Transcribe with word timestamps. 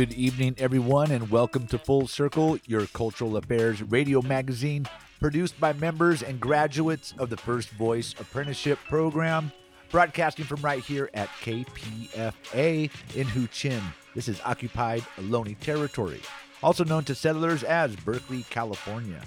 Good 0.00 0.14
evening, 0.14 0.54
everyone, 0.56 1.10
and 1.10 1.30
welcome 1.30 1.66
to 1.66 1.76
Full 1.76 2.08
Circle, 2.08 2.56
your 2.64 2.86
cultural 2.86 3.36
affairs 3.36 3.82
radio 3.82 4.22
magazine, 4.22 4.86
produced 5.20 5.60
by 5.60 5.74
members 5.74 6.22
and 6.22 6.40
graduates 6.40 7.12
of 7.18 7.28
the 7.28 7.36
First 7.36 7.68
Voice 7.72 8.14
Apprenticeship 8.18 8.78
Program, 8.88 9.52
broadcasting 9.90 10.46
from 10.46 10.62
right 10.62 10.82
here 10.82 11.10
at 11.12 11.28
KPFA 11.42 12.90
in 13.14 13.26
Huichin. 13.26 13.82
This 14.14 14.26
is 14.26 14.40
occupied 14.42 15.02
Ohlone 15.18 15.58
territory, 15.60 16.22
also 16.62 16.82
known 16.82 17.04
to 17.04 17.14
settlers 17.14 17.62
as 17.62 17.94
Berkeley, 17.96 18.46
California. 18.48 19.20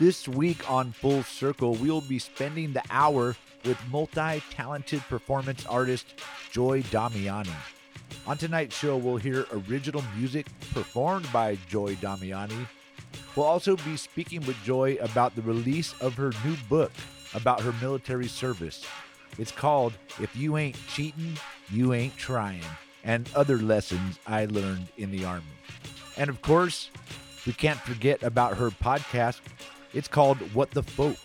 This 0.00 0.26
week 0.26 0.70
on 0.70 0.92
Full 0.92 1.24
Circle, 1.24 1.74
we 1.74 1.90
will 1.90 2.00
be 2.00 2.18
spending 2.18 2.72
the 2.72 2.82
hour 2.88 3.36
with 3.66 3.76
multi 3.90 4.42
talented 4.50 5.02
performance 5.10 5.66
artist 5.66 6.06
Joy 6.52 6.80
Damiani. 6.84 7.52
On 8.26 8.38
tonight's 8.38 8.74
show, 8.74 8.96
we'll 8.96 9.18
hear 9.18 9.44
original 9.68 10.02
music 10.16 10.46
performed 10.72 11.30
by 11.30 11.58
Joy 11.68 11.94
Damiani. 11.96 12.66
We'll 13.36 13.44
also 13.44 13.76
be 13.76 13.98
speaking 13.98 14.40
with 14.46 14.56
Joy 14.64 14.96
about 15.00 15.36
the 15.36 15.42
release 15.42 15.92
of 16.00 16.14
her 16.14 16.32
new 16.42 16.56
book 16.68 16.90
about 17.34 17.60
her 17.60 17.74
military 17.82 18.28
service. 18.28 18.82
It's 19.38 19.52
called 19.52 19.92
If 20.22 20.34
You 20.34 20.56
Ain't 20.56 20.78
Cheating, 20.88 21.36
You 21.70 21.92
Ain't 21.92 22.16
Trying, 22.16 22.64
and 23.02 23.28
other 23.34 23.58
lessons 23.58 24.18
I 24.26 24.46
learned 24.46 24.86
in 24.96 25.10
the 25.10 25.26
Army. 25.26 25.44
And 26.16 26.30
of 26.30 26.40
course, 26.40 26.90
we 27.46 27.52
can't 27.52 27.80
forget 27.80 28.22
about 28.22 28.56
her 28.56 28.70
podcast. 28.70 29.40
It's 29.92 30.08
called 30.08 30.38
What 30.54 30.70
the 30.70 30.82
Folk. 30.82 31.18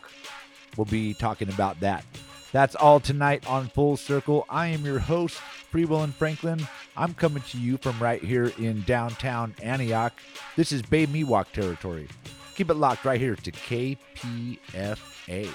We'll 0.76 0.86
be 0.86 1.14
talking 1.14 1.48
about 1.48 1.80
that. 1.80 2.04
That's 2.52 2.76
all 2.76 3.00
tonight 3.00 3.48
on 3.48 3.68
Full 3.68 3.96
Circle. 3.98 4.46
I 4.50 4.68
am 4.68 4.84
your 4.84 5.00
host, 5.00 5.38
Free 5.38 5.86
Will 5.86 6.04
and 6.04 6.14
Franklin. 6.14 6.68
I'm 6.98 7.14
coming 7.14 7.44
to 7.44 7.58
you 7.60 7.78
from 7.78 8.00
right 8.00 8.24
here 8.24 8.52
in 8.58 8.82
downtown 8.84 9.54
Antioch. 9.62 10.14
This 10.56 10.72
is 10.72 10.82
Bay 10.82 11.06
Miwok 11.06 11.52
territory. 11.52 12.08
Keep 12.56 12.72
it 12.72 12.76
locked 12.76 13.06
right 13.06 13.20
here 13.20 13.36
to 13.36 13.52
KPFA. 13.52 15.50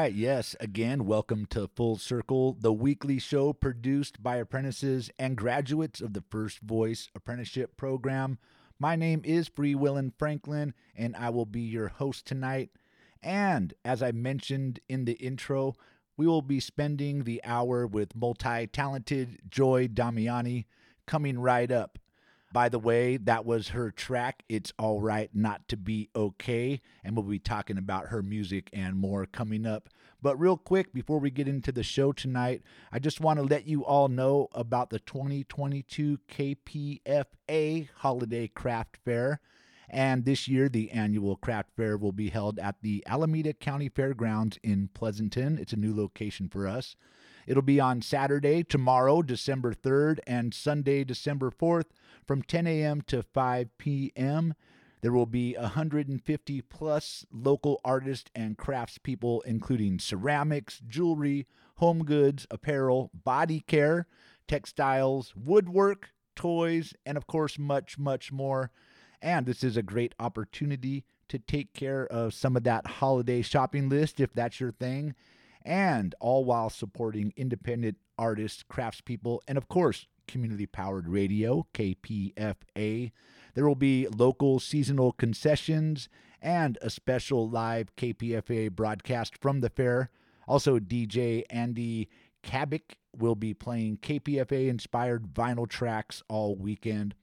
Right, 0.00 0.14
yes, 0.14 0.56
again, 0.60 1.04
welcome 1.04 1.44
to 1.44 1.68
Full 1.76 1.98
Circle, 1.98 2.56
the 2.58 2.72
weekly 2.72 3.18
show 3.18 3.52
produced 3.52 4.22
by 4.22 4.36
apprentices 4.36 5.10
and 5.18 5.36
graduates 5.36 6.00
of 6.00 6.14
the 6.14 6.24
First 6.30 6.60
Voice 6.60 7.10
Apprenticeship 7.14 7.76
Program. 7.76 8.38
My 8.78 8.96
name 8.96 9.20
is 9.24 9.48
Free 9.48 9.74
Willin 9.74 10.10
Franklin, 10.18 10.72
and 10.96 11.14
I 11.16 11.28
will 11.28 11.44
be 11.44 11.60
your 11.60 11.88
host 11.88 12.24
tonight. 12.24 12.70
And 13.22 13.74
as 13.84 14.02
I 14.02 14.12
mentioned 14.12 14.80
in 14.88 15.04
the 15.04 15.22
intro, 15.22 15.74
we 16.16 16.26
will 16.26 16.40
be 16.40 16.60
spending 16.60 17.24
the 17.24 17.42
hour 17.44 17.86
with 17.86 18.16
multi 18.16 18.68
talented 18.68 19.40
Joy 19.50 19.86
Damiani 19.86 20.64
coming 21.06 21.38
right 21.38 21.70
up. 21.70 21.98
By 22.52 22.68
the 22.68 22.80
way, 22.80 23.16
that 23.16 23.44
was 23.44 23.68
her 23.68 23.92
track, 23.92 24.42
It's 24.48 24.72
All 24.76 25.00
Right 25.00 25.30
Not 25.32 25.68
to 25.68 25.76
Be 25.76 26.08
Okay. 26.16 26.80
And 27.04 27.14
we'll 27.14 27.24
be 27.24 27.38
talking 27.38 27.78
about 27.78 28.08
her 28.08 28.22
music 28.22 28.70
and 28.72 28.96
more 28.96 29.26
coming 29.26 29.66
up. 29.66 29.88
But 30.20 30.38
real 30.38 30.56
quick, 30.56 30.92
before 30.92 31.20
we 31.20 31.30
get 31.30 31.46
into 31.46 31.70
the 31.70 31.84
show 31.84 32.12
tonight, 32.12 32.62
I 32.92 32.98
just 32.98 33.20
want 33.20 33.38
to 33.38 33.44
let 33.44 33.68
you 33.68 33.84
all 33.84 34.08
know 34.08 34.48
about 34.52 34.90
the 34.90 34.98
2022 34.98 36.18
KPFA 36.28 37.88
Holiday 37.96 38.48
Craft 38.48 38.98
Fair. 39.04 39.40
And 39.88 40.24
this 40.24 40.46
year, 40.46 40.68
the 40.68 40.90
annual 40.92 41.36
craft 41.36 41.70
fair 41.76 41.96
will 41.96 42.12
be 42.12 42.30
held 42.30 42.60
at 42.60 42.76
the 42.80 43.02
Alameda 43.06 43.52
County 43.52 43.88
Fairgrounds 43.88 44.58
in 44.62 44.88
Pleasanton. 44.94 45.58
It's 45.58 45.72
a 45.72 45.76
new 45.76 45.94
location 45.94 46.48
for 46.48 46.68
us. 46.68 46.94
It'll 47.46 47.62
be 47.62 47.80
on 47.80 48.02
Saturday, 48.02 48.62
tomorrow, 48.62 49.22
December 49.22 49.74
3rd, 49.74 50.18
and 50.26 50.54
Sunday, 50.54 51.04
December 51.04 51.50
4th, 51.50 51.86
from 52.26 52.42
10 52.42 52.66
a.m. 52.66 53.00
to 53.02 53.22
5 53.22 53.78
p.m. 53.78 54.54
There 55.02 55.12
will 55.12 55.26
be 55.26 55.54
150 55.54 56.62
plus 56.62 57.24
local 57.32 57.80
artists 57.84 58.30
and 58.34 58.58
craftspeople, 58.58 59.40
including 59.44 59.98
ceramics, 59.98 60.80
jewelry, 60.86 61.46
home 61.76 62.04
goods, 62.04 62.46
apparel, 62.50 63.10
body 63.14 63.60
care, 63.60 64.06
textiles, 64.46 65.32
woodwork, 65.34 66.10
toys, 66.36 66.92
and 67.06 67.16
of 67.16 67.26
course, 67.26 67.58
much, 67.58 67.98
much 67.98 68.30
more. 68.30 68.70
And 69.22 69.46
this 69.46 69.64
is 69.64 69.76
a 69.76 69.82
great 69.82 70.14
opportunity 70.18 71.04
to 71.28 71.38
take 71.38 71.72
care 71.72 72.06
of 72.06 72.34
some 72.34 72.56
of 72.56 72.64
that 72.64 72.86
holiday 72.86 73.40
shopping 73.40 73.88
list 73.88 74.20
if 74.20 74.32
that's 74.32 74.60
your 74.60 74.72
thing, 74.72 75.14
and 75.62 76.14
all 76.20 76.44
while 76.44 76.70
supporting 76.70 77.32
independent 77.36 77.96
artists, 78.18 78.64
craftspeople, 78.70 79.40
and 79.48 79.58
of 79.58 79.68
course, 79.68 80.06
community 80.26 80.66
powered 80.66 81.08
radio, 81.08 81.66
KPFA. 81.74 83.12
There 83.54 83.66
will 83.66 83.74
be 83.74 84.06
local 84.08 84.60
seasonal 84.60 85.12
concessions 85.12 86.08
and 86.40 86.78
a 86.80 86.90
special 86.90 87.48
live 87.48 87.94
KPFA 87.96 88.70
broadcast 88.70 89.36
from 89.40 89.60
the 89.60 89.70
fair. 89.70 90.10
Also, 90.46 90.78
DJ 90.78 91.44
Andy 91.50 92.08
Kabik 92.42 92.96
will 93.16 93.34
be 93.34 93.54
playing 93.54 93.98
KPFA 93.98 94.68
inspired 94.68 95.34
vinyl 95.34 95.68
tracks 95.68 96.22
all 96.28 96.56
weekend. 96.56 97.14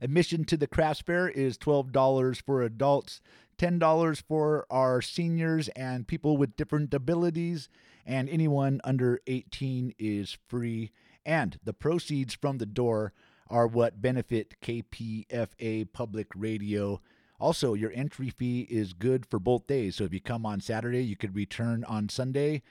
Admission 0.00 0.44
to 0.44 0.56
the 0.56 0.66
crafts 0.66 1.00
fair 1.00 1.28
is 1.28 1.56
$12 1.58 2.42
for 2.44 2.62
adults, 2.62 3.20
$10 3.62 4.22
for 4.26 4.66
our 4.70 5.00
seniors 5.00 5.68
and 5.68 6.08
people 6.08 6.36
with 6.36 6.56
different 6.56 6.92
abilities, 6.92 7.68
and 8.04 8.28
anyone 8.28 8.80
under 8.82 9.20
18 9.28 9.94
is 10.00 10.36
free. 10.48 10.90
And 11.24 11.56
the 11.62 11.72
proceeds 11.72 12.34
from 12.34 12.58
the 12.58 12.66
door 12.66 13.12
are 13.48 13.68
what 13.68 14.02
benefit 14.02 14.56
KPFA 14.60 15.92
Public 15.92 16.26
Radio. 16.34 17.00
Also, 17.38 17.74
your 17.74 17.92
entry 17.94 18.30
fee 18.30 18.62
is 18.68 18.94
good 18.94 19.26
for 19.26 19.38
both 19.38 19.68
days. 19.68 19.94
So 19.96 20.04
if 20.04 20.12
you 20.12 20.20
come 20.20 20.44
on 20.44 20.60
Saturday, 20.60 21.04
you 21.04 21.14
could 21.14 21.36
return 21.36 21.84
on 21.84 22.08
Sunday. 22.08 22.62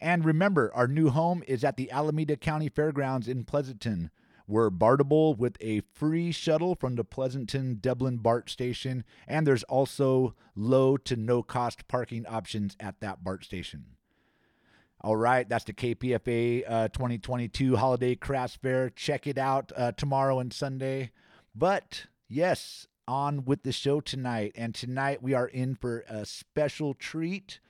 And 0.00 0.24
remember, 0.24 0.72
our 0.72 0.86
new 0.86 1.10
home 1.10 1.42
is 1.48 1.64
at 1.64 1.76
the 1.76 1.90
Alameda 1.90 2.36
County 2.36 2.68
Fairgrounds 2.68 3.26
in 3.26 3.42
Pleasanton. 3.44 4.10
We're 4.48 4.70
BARTable 4.70 5.36
with 5.36 5.58
a 5.60 5.82
free 5.92 6.32
shuttle 6.32 6.74
from 6.74 6.96
the 6.96 7.04
Pleasanton 7.04 7.78
Dublin 7.82 8.16
BART 8.16 8.48
station, 8.48 9.04
and 9.26 9.46
there's 9.46 9.62
also 9.64 10.34
low 10.56 10.96
to 10.96 11.16
no 11.16 11.42
cost 11.42 11.86
parking 11.86 12.26
options 12.26 12.74
at 12.80 13.00
that 13.00 13.22
BART 13.22 13.44
station. 13.44 13.84
All 15.02 15.16
right, 15.16 15.46
that's 15.46 15.66
the 15.66 15.74
KPFA 15.74 16.64
uh, 16.66 16.88
2022 16.88 17.76
Holiday 17.76 18.16
Crafts 18.16 18.56
Fair. 18.56 18.88
Check 18.88 19.26
it 19.26 19.36
out 19.36 19.70
uh, 19.76 19.92
tomorrow 19.92 20.40
and 20.40 20.50
Sunday. 20.50 21.10
But 21.54 22.06
yes, 22.26 22.88
on 23.06 23.44
with 23.44 23.62
the 23.64 23.72
show 23.72 24.00
tonight. 24.00 24.52
And 24.54 24.74
tonight 24.74 25.22
we 25.22 25.34
are 25.34 25.46
in 25.46 25.74
for 25.74 26.04
a 26.08 26.24
special 26.24 26.94
treat. 26.94 27.60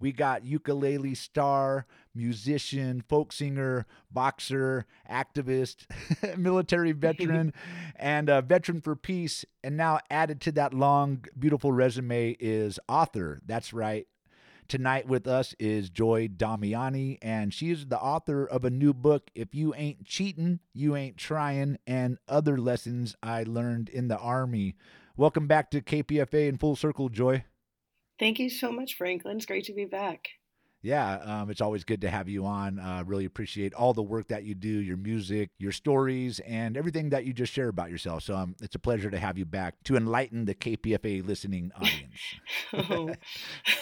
We 0.00 0.12
got 0.12 0.44
ukulele 0.44 1.14
star, 1.14 1.86
musician, 2.14 3.02
folk 3.08 3.32
singer, 3.32 3.86
boxer, 4.10 4.86
activist, 5.10 5.86
military 6.36 6.92
veteran, 6.92 7.52
and 7.96 8.28
a 8.28 8.42
veteran 8.42 8.80
for 8.80 8.96
peace. 8.96 9.44
And 9.62 9.76
now 9.76 10.00
added 10.10 10.40
to 10.42 10.52
that 10.52 10.74
long, 10.74 11.24
beautiful 11.38 11.72
resume 11.72 12.36
is 12.38 12.78
author. 12.88 13.40
That's 13.46 13.72
right. 13.72 14.06
Tonight 14.68 15.08
with 15.08 15.26
us 15.26 15.54
is 15.58 15.88
Joy 15.88 16.28
Damiani, 16.28 17.16
and 17.22 17.54
she 17.54 17.70
is 17.70 17.86
the 17.86 17.98
author 17.98 18.44
of 18.44 18.66
a 18.66 18.70
new 18.70 18.92
book, 18.92 19.30
If 19.34 19.54
You 19.54 19.74
Ain't 19.74 20.04
Cheating, 20.04 20.60
You 20.74 20.94
Ain't 20.94 21.16
Trying, 21.16 21.78
and 21.86 22.18
Other 22.28 22.58
Lessons 22.58 23.16
I 23.22 23.44
Learned 23.44 23.88
in 23.88 24.08
the 24.08 24.18
Army. 24.18 24.74
Welcome 25.16 25.46
back 25.46 25.70
to 25.70 25.80
KPFA 25.80 26.48
in 26.48 26.58
Full 26.58 26.76
Circle, 26.76 27.08
Joy. 27.08 27.44
Thank 28.18 28.38
you 28.38 28.50
so 28.50 28.70
much, 28.70 28.94
Franklin. 28.96 29.36
It's 29.38 29.46
great 29.46 29.64
to 29.64 29.72
be 29.72 29.84
back. 29.84 30.37
Yeah, 30.80 31.16
um, 31.24 31.50
it's 31.50 31.60
always 31.60 31.82
good 31.82 32.02
to 32.02 32.10
have 32.10 32.28
you 32.28 32.46
on. 32.46 32.78
Uh, 32.78 33.02
really 33.04 33.24
appreciate 33.24 33.74
all 33.74 33.92
the 33.92 34.02
work 34.02 34.28
that 34.28 34.44
you 34.44 34.54
do, 34.54 34.68
your 34.68 34.96
music, 34.96 35.50
your 35.58 35.72
stories, 35.72 36.38
and 36.40 36.76
everything 36.76 37.10
that 37.10 37.24
you 37.24 37.32
just 37.32 37.52
share 37.52 37.68
about 37.68 37.90
yourself. 37.90 38.22
So 38.22 38.36
um, 38.36 38.54
it's 38.62 38.76
a 38.76 38.78
pleasure 38.78 39.10
to 39.10 39.18
have 39.18 39.36
you 39.36 39.44
back 39.44 39.74
to 39.84 39.96
enlighten 39.96 40.44
the 40.44 40.54
KPFA 40.54 41.26
listening 41.26 41.72
audience. 41.74 42.04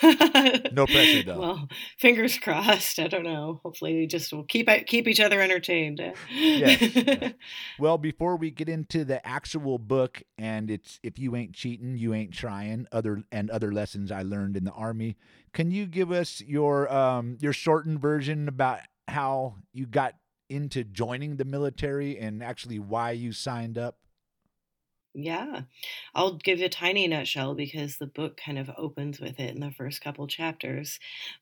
Oh. 0.02 0.62
No 0.72 0.86
pressure, 0.86 1.22
though. 1.26 1.38
Well, 1.38 1.68
fingers 1.98 2.38
crossed. 2.38 2.98
I 2.98 3.08
don't 3.08 3.24
know. 3.24 3.60
Hopefully, 3.62 3.94
we 3.94 4.06
just 4.06 4.32
will 4.32 4.44
keep 4.44 4.68
keep 4.86 5.06
each 5.06 5.20
other 5.20 5.40
entertained. 5.40 6.00
Yes. 6.32 7.32
Well, 7.78 7.98
before 7.98 8.36
we 8.36 8.50
get 8.50 8.68
into 8.68 9.04
the 9.04 9.24
actual 9.26 9.78
book, 9.78 10.22
and 10.38 10.70
it's 10.70 10.98
if 11.02 11.18
you 11.18 11.36
ain't 11.36 11.52
cheating, 11.52 11.96
you 11.96 12.14
ain't 12.14 12.32
trying. 12.32 12.86
Other 12.92 13.22
and 13.32 13.50
other 13.50 13.72
lessons 13.72 14.10
I 14.10 14.22
learned 14.22 14.56
in 14.56 14.64
the 14.64 14.72
army. 14.72 15.16
Can 15.56 15.70
you 15.70 15.86
give 15.86 16.12
us 16.12 16.42
your 16.42 16.92
um, 16.92 17.38
your 17.40 17.54
shortened 17.54 18.00
version 18.00 18.46
about 18.46 18.80
how 19.08 19.56
you 19.72 19.86
got 19.86 20.14
into 20.50 20.84
joining 20.84 21.38
the 21.38 21.46
military 21.46 22.18
and 22.18 22.42
actually 22.42 22.78
why 22.78 23.12
you 23.12 23.32
signed 23.32 23.78
up? 23.78 23.98
Yeah, 25.18 25.62
I'll 26.14 26.36
give 26.36 26.60
a 26.60 26.68
tiny 26.68 27.06
nutshell 27.08 27.54
because 27.54 27.96
the 27.96 28.06
book 28.06 28.36
kind 28.36 28.58
of 28.58 28.70
opens 28.76 29.18
with 29.18 29.40
it 29.40 29.54
in 29.54 29.60
the 29.60 29.70
first 29.70 30.02
couple 30.02 30.26
chapters. 30.26 31.00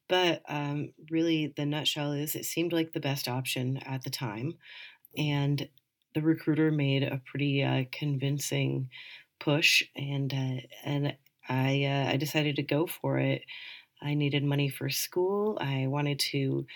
But 0.09 0.43
um, 0.49 0.95
really, 1.11 1.49
the 1.49 1.67
nutshell 1.67 2.13
is 2.13 2.37
it 2.37 2.45
seemed 2.45 2.73
like 2.73 2.93
the 2.93 3.01
best 3.01 3.27
option 3.27 3.79
at 3.79 4.05
the 4.05 4.11
time. 4.11 4.59
And 5.19 5.69
the 6.15 6.23
recruiter 6.23 6.71
made 6.73 7.05
a 7.05 7.23
pretty 7.27 7.63
uh, 7.65 7.85
convincing 7.93 8.91
push, 9.41 9.83
and 9.97 10.33
uh, 10.35 10.67
and 10.85 11.17
I 11.49 11.85
uh, 11.85 12.13
I 12.13 12.17
decided 12.19 12.57
to 12.57 12.63
go 12.63 12.87
for 12.87 13.19
it. 13.19 13.45
I 14.05 14.15
needed 14.15 14.45
money 14.45 14.69
for 14.69 14.91
school. 14.91 15.59
I 15.61 15.89
wanted 15.89 16.21
to 16.33 16.67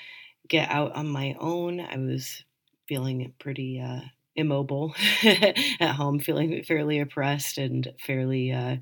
get 0.49 0.71
out 0.71 0.93
on 0.95 1.09
my 1.09 1.37
own. 1.41 1.81
I 1.81 1.99
was 1.99 2.45
feeling 2.89 3.35
pretty 3.39 3.81
uh, 3.81 4.03
immobile 4.37 4.95
at 5.25 5.97
home, 5.97 6.21
feeling 6.21 6.65
fairly 6.65 7.01
oppressed 7.01 7.59
and 7.59 7.95
fairly 8.01 8.53
uh, 8.53 8.79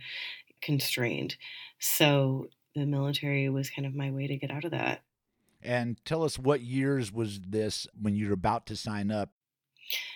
constrained. 0.62 1.36
So 1.80 2.48
the 2.74 2.86
military 2.86 3.48
was 3.50 3.70
kind 3.70 3.86
of 3.86 3.94
my 3.94 4.10
way 4.10 4.26
to 4.28 4.36
get 4.36 4.50
out 4.50 4.64
of 4.64 4.72
that. 4.72 5.02
And 5.60 6.02
tell 6.04 6.22
us 6.22 6.38
what 6.38 6.60
years 6.62 7.12
was 7.12 7.40
this 7.40 7.86
when 8.00 8.14
you 8.14 8.28
were 8.28 8.34
about 8.34 8.66
to 8.66 8.76
sign 8.76 9.10
up? 9.10 9.32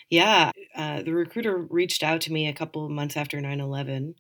Yeah, 0.09 0.53
uh, 0.75 1.03
the 1.03 1.13
recruiter 1.15 1.57
reached 1.57 2.03
out 2.03 2.21
to 2.23 2.33
me 2.33 2.49
a 2.49 2.53
couple 2.53 2.85
of 2.85 2.91
months 2.91 3.17
after 3.17 3.41
9 3.41 3.61
11 3.61 4.15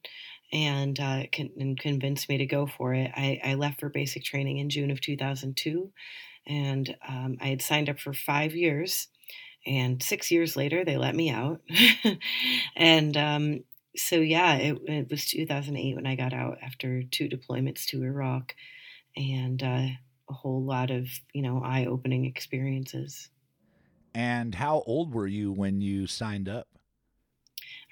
and, 0.52 0.98
uh, 0.98 1.22
con- 1.32 1.52
and 1.58 1.78
convinced 1.78 2.28
me 2.28 2.38
to 2.38 2.46
go 2.46 2.66
for 2.66 2.94
it. 2.94 3.10
I, 3.14 3.40
I 3.44 3.54
left 3.54 3.80
for 3.80 3.88
basic 3.88 4.24
training 4.24 4.58
in 4.58 4.70
June 4.70 4.90
of 4.90 5.00
2002, 5.00 5.92
and 6.46 6.96
um, 7.06 7.38
I 7.40 7.48
had 7.48 7.62
signed 7.62 7.88
up 7.88 8.00
for 8.00 8.12
five 8.12 8.54
years. 8.54 9.08
And 9.66 10.02
six 10.02 10.30
years 10.30 10.56
later, 10.56 10.84
they 10.84 10.96
let 10.96 11.14
me 11.14 11.30
out. 11.30 11.60
and 12.76 13.16
um, 13.16 13.64
so, 13.94 14.16
yeah, 14.16 14.54
it, 14.54 14.78
it 14.86 15.10
was 15.10 15.26
2008 15.26 15.96
when 15.96 16.06
I 16.06 16.14
got 16.14 16.32
out 16.32 16.58
after 16.62 17.02
two 17.02 17.28
deployments 17.28 17.84
to 17.86 18.02
Iraq 18.02 18.54
and 19.16 19.62
uh, 19.62 19.86
a 20.28 20.32
whole 20.32 20.64
lot 20.64 20.90
of, 20.90 21.08
you 21.32 21.42
know, 21.42 21.62
eye 21.62 21.86
opening 21.86 22.24
experiences. 22.24 23.28
And 24.14 24.54
how 24.54 24.82
old 24.86 25.12
were 25.12 25.26
you 25.26 25.52
when 25.52 25.80
you 25.80 26.06
signed 26.06 26.48
up? 26.48 26.66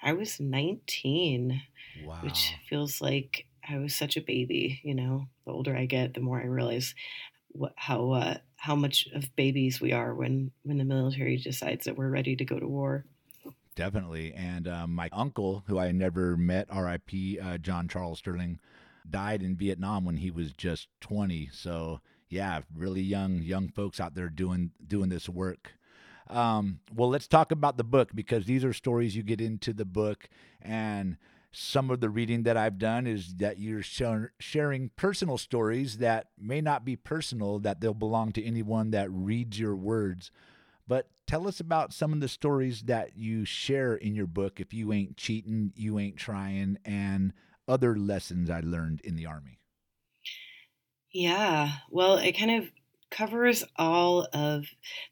I 0.02 0.12
was 0.12 0.40
19, 0.40 1.60
Wow. 2.04 2.18
which 2.22 2.54
feels 2.68 3.00
like 3.00 3.46
I 3.68 3.78
was 3.78 3.94
such 3.94 4.16
a 4.16 4.22
baby. 4.22 4.80
You 4.82 4.94
know, 4.94 5.28
the 5.44 5.52
older 5.52 5.76
I 5.76 5.86
get, 5.86 6.14
the 6.14 6.20
more 6.20 6.40
I 6.40 6.46
realize 6.46 6.94
what, 7.48 7.72
how 7.76 8.10
uh, 8.12 8.36
how 8.56 8.74
much 8.74 9.08
of 9.14 9.34
babies 9.36 9.80
we 9.80 9.92
are 9.92 10.14
when 10.14 10.50
when 10.62 10.78
the 10.78 10.84
military 10.84 11.36
decides 11.36 11.84
that 11.84 11.96
we're 11.96 12.10
ready 12.10 12.36
to 12.36 12.44
go 12.44 12.58
to 12.58 12.66
war. 12.66 13.04
Definitely. 13.74 14.34
And 14.34 14.66
um, 14.66 14.92
my 14.92 15.08
uncle, 15.12 15.62
who 15.68 15.78
I 15.78 15.92
never 15.92 16.36
met, 16.36 16.66
RIP, 16.74 17.40
uh, 17.40 17.58
John 17.58 17.86
Charles 17.86 18.18
Sterling, 18.18 18.58
died 19.08 19.40
in 19.40 19.54
Vietnam 19.54 20.04
when 20.04 20.16
he 20.16 20.32
was 20.32 20.52
just 20.52 20.88
20. 21.00 21.50
So 21.52 22.00
yeah, 22.28 22.60
really 22.74 23.00
young 23.00 23.42
young 23.42 23.68
folks 23.68 24.00
out 24.00 24.14
there 24.14 24.28
doing 24.28 24.72
doing 24.86 25.08
this 25.08 25.28
work. 25.28 25.72
Um, 26.28 26.80
well, 26.94 27.08
let's 27.08 27.26
talk 27.26 27.52
about 27.52 27.76
the 27.76 27.84
book 27.84 28.10
because 28.14 28.44
these 28.44 28.64
are 28.64 28.72
stories 28.72 29.16
you 29.16 29.22
get 29.22 29.40
into 29.40 29.72
the 29.72 29.86
book, 29.86 30.28
and 30.60 31.16
some 31.50 31.90
of 31.90 32.00
the 32.00 32.10
reading 32.10 32.42
that 32.42 32.56
I've 32.56 32.78
done 32.78 33.06
is 33.06 33.36
that 33.36 33.58
you're 33.58 33.82
sharing 33.82 34.90
personal 34.96 35.38
stories 35.38 35.98
that 35.98 36.28
may 36.38 36.60
not 36.60 36.84
be 36.84 36.94
personal, 36.94 37.58
that 37.60 37.80
they'll 37.80 37.94
belong 37.94 38.32
to 38.32 38.44
anyone 38.44 38.90
that 38.90 39.10
reads 39.10 39.58
your 39.58 39.74
words. 39.74 40.30
But 40.86 41.08
tell 41.26 41.48
us 41.48 41.60
about 41.60 41.92
some 41.92 42.12
of 42.12 42.20
the 42.20 42.28
stories 42.28 42.82
that 42.82 43.16
you 43.16 43.44
share 43.44 43.94
in 43.94 44.14
your 44.14 44.26
book. 44.26 44.60
If 44.60 44.72
you 44.72 44.92
ain't 44.92 45.16
cheating, 45.16 45.72
you 45.74 45.98
ain't 45.98 46.16
trying, 46.16 46.78
and 46.84 47.32
other 47.66 47.96
lessons 47.96 48.48
I 48.50 48.60
learned 48.60 49.00
in 49.02 49.16
the 49.16 49.26
army. 49.26 49.58
Yeah, 51.12 51.70
well, 51.90 52.16
it 52.18 52.38
kind 52.38 52.50
of 52.50 52.70
covers 53.10 53.64
all 53.76 54.28
of 54.32 54.66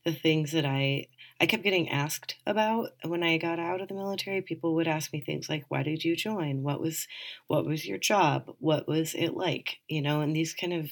the 0.05 0.12
things 0.12 0.53
that 0.53 0.65
I 0.67 1.09
I 1.41 1.45
kept 1.47 1.65
getting 1.65 1.91
asked 1.91 2.37
about 2.47 2.93
when 3.05 3.23
I 3.23 3.37
got 3.37 3.59
out 3.59 3.83
of 3.83 3.88
the 3.88 3.95
military. 3.95 4.41
People 4.41 4.75
would 4.75 4.88
ask 4.88 5.12
me 5.12 5.21
things 5.21 5.49
like, 5.50 5.65
"Why 5.71 5.83
did 5.83 6.05
you 6.05 6.17
join? 6.17 6.62
What 6.62 6.81
was 6.81 7.07
what 7.49 7.67
was 7.67 7.87
your 7.87 7.99
job? 7.99 8.55
What 8.59 8.88
was 8.88 9.15
it 9.15 9.35
like?" 9.35 9.81
You 9.88 10.03
know, 10.03 10.21
and 10.23 10.35
these 10.35 10.55
kind 10.55 10.73
of 10.73 10.91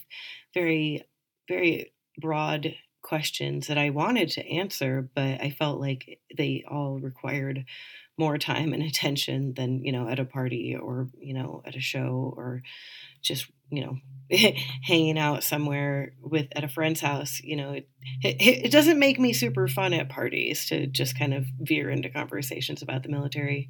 very 0.54 1.02
very 1.48 1.92
broad 2.20 2.74
questions 3.02 3.66
that 3.66 3.76
I 3.78 3.90
wanted 3.90 4.28
to 4.30 4.46
answer, 4.46 5.10
but 5.14 5.40
I 5.42 5.50
felt 5.50 5.80
like 5.80 6.20
they 6.36 6.64
all 6.68 6.98
required 6.98 7.64
more 8.16 8.38
time 8.38 8.72
and 8.72 8.82
attention 8.82 9.54
than, 9.54 9.84
you 9.84 9.92
know, 9.92 10.08
at 10.08 10.20
a 10.20 10.24
party 10.24 10.74
or, 10.76 11.10
you 11.18 11.34
know, 11.34 11.62
at 11.66 11.76
a 11.76 11.80
show 11.80 12.32
or 12.36 12.62
just, 13.22 13.50
you 13.70 13.84
know, 13.84 13.98
hanging 14.82 15.18
out 15.18 15.44
somewhere 15.44 16.12
with 16.20 16.48
at 16.56 16.64
a 16.64 16.68
friend's 16.68 17.00
house. 17.00 17.40
You 17.42 17.56
know, 17.56 17.72
it, 17.72 17.88
it, 18.22 18.66
it 18.66 18.72
doesn't 18.72 18.98
make 18.98 19.18
me 19.18 19.32
super 19.32 19.68
fun 19.68 19.92
at 19.92 20.08
parties 20.08 20.66
to 20.68 20.86
just 20.86 21.18
kind 21.18 21.34
of 21.34 21.46
veer 21.60 21.90
into 21.90 22.08
conversations 22.08 22.82
about 22.82 23.02
the 23.02 23.08
military, 23.10 23.68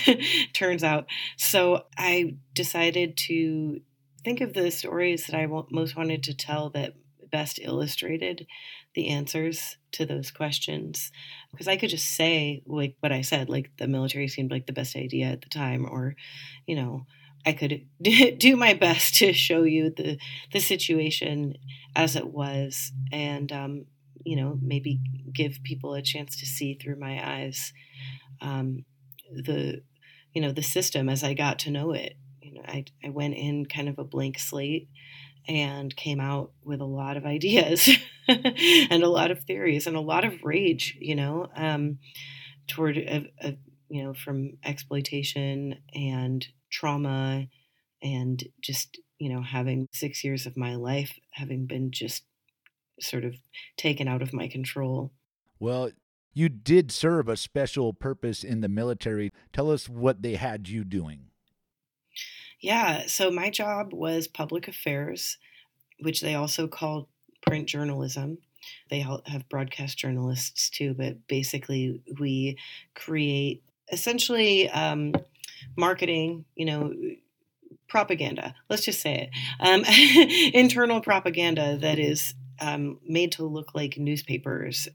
turns 0.52 0.82
out. 0.82 1.06
So 1.36 1.84
I 1.96 2.36
decided 2.54 3.16
to 3.28 3.80
think 4.24 4.40
of 4.40 4.54
the 4.54 4.70
stories 4.70 5.26
that 5.26 5.36
I 5.36 5.46
most 5.46 5.96
wanted 5.96 6.22
to 6.24 6.34
tell 6.34 6.70
that 6.70 6.94
best 7.30 7.58
illustrated 7.60 8.46
the 8.94 9.08
answers 9.08 9.76
to 9.90 10.06
those 10.06 10.30
questions 10.30 11.10
because 11.50 11.66
i 11.66 11.76
could 11.76 11.90
just 11.90 12.06
say 12.06 12.62
like 12.64 12.94
what 13.00 13.10
i 13.10 13.22
said 13.22 13.48
like 13.48 13.72
the 13.78 13.88
military 13.88 14.28
seemed 14.28 14.52
like 14.52 14.66
the 14.66 14.72
best 14.72 14.94
idea 14.94 15.26
at 15.26 15.42
the 15.42 15.48
time 15.48 15.84
or 15.84 16.14
you 16.64 16.76
know 16.76 17.04
i 17.46 17.52
could 17.52 17.86
do 18.38 18.56
my 18.56 18.74
best 18.74 19.14
to 19.14 19.32
show 19.32 19.62
you 19.62 19.90
the 19.90 20.18
the 20.52 20.60
situation 20.60 21.54
as 21.96 22.16
it 22.16 22.26
was 22.26 22.92
and 23.12 23.52
um, 23.52 23.86
you 24.24 24.36
know 24.36 24.58
maybe 24.60 25.00
give 25.32 25.58
people 25.62 25.94
a 25.94 26.02
chance 26.02 26.36
to 26.36 26.46
see 26.46 26.74
through 26.74 26.96
my 26.96 27.20
eyes 27.24 27.72
um, 28.40 28.84
the 29.30 29.82
you 30.32 30.42
know 30.42 30.52
the 30.52 30.62
system 30.62 31.08
as 31.08 31.22
i 31.22 31.34
got 31.34 31.58
to 31.60 31.70
know 31.70 31.92
it. 31.92 32.16
You 32.42 32.54
know 32.54 32.62
I, 32.66 32.84
I 33.04 33.08
went 33.08 33.34
in 33.34 33.66
kind 33.66 33.88
of 33.88 33.98
a 33.98 34.04
blank 34.04 34.38
slate 34.38 34.88
and 35.46 35.94
came 35.94 36.20
out 36.20 36.52
with 36.62 36.80
a 36.80 36.86
lot 36.86 37.16
of 37.16 37.24
ideas 37.26 37.88
and 38.28 39.02
a 39.02 39.08
lot 39.08 39.30
of 39.30 39.40
theories 39.44 39.86
and 39.86 39.96
a 39.96 40.00
lot 40.00 40.24
of 40.24 40.42
rage, 40.42 40.96
you 41.00 41.14
know, 41.14 41.48
um, 41.54 41.98
toward 42.66 42.96
a, 42.96 43.30
a, 43.40 43.56
you 43.88 44.02
know 44.02 44.14
from 44.14 44.56
exploitation 44.64 45.76
and 45.94 46.46
trauma 46.74 47.46
and 48.02 48.44
just 48.60 48.98
you 49.18 49.32
know 49.32 49.40
having 49.40 49.88
six 49.92 50.24
years 50.24 50.44
of 50.44 50.56
my 50.56 50.74
life 50.74 51.18
having 51.30 51.66
been 51.66 51.90
just 51.92 52.24
sort 53.00 53.24
of 53.24 53.34
taken 53.76 54.08
out 54.08 54.22
of 54.22 54.32
my 54.32 54.48
control. 54.48 55.12
Well, 55.58 55.90
you 56.32 56.48
did 56.48 56.90
serve 56.90 57.28
a 57.28 57.36
special 57.36 57.92
purpose 57.92 58.44
in 58.44 58.60
the 58.60 58.68
military. 58.68 59.32
Tell 59.52 59.70
us 59.70 59.88
what 59.88 60.22
they 60.22 60.34
had 60.34 60.68
you 60.68 60.84
doing. 60.84 61.30
Yeah, 62.60 63.06
so 63.06 63.30
my 63.30 63.50
job 63.50 63.92
was 63.92 64.26
public 64.26 64.68
affairs, 64.68 65.38
which 66.00 66.20
they 66.20 66.34
also 66.34 66.66
called 66.66 67.08
print 67.46 67.68
journalism. 67.68 68.38
They 68.90 69.02
all 69.02 69.22
have 69.26 69.48
broadcast 69.48 69.98
journalists 69.98 70.70
too, 70.70 70.94
but 70.94 71.26
basically 71.28 72.02
we 72.18 72.58
create 72.94 73.62
essentially 73.92 74.70
um, 74.70 75.12
marketing, 75.76 76.44
you 76.54 76.66
know, 76.66 76.92
propaganda. 77.88 78.54
Let's 78.68 78.84
just 78.84 79.00
say 79.00 79.30
it 79.30 79.30
um, 79.60 79.84
internal 80.54 81.00
propaganda 81.00 81.78
that 81.78 81.98
is 81.98 82.34
um, 82.60 82.98
made 83.06 83.32
to 83.32 83.44
look 83.44 83.74
like 83.74 83.98
newspapers 83.98 84.88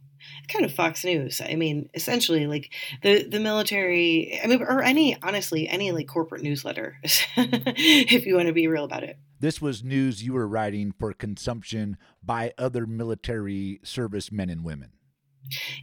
kind 0.47 0.65
of 0.65 0.73
Fox 0.73 1.03
News. 1.03 1.41
I 1.41 1.55
mean, 1.55 1.89
essentially, 1.93 2.47
like 2.47 2.71
the 3.01 3.23
the 3.23 3.39
military. 3.39 4.39
I 4.43 4.47
mean, 4.47 4.61
or 4.61 4.81
any 4.81 5.17
honestly, 5.21 5.67
any 5.67 5.91
like 5.91 6.07
corporate 6.07 6.41
newsletter, 6.41 6.97
if 7.03 8.25
you 8.25 8.35
want 8.35 8.47
to 8.47 8.53
be 8.53 8.67
real 8.67 8.83
about 8.83 9.03
it. 9.03 9.17
This 9.39 9.61
was 9.61 9.83
news 9.83 10.21
you 10.21 10.33
were 10.33 10.47
writing 10.47 10.93
for 10.97 11.13
consumption 11.13 11.97
by 12.21 12.53
other 12.57 12.85
military 12.85 13.79
service 13.83 14.31
men 14.31 14.49
and 14.49 14.65
women. 14.65 14.91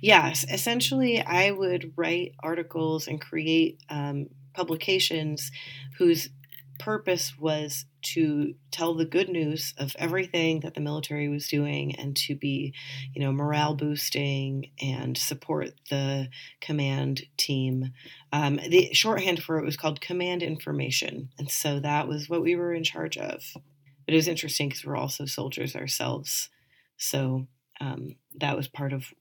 Yes, 0.02 0.44
essentially, 0.50 1.20
I 1.20 1.50
would 1.50 1.92
write 1.96 2.34
articles 2.40 3.08
and 3.08 3.20
create 3.20 3.82
um, 3.88 4.28
publications 4.56 5.52
whose 5.98 6.30
purpose 6.78 7.38
was 7.38 7.86
to 8.02 8.54
tell 8.70 8.94
the 8.94 9.04
good 9.04 9.28
news 9.28 9.74
of 9.78 9.96
everything 9.98 10.60
that 10.60 10.74
the 10.74 10.80
military 10.80 11.28
was 11.28 11.48
doing 11.48 11.94
and 11.96 12.16
to 12.16 12.34
be, 12.34 12.74
you 13.14 13.20
know, 13.20 13.32
morale 13.32 13.74
boosting 13.74 14.70
and 14.80 15.16
support 15.16 15.70
the 15.90 16.28
command 16.60 17.22
team. 17.36 17.92
Um, 18.32 18.56
the 18.68 18.92
shorthand 18.92 19.42
for 19.42 19.58
it 19.58 19.64
was 19.64 19.76
called 19.76 20.00
Command 20.00 20.42
Information. 20.42 21.30
And 21.38 21.50
so 21.50 21.80
that 21.80 22.08
was 22.08 22.28
what 22.28 22.42
we 22.42 22.54
were 22.56 22.72
in 22.72 22.84
charge 22.84 23.16
of. 23.16 23.42
But 23.54 24.14
it 24.14 24.16
was 24.16 24.28
interesting 24.28 24.68
because 24.68 24.84
we're 24.84 24.96
also 24.96 25.26
soldiers 25.26 25.74
ourselves. 25.74 26.48
So 26.96 27.46
um, 27.80 28.16
that 28.38 28.56
was 28.56 28.68
part 28.68 28.92
of, 28.92 29.12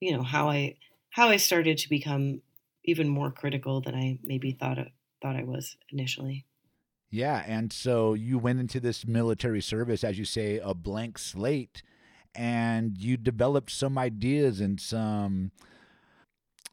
you 0.00 0.12
know, 0.16 0.22
how 0.22 0.48
I 0.48 0.76
how 1.10 1.28
I 1.28 1.36
started 1.36 1.78
to 1.78 1.88
become 1.88 2.42
even 2.84 3.08
more 3.08 3.30
critical 3.30 3.80
than 3.80 3.94
I 3.94 4.18
maybe 4.22 4.52
thought 4.52 4.78
thought 5.20 5.36
I 5.36 5.44
was 5.44 5.76
initially. 5.90 6.46
Yeah. 7.10 7.42
And 7.46 7.72
so 7.72 8.14
you 8.14 8.38
went 8.38 8.60
into 8.60 8.80
this 8.80 9.06
military 9.06 9.62
service, 9.62 10.04
as 10.04 10.18
you 10.18 10.24
say, 10.24 10.60
a 10.62 10.74
blank 10.74 11.18
slate, 11.18 11.82
and 12.34 12.98
you 12.98 13.16
developed 13.16 13.70
some 13.70 13.96
ideas 13.96 14.60
and 14.60 14.80
some 14.80 15.52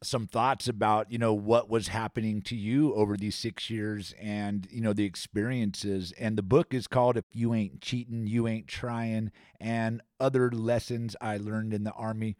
some 0.03 0.27
thoughts 0.27 0.67
about 0.67 1.11
you 1.11 1.17
know 1.17 1.33
what 1.33 1.69
was 1.69 1.87
happening 1.87 2.41
to 2.41 2.55
you 2.55 2.93
over 2.93 3.17
these 3.17 3.33
six 3.33 3.69
years 3.69 4.13
and 4.21 4.67
you 4.69 4.81
know 4.81 4.93
the 4.93 5.05
experiences 5.05 6.13
and 6.19 6.37
the 6.37 6.43
book 6.43 6.73
is 6.73 6.85
called 6.85 7.17
if 7.17 7.23
you 7.31 7.53
ain't 7.53 7.81
cheating 7.81 8.27
you 8.27 8.47
ain't 8.47 8.67
trying 8.67 9.31
and 9.59 10.01
other 10.19 10.51
lessons 10.51 11.15
i 11.21 11.37
learned 11.37 11.73
in 11.73 11.85
the 11.85 11.93
army 11.93 12.35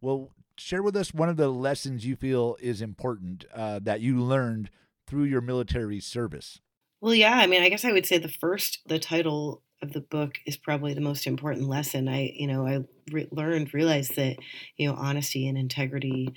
well 0.00 0.30
share 0.60 0.82
with 0.82 0.96
us 0.96 1.14
one 1.14 1.28
of 1.28 1.36
the 1.36 1.48
lessons 1.48 2.04
you 2.04 2.16
feel 2.16 2.56
is 2.60 2.82
important 2.82 3.44
uh, 3.54 3.78
that 3.82 4.00
you 4.00 4.20
learned 4.20 4.70
through 5.06 5.24
your 5.24 5.40
military 5.40 6.00
service 6.00 6.60
Well, 7.00 7.14
yeah, 7.14 7.34
I 7.34 7.46
mean, 7.46 7.62
I 7.62 7.68
guess 7.68 7.84
I 7.84 7.92
would 7.92 8.06
say 8.06 8.18
the 8.18 8.28
first, 8.28 8.80
the 8.86 8.98
title 8.98 9.62
of 9.82 9.92
the 9.92 10.02
book 10.02 10.34
is 10.46 10.56
probably 10.56 10.92
the 10.92 11.00
most 11.00 11.26
important 11.26 11.66
lesson. 11.68 12.08
I, 12.08 12.32
you 12.34 12.46
know, 12.46 12.66
I 12.66 12.80
re- 13.10 13.28
learned, 13.30 13.72
realized 13.72 14.16
that, 14.16 14.36
you 14.76 14.86
know, 14.86 14.94
honesty 14.94 15.48
and 15.48 15.56
integrity 15.56 16.34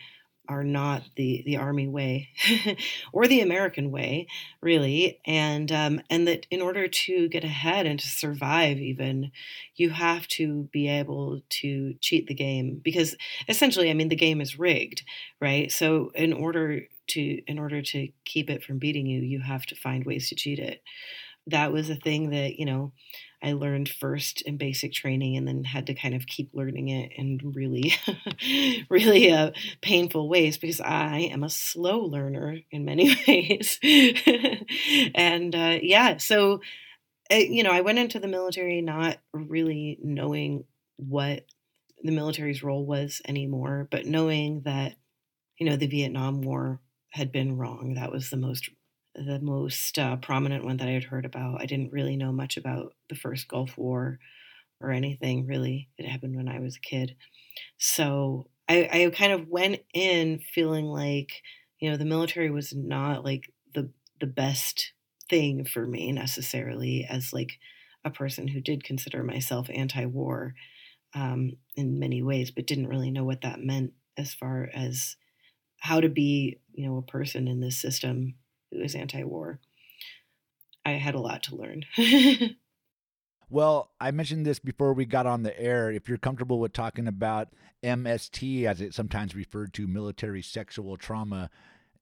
are 0.50 0.64
not 0.64 1.04
the 1.16 1.42
the 1.46 1.58
army 1.58 1.88
way 1.88 2.30
or 3.14 3.28
the 3.28 3.42
American 3.42 3.92
way, 3.92 4.28
really, 4.62 5.20
and 5.26 5.72
um, 5.72 6.02
and 6.10 6.28
that 6.28 6.46
in 6.52 6.62
order 6.62 6.88
to 6.88 7.30
get 7.30 7.44
ahead 7.44 7.86
and 7.86 8.00
to 8.00 8.08
survive, 8.08 8.78
even, 8.78 9.32
you 9.76 9.90
have 9.92 10.28
to 10.28 10.70
be 10.72 10.88
able 10.88 11.42
to 11.50 11.94
cheat 12.02 12.28
the 12.28 12.34
game 12.34 12.82
because 12.84 13.16
essentially, 13.48 13.90
I 13.90 13.94
mean, 13.94 14.10
the 14.10 14.16
game 14.16 14.42
is 14.42 14.60
rigged, 14.60 15.04
right? 15.40 15.72
So 15.72 16.12
in 16.14 16.34
order 16.34 16.82
to 17.08 17.42
in 17.48 17.60
order 17.60 17.82
to 17.82 18.10
keep 18.26 18.50
it 18.50 18.64
from 18.64 18.80
beating 18.80 19.06
you, 19.06 19.22
you 19.22 19.42
have 19.42 19.66
to 19.68 19.76
find 19.76 20.06
ways 20.06 20.30
to 20.30 20.36
cheat 20.36 20.60
it. 20.60 20.82
That 21.48 21.72
was 21.72 21.90
a 21.90 21.96
thing 21.96 22.30
that 22.32 22.60
you 22.60 22.66
know 22.66 22.92
I 23.44 23.54
learned 23.54 23.90
first 23.90 24.42
in 24.42 24.58
basic 24.58 24.94
training, 24.94 25.36
and 25.36 25.48
then 25.48 25.64
had 25.66 25.88
to 25.88 25.94
kind 25.94 26.16
of 26.16 26.26
keep 26.26 26.52
learning 26.54 26.90
it 26.90 27.12
in 27.16 27.40
really, 27.44 27.94
really 28.90 29.32
uh, 29.32 29.52
painful 29.82 30.30
ways 30.30 30.58
because 30.58 30.80
I 30.80 31.30
am 31.32 31.44
a 31.44 31.50
slow 31.50 32.00
learner 32.00 32.60
in 32.72 32.86
many 32.86 33.16
ways. 33.28 33.80
and 35.14 35.54
uh, 35.54 35.80
yeah, 35.82 36.18
so 36.18 36.62
uh, 37.32 37.36
you 37.36 37.64
know, 37.64 37.72
I 37.72 37.82
went 37.82 38.00
into 38.00 38.20
the 38.20 38.28
military 38.28 38.82
not 38.82 39.18
really 39.34 39.98
knowing 40.02 40.66
what 40.98 41.46
the 42.02 42.12
military's 42.12 42.64
role 42.64 42.86
was 42.86 43.22
anymore, 43.28 43.88
but 43.90 44.06
knowing 44.06 44.62
that 44.62 44.96
you 45.58 45.70
know 45.70 45.76
the 45.76 45.88
Vietnam 45.88 46.42
War 46.42 46.80
had 47.12 47.32
been 47.32 47.58
wrong. 47.58 47.96
That 47.96 48.12
was 48.12 48.30
the 48.30 48.38
most 48.38 48.70
the 49.16 49.40
most 49.40 49.98
uh, 50.00 50.18
prominent 50.18 50.66
one 50.66 50.78
that 50.78 50.88
I 50.88 50.92
had 50.92 51.04
heard 51.06 51.26
about. 51.26 51.62
I 51.62 51.66
didn't 51.66 51.94
really 51.94 52.18
know 52.18 52.32
much 52.32 52.58
about 52.58 52.96
the 53.10 53.16
first 53.16 53.48
Gulf 53.48 53.78
War 53.78 54.20
or 54.82 54.92
anything 54.92 55.48
really. 55.48 55.90
It 55.98 56.08
happened 56.08 56.36
when 56.36 56.50
I 56.50 56.60
was 56.60 56.78
a 56.78 56.82
kid, 56.82 57.16
so 57.78 58.50
I, 58.70 58.90
I 59.08 59.12
kind 59.16 59.34
of 59.34 59.48
went 59.48 59.82
in 59.94 60.40
feeling 60.40 60.86
like 60.86 61.44
you 61.80 61.92
know 61.92 61.98
the 61.98 62.06
military 62.06 62.50
was 62.52 62.74
not 62.74 63.24
like 63.26 63.52
the 63.74 63.92
the 64.20 64.28
best 64.28 64.94
thing 65.30 65.66
for 65.66 65.88
me 65.88 66.12
necessarily 66.12 67.06
as 67.10 67.34
like 67.34 67.60
a 68.06 68.12
person 68.12 68.48
who 68.48 68.62
did 68.62 68.84
consider 68.84 69.24
myself 69.24 69.70
anti-war 69.74 70.56
um, 71.14 71.54
in 71.76 72.00
many 72.00 72.22
ways, 72.22 72.52
but 72.52 72.68
didn't 72.68 72.88
really 72.88 73.12
know 73.12 73.24
what 73.24 73.42
that 73.42 73.60
meant 73.60 73.94
as 74.18 74.34
far 74.34 74.70
as 74.74 75.16
how 75.80 76.02
to 76.02 76.10
be, 76.10 76.60
you 76.74 76.88
know, 76.88 76.98
a 76.98 77.02
person 77.04 77.48
in 77.48 77.60
this 77.62 77.80
system 77.80 78.36
who 78.74 78.82
is 78.82 78.96
anti-war. 78.96 79.60
I 80.86 80.92
had 80.92 81.16
a 81.16 81.20
lot 81.20 81.44
to 81.44 81.56
learn. 81.56 81.86
Well, 83.50 83.92
I 84.02 84.10
mentioned 84.10 84.48
this 84.48 84.58
before 84.58 84.94
we 84.94 85.06
got 85.06 85.28
on 85.28 85.44
the 85.44 85.60
air. 85.62 85.92
If 85.92 86.10
you're 86.10 86.18
comfortable 86.18 86.60
with 86.60 86.74
talking 86.74 87.08
about 87.08 87.50
MST, 87.84 88.66
as 88.66 88.82
it's 88.82 88.96
sometimes 88.96 89.36
referred 89.36 89.74
to, 89.76 89.86
military 89.86 90.42
sexual 90.42 90.98
trauma, 90.98 91.52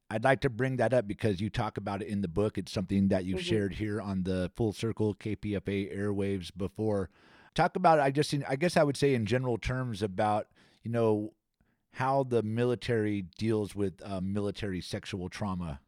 I'd 0.10 0.24
like 0.24 0.40
to 0.42 0.50
bring 0.50 0.78
that 0.78 0.94
up 0.94 1.10
because 1.10 1.42
you 1.42 1.50
talk 1.50 1.76
about 1.76 2.02
it 2.02 2.08
in 2.08 2.22
the 2.22 2.30
book. 2.30 2.58
It's 2.58 2.72
something 2.72 3.10
that 3.10 3.26
you've 3.26 3.40
Mhm. 3.42 3.44
shared 3.50 3.74
here 3.74 4.00
on 4.00 4.24
the 4.24 4.50
Full 4.56 4.72
Circle 4.72 5.16
KPFA 5.16 5.94
airwaves 5.94 6.56
before. 6.56 7.10
Talk 7.54 7.76
about 7.76 8.00
I 8.00 8.12
just 8.12 8.34
I 8.48 8.56
guess 8.56 8.78
I 8.78 8.84
would 8.84 8.96
say 8.96 9.14
in 9.14 9.26
general 9.26 9.58
terms 9.58 10.02
about 10.02 10.48
you 10.84 10.92
know 10.92 11.34
how 11.96 12.24
the 12.24 12.44
military 12.44 13.24
deals 13.38 13.76
with 13.76 14.02
uh, 14.06 14.22
military 14.22 14.80
sexual 14.80 15.28
trauma, 15.28 15.82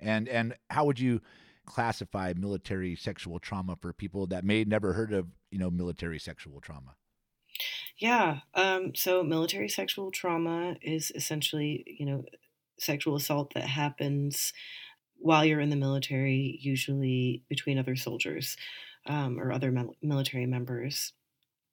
and 0.00 0.28
and 0.28 0.54
how 0.70 0.84
would 0.84 1.00
you 1.00 1.20
classify 1.66 2.32
military 2.36 2.94
sexual 2.94 3.38
trauma 3.38 3.76
for 3.80 3.92
people 3.92 4.26
that 4.28 4.44
may 4.44 4.64
never 4.64 4.92
heard 4.92 5.12
of 5.12 5.26
you 5.50 5.58
know 5.58 5.70
military 5.70 6.18
sexual 6.18 6.60
trauma? 6.60 6.96
Yeah. 7.98 8.40
Um, 8.54 8.94
so 8.94 9.22
military 9.22 9.68
sexual 9.68 10.10
trauma 10.10 10.76
is 10.82 11.10
essentially, 11.14 11.84
you 11.98 12.04
know, 12.04 12.24
sexual 12.78 13.16
assault 13.16 13.54
that 13.54 13.64
happens 13.64 14.52
while 15.18 15.44
you're 15.44 15.60
in 15.60 15.70
the 15.70 15.76
military, 15.76 16.58
usually 16.60 17.42
between 17.48 17.78
other 17.78 17.96
soldiers 17.96 18.56
um, 19.06 19.40
or 19.40 19.50
other 19.50 19.70
mil- 19.70 19.96
military 20.02 20.46
members, 20.46 21.14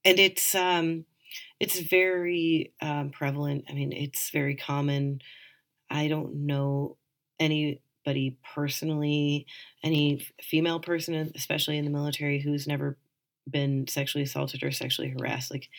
and 0.06 0.18
it's 0.18 0.56
um, 0.56 1.06
it's 1.60 1.80
very 1.80 2.74
um, 2.82 3.10
prevalent. 3.10 3.66
I 3.70 3.74
mean, 3.74 3.92
it's 3.92 4.30
very 4.30 4.56
common. 4.56 5.22
I 5.90 6.08
don't 6.08 6.46
know 6.46 6.98
anybody 8.06 8.38
personally, 8.54 9.46
any 9.84 10.26
female 10.42 10.80
person, 10.80 11.32
especially 11.36 11.78
in 11.78 11.86
the 11.86 11.92
military, 11.92 12.40
who's 12.40 12.68
never 12.68 12.98
been 13.50 13.88
sexually 13.88 14.24
assaulted 14.24 14.64
or 14.64 14.72
sexually 14.72 15.10
harassed. 15.10 15.52
Like 15.52 15.70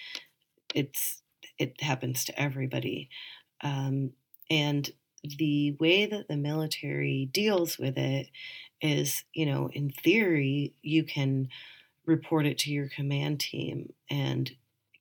it's 0.74 1.22
it 1.58 1.80
happens 1.80 2.24
to 2.24 2.40
everybody, 2.40 3.08
um, 3.62 4.10
and 4.50 4.90
the 5.38 5.76
way 5.80 6.06
that 6.06 6.28
the 6.28 6.36
military 6.36 7.30
deals 7.32 7.78
with 7.78 7.96
it 7.96 8.28
is, 8.82 9.24
you 9.32 9.46
know, 9.46 9.70
in 9.72 9.90
theory, 9.90 10.74
you 10.82 11.04
can 11.04 11.48
report 12.04 12.44
it 12.44 12.58
to 12.58 12.70
your 12.70 12.88
command 12.88 13.40
team 13.40 13.92
and 14.10 14.50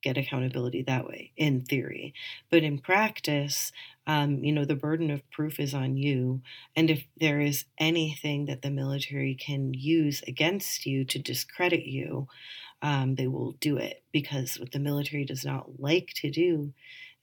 get 0.04 0.18
accountability 0.18 0.82
that 0.82 1.06
way, 1.06 1.32
in 1.36 1.62
theory. 1.62 2.12
But 2.50 2.62
in 2.62 2.78
practice, 2.78 3.72
um, 4.06 4.44
you 4.44 4.52
know, 4.52 4.66
the 4.66 4.76
burden 4.76 5.10
of 5.10 5.28
proof 5.30 5.58
is 5.58 5.72
on 5.72 5.96
you. 5.96 6.42
And 6.76 6.90
if 6.90 7.04
there 7.18 7.40
is 7.40 7.64
anything 7.78 8.44
that 8.44 8.60
the 8.60 8.70
military 8.70 9.34
can 9.34 9.72
use 9.72 10.22
against 10.28 10.84
you 10.84 11.04
to 11.06 11.18
discredit 11.18 11.86
you, 11.86 12.28
um, 12.82 13.14
they 13.14 13.26
will 13.26 13.52
do 13.52 13.78
it 13.78 14.02
because 14.12 14.60
what 14.60 14.72
the 14.72 14.78
military 14.78 15.24
does 15.24 15.44
not 15.44 15.80
like 15.80 16.12
to 16.16 16.30
do 16.30 16.74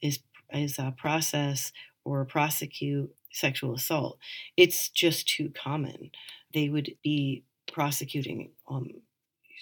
is 0.02 0.20
is 0.52 0.80
uh, 0.80 0.92
process 0.92 1.72
or 2.04 2.26
prosecute 2.26 3.14
sexual 3.32 3.76
assault. 3.76 4.18
It's 4.58 4.90
just 4.90 5.30
too 5.30 5.50
common. 5.54 6.12
They 6.54 6.68
would 6.68 6.96
be 7.04 7.44
prosecuting 7.72 8.50
um, 8.68 8.90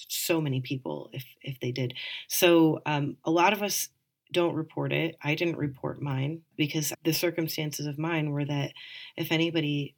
so 0.08 0.40
many 0.40 0.62
people 0.62 1.10
if 1.14 1.26
if 1.42 1.60
they 1.60 1.72
did. 1.72 1.94
So 2.28 2.82
um, 2.86 3.18
a 3.26 3.32
lot 3.32 3.54
of 3.54 3.62
us 3.62 3.90
don't 4.32 4.56
report 4.56 4.94
it. 4.94 5.18
I 5.24 5.36
didn't 5.36 5.58
report 5.58 6.02
mine 6.02 6.42
because 6.56 6.94
the 7.04 7.14
circumstances 7.14 7.86
of 7.88 7.98
mine 7.98 8.32
were 8.32 8.46
that 8.46 8.74
if 9.18 9.32
anybody 9.32 9.96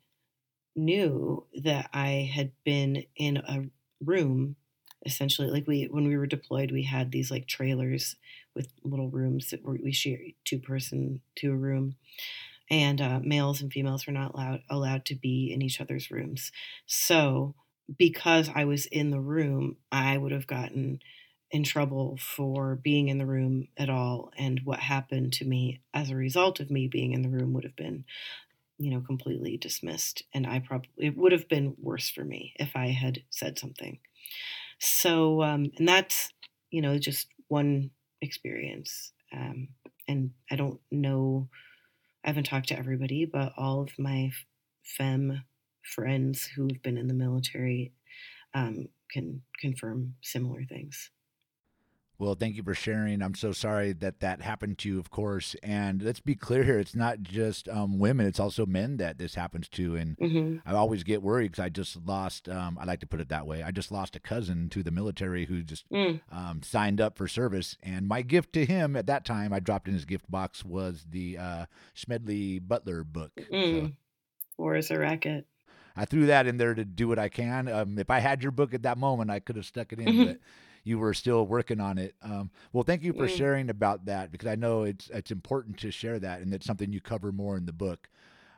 knew 0.76 1.46
that 1.64 1.90
I 1.94 2.32
had 2.34 2.52
been 2.64 3.04
in 3.16 3.38
a 3.38 3.64
room 4.04 4.56
essentially 5.06 5.50
like 5.50 5.68
we 5.68 5.86
when 5.86 6.08
we 6.08 6.16
were 6.16 6.28
deployed 6.28 6.72
we 6.72 6.84
had 6.84 7.12
these 7.12 7.32
like 7.32 7.48
trailers 7.48 8.16
with 8.56 8.72
little 8.84 9.10
rooms 9.10 9.50
that 9.50 9.66
we 9.66 9.92
share 9.92 10.20
two 10.46 10.60
person 10.60 11.22
to 11.36 11.52
a 11.52 11.56
room 11.56 11.96
and 12.70 13.02
uh, 13.02 13.20
males 13.24 13.62
and 13.62 13.72
females 13.72 14.06
were 14.06 14.14
not 14.14 14.34
allowed 14.34 14.62
allowed 14.70 15.06
to 15.06 15.16
be 15.16 15.52
in 15.52 15.62
each 15.62 15.82
other's 15.82 16.12
rooms 16.12 16.52
so 16.86 17.56
because 17.98 18.50
i 18.56 18.66
was 18.66 18.86
in 18.88 19.12
the 19.12 19.20
room 19.20 19.78
i 19.92 20.18
would 20.18 20.32
have 20.32 20.48
gotten 20.48 21.00
in 21.52 21.64
trouble 21.64 22.18
for 22.18 22.76
being 22.76 23.10
in 23.10 23.18
the 23.18 23.26
room 23.26 23.68
at 23.78 23.90
all 23.90 24.32
and 24.38 24.62
what 24.64 24.80
happened 24.80 25.34
to 25.34 25.46
me 25.46 25.82
as 25.94 26.10
a 26.10 26.16
result 26.16 26.60
of 26.60 26.72
me 26.72 26.88
being 26.88 27.14
in 27.14 27.22
the 27.22 27.30
room 27.30 27.54
would 27.54 27.64
have 27.66 27.76
been 27.76 28.06
you 28.78 28.92
know 28.92 29.02
completely 29.02 29.58
dismissed 29.58 30.24
and 30.34 30.48
i 30.48 30.60
probably 30.60 30.90
it 30.98 31.18
would 31.18 31.32
have 31.32 31.48
been 31.50 31.76
worse 31.82 32.10
for 32.10 32.24
me 32.24 32.54
if 32.58 32.76
i 32.76 32.88
had 32.88 33.22
said 33.30 33.60
something 33.60 34.00
so, 34.80 35.44
um, 35.44 35.72
and 35.78 35.88
that's, 35.88 36.32
you 36.72 36.82
know, 36.82 36.98
just 36.98 37.28
one 37.48 37.92
experience. 38.22 39.14
Um, 39.32 39.70
and 40.08 40.32
I 40.50 40.56
don't 40.56 40.80
know, 40.92 41.50
I 42.26 42.30
haven't 42.30 42.46
talked 42.46 42.70
to 42.70 42.78
everybody, 42.80 43.26
but 43.26 43.54
all 43.58 43.82
of 43.82 43.98
my 44.00 44.32
femme 44.84 45.44
friends 45.84 46.46
who've 46.56 46.82
been 46.82 46.98
in 46.98 47.08
the 47.08 47.14
military 47.14 47.94
um, 48.54 48.88
can 49.12 49.42
confirm 49.60 50.16
similar 50.22 50.64
things. 50.66 51.12
Well, 52.20 52.36
thank 52.36 52.56
you 52.56 52.62
for 52.62 52.76
sharing. 52.76 53.24
I'm 53.24 53.34
so 53.34 53.52
sorry 53.52 53.94
that 53.94 54.20
that 54.20 54.44
happened 54.44 54.78
to 54.80 54.90
you, 54.90 55.00
of 55.00 55.10
course. 55.10 55.56
And 55.64 56.04
let's 56.04 56.20
be 56.20 56.36
clear 56.36 56.64
here: 56.64 56.78
it's 56.78 56.94
not 56.96 57.24
just 57.24 57.68
um, 57.68 57.98
women; 57.98 58.28
it's 58.28 58.40
also 58.40 58.68
men 58.68 58.98
that 58.98 59.18
this 59.18 59.34
happens 59.34 59.68
to. 59.70 59.96
And 59.96 60.16
hmm 60.20 60.58
I 60.64 60.74
always 60.74 61.02
get 61.02 61.24
worried 61.24 61.54
because 61.54 61.64
I 61.64 61.70
just 61.70 61.98
lost. 62.06 62.48
Um, 62.48 62.78
I 62.80 62.86
like 62.86 63.00
to 63.00 63.08
put 63.08 63.22
it 63.22 63.30
that 63.30 63.48
way. 63.48 63.64
I 63.64 63.72
just 63.72 63.92
lost 63.92 64.16
a 64.16 64.20
cousin 64.20 64.70
to 64.70 64.84
the 64.84 64.92
military 64.92 65.46
who 65.46 65.64
just 65.64 65.90
Mm. 65.90 66.22
um, 66.32 66.62
signed 66.62 67.02
up 67.02 67.18
for 67.18 67.28
service. 67.28 67.76
And 67.82 68.08
my 68.08 68.22
gift 68.22 68.54
to 68.54 68.68
him 68.68 68.96
at 68.96 69.08
that 69.08 69.26
time, 69.26 69.52
I 69.52 69.60
dropped 69.60 69.88
in 69.88 69.96
his 69.96 70.06
gift 70.06 70.30
box, 70.30 70.64
was 70.64 71.08
the 71.10 71.40
uh, 71.40 71.66
Smedley 71.96 72.60
Butler 72.60 73.04
book. 73.04 73.32
So 73.38 73.46
Mm. 73.56 73.94
War 74.60 74.76
is 74.76 74.92
a 74.92 75.00
racket. 75.00 75.48
I 75.96 76.06
threw 76.06 76.26
that 76.28 76.48
in 76.48 76.58
there 76.58 76.74
to 76.74 76.86
do 76.86 77.08
what 77.08 77.20
I 77.20 77.30
can. 77.30 77.68
Um, 77.68 77.98
if 78.00 78.10
I 78.10 78.20
had 78.20 78.42
your 78.42 78.52
book 78.52 78.74
at 78.74 78.84
that 78.84 78.98
moment, 78.98 79.30
I 79.30 79.40
could 79.40 79.56
have 79.56 79.66
stuck 79.66 79.92
it 79.94 80.00
in, 80.00 80.16
Mhm. 80.16 80.26
but 80.26 80.40
you 80.84 80.98
were 80.98 81.14
still 81.14 81.46
working 81.46 81.80
on 81.80 81.98
it. 81.98 82.16
Um, 82.22 82.50
well, 82.74 82.84
thank 82.84 83.04
you 83.04 83.14
for 83.14 83.28
Mm. 83.28 83.38
sharing 83.38 83.70
about 83.70 84.06
that 84.06 84.32
because 84.32 84.48
I 84.48 84.56
know 84.56 84.84
it's 84.84 85.10
it's 85.10 85.32
important 85.32 85.78
to 85.80 85.92
share 85.92 86.20
that, 86.20 86.42
and 86.42 86.54
it's 86.54 86.66
something 86.66 86.92
you 86.92 87.02
cover 87.02 87.32
more 87.32 87.58
in 87.58 87.66
the 87.66 87.74
book. 87.74 88.10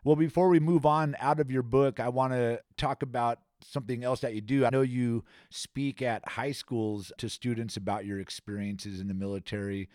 Well, 0.03 0.15
before 0.15 0.49
we 0.49 0.59
move 0.59 0.85
on 0.85 1.15
out 1.19 1.39
of 1.39 1.49
your 1.49 1.63
book, 1.63 1.99
I 1.99 2.09
want 2.09 2.33
to 2.33 2.61
talk 2.77 3.01
about 3.03 3.39
something 3.61 4.03
else 4.03 4.19
that 4.19 4.35
you 4.35 4.41
do. 4.41 4.65
I 4.65 4.69
know 4.69 4.81
you 4.81 5.23
speak 5.49 6.01
at 6.01 6.27
high 6.29 6.51
schools 6.51 7.11
to 7.17 7.29
students 7.29 7.77
about 7.77 8.05
your 8.05 8.19
experiences 8.19 8.99
in 8.99 9.07
the 9.07 9.13
military. 9.13 9.89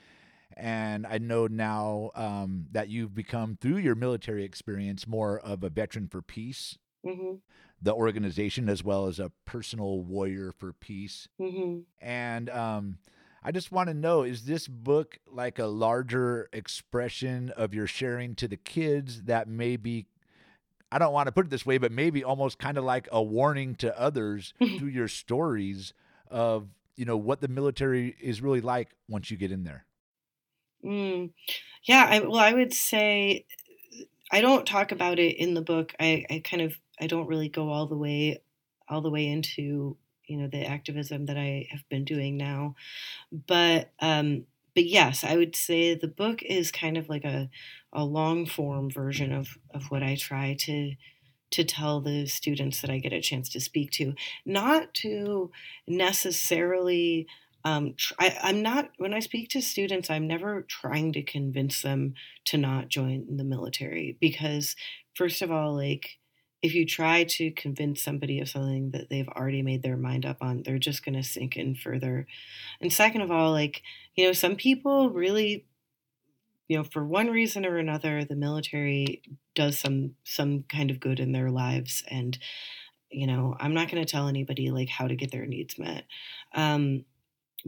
And 0.56 1.06
I 1.06 1.18
know 1.18 1.46
now 1.46 2.10
um, 2.14 2.66
that 2.72 2.88
you've 2.88 3.14
become, 3.14 3.58
through 3.60 3.76
your 3.76 3.94
military 3.94 4.44
experience, 4.44 5.06
more 5.06 5.38
of 5.38 5.62
a 5.62 5.68
veteran 5.68 6.08
for 6.08 6.22
peace 6.22 6.78
hmm 7.04 7.40
the 7.80 7.94
organization 7.94 8.68
as 8.68 8.82
well 8.82 9.06
as 9.06 9.18
a 9.18 9.30
personal 9.44 10.02
warrior 10.02 10.52
for 10.52 10.72
peace. 10.72 11.28
hmm 11.38 11.80
And 12.00 12.50
um, 12.50 12.98
I 13.42 13.52
just 13.52 13.72
want 13.72 13.88
to 13.88 13.94
know 13.94 14.22
is 14.24 14.46
this 14.46 14.68
book 14.68 15.18
like 15.26 15.58
a 15.58 15.66
larger 15.66 16.48
expression 16.52 17.50
of 17.50 17.74
your 17.74 17.86
sharing 17.86 18.34
to 18.36 18.48
the 18.48 18.56
kids 18.56 19.24
that 19.24 19.48
maybe, 19.48 20.08
I 20.92 20.98
don't 20.98 21.12
want 21.12 21.28
to 21.28 21.32
put 21.32 21.46
it 21.46 21.50
this 21.50 21.66
way, 21.66 21.78
but 21.78 21.92
maybe 21.92 22.24
almost 22.24 22.58
kind 22.58 22.78
of 22.78 22.84
like 22.84 23.08
a 23.12 23.22
warning 23.22 23.76
to 23.76 23.98
others 23.98 24.54
through 24.76 24.90
your 24.90 25.08
stories 25.08 25.94
of, 26.28 26.70
you 26.96 27.04
know, 27.06 27.16
what 27.18 27.40
the 27.40 27.48
military 27.48 28.16
is 28.20 28.42
really 28.42 28.60
like 28.62 28.94
once 29.08 29.30
you 29.30 29.36
get 29.36 29.52
in 29.52 29.64
there? 29.64 29.86
Mm. 30.84 31.32
Yeah, 31.84 32.06
I, 32.08 32.20
well, 32.20 32.36
I 32.38 32.52
would 32.52 32.72
say 32.74 33.46
I 34.32 34.40
don't 34.40 34.66
talk 34.66 34.92
about 34.92 35.18
it 35.18 35.36
in 35.36 35.54
the 35.54 35.62
book. 35.62 35.94
I, 36.00 36.26
I 36.30 36.40
kind 36.44 36.62
of 36.62 36.78
I 37.00 37.06
don't 37.06 37.28
really 37.28 37.48
go 37.48 37.70
all 37.70 37.86
the 37.86 37.96
way 37.96 38.42
all 38.88 39.02
the 39.02 39.10
way 39.10 39.26
into 39.26 39.96
you 40.26 40.36
know 40.36 40.48
the 40.48 40.64
activism 40.66 41.26
that 41.26 41.36
I 41.36 41.68
have 41.70 41.88
been 41.88 42.04
doing 42.04 42.36
now, 42.36 42.74
but 43.32 43.92
um, 44.00 44.46
but 44.74 44.84
yes, 44.86 45.24
I 45.24 45.36
would 45.36 45.56
say 45.56 45.94
the 45.94 46.08
book 46.08 46.42
is 46.42 46.70
kind 46.72 46.96
of 46.96 47.08
like 47.08 47.24
a 47.24 47.50
a 47.92 48.04
long 48.04 48.46
form 48.46 48.90
version 48.90 49.32
of 49.32 49.58
of 49.72 49.90
what 49.90 50.02
I 50.02 50.16
try 50.16 50.54
to 50.60 50.92
to 51.50 51.64
tell 51.64 52.00
the 52.00 52.26
students 52.26 52.82
that 52.82 52.90
I 52.90 52.98
get 52.98 53.12
a 53.12 53.22
chance 53.22 53.48
to 53.50 53.60
speak 53.60 53.90
to, 53.92 54.14
not 54.44 54.92
to 54.94 55.50
necessarily 55.86 57.26
um, 57.64 57.94
tr- 57.96 58.14
I, 58.18 58.38
I'm 58.42 58.62
not 58.62 58.90
when 58.98 59.12
I 59.12 59.20
speak 59.20 59.50
to 59.50 59.62
students, 59.62 60.10
I'm 60.10 60.26
never 60.26 60.62
trying 60.62 61.12
to 61.14 61.22
convince 61.22 61.82
them 61.82 62.14
to 62.46 62.56
not 62.56 62.88
join 62.88 63.36
the 63.36 63.44
military 63.44 64.16
because, 64.20 64.76
first 65.14 65.42
of 65.42 65.50
all, 65.50 65.74
like 65.74 66.18
if 66.62 66.74
you 66.74 66.84
try 66.84 67.24
to 67.24 67.50
convince 67.52 68.02
somebody 68.02 68.40
of 68.40 68.48
something 68.48 68.90
that 68.90 69.08
they've 69.08 69.28
already 69.28 69.62
made 69.62 69.82
their 69.82 69.96
mind 69.96 70.26
up 70.26 70.38
on, 70.40 70.62
they're 70.62 70.78
just 70.78 71.04
going 71.04 71.14
to 71.14 71.22
sink 71.22 71.56
in 71.56 71.74
further. 71.74 72.26
And 72.80 72.92
second 72.92 73.20
of 73.20 73.30
all, 73.30 73.52
like 73.52 73.82
you 74.16 74.26
know, 74.26 74.32
some 74.32 74.56
people 74.56 75.10
really, 75.10 75.66
you 76.66 76.76
know, 76.76 76.84
for 76.84 77.04
one 77.04 77.28
reason 77.28 77.64
or 77.64 77.78
another, 77.78 78.24
the 78.24 78.34
military 78.34 79.22
does 79.54 79.78
some 79.78 80.14
some 80.24 80.64
kind 80.68 80.90
of 80.90 81.00
good 81.00 81.20
in 81.20 81.32
their 81.32 81.50
lives, 81.50 82.02
and 82.08 82.38
you 83.10 83.26
know, 83.26 83.56
I'm 83.58 83.74
not 83.74 83.90
going 83.90 84.04
to 84.04 84.10
tell 84.10 84.28
anybody 84.28 84.70
like 84.70 84.88
how 84.88 85.06
to 85.06 85.16
get 85.16 85.30
their 85.30 85.46
needs 85.46 85.78
met. 85.78 86.04
Um, 86.54 87.04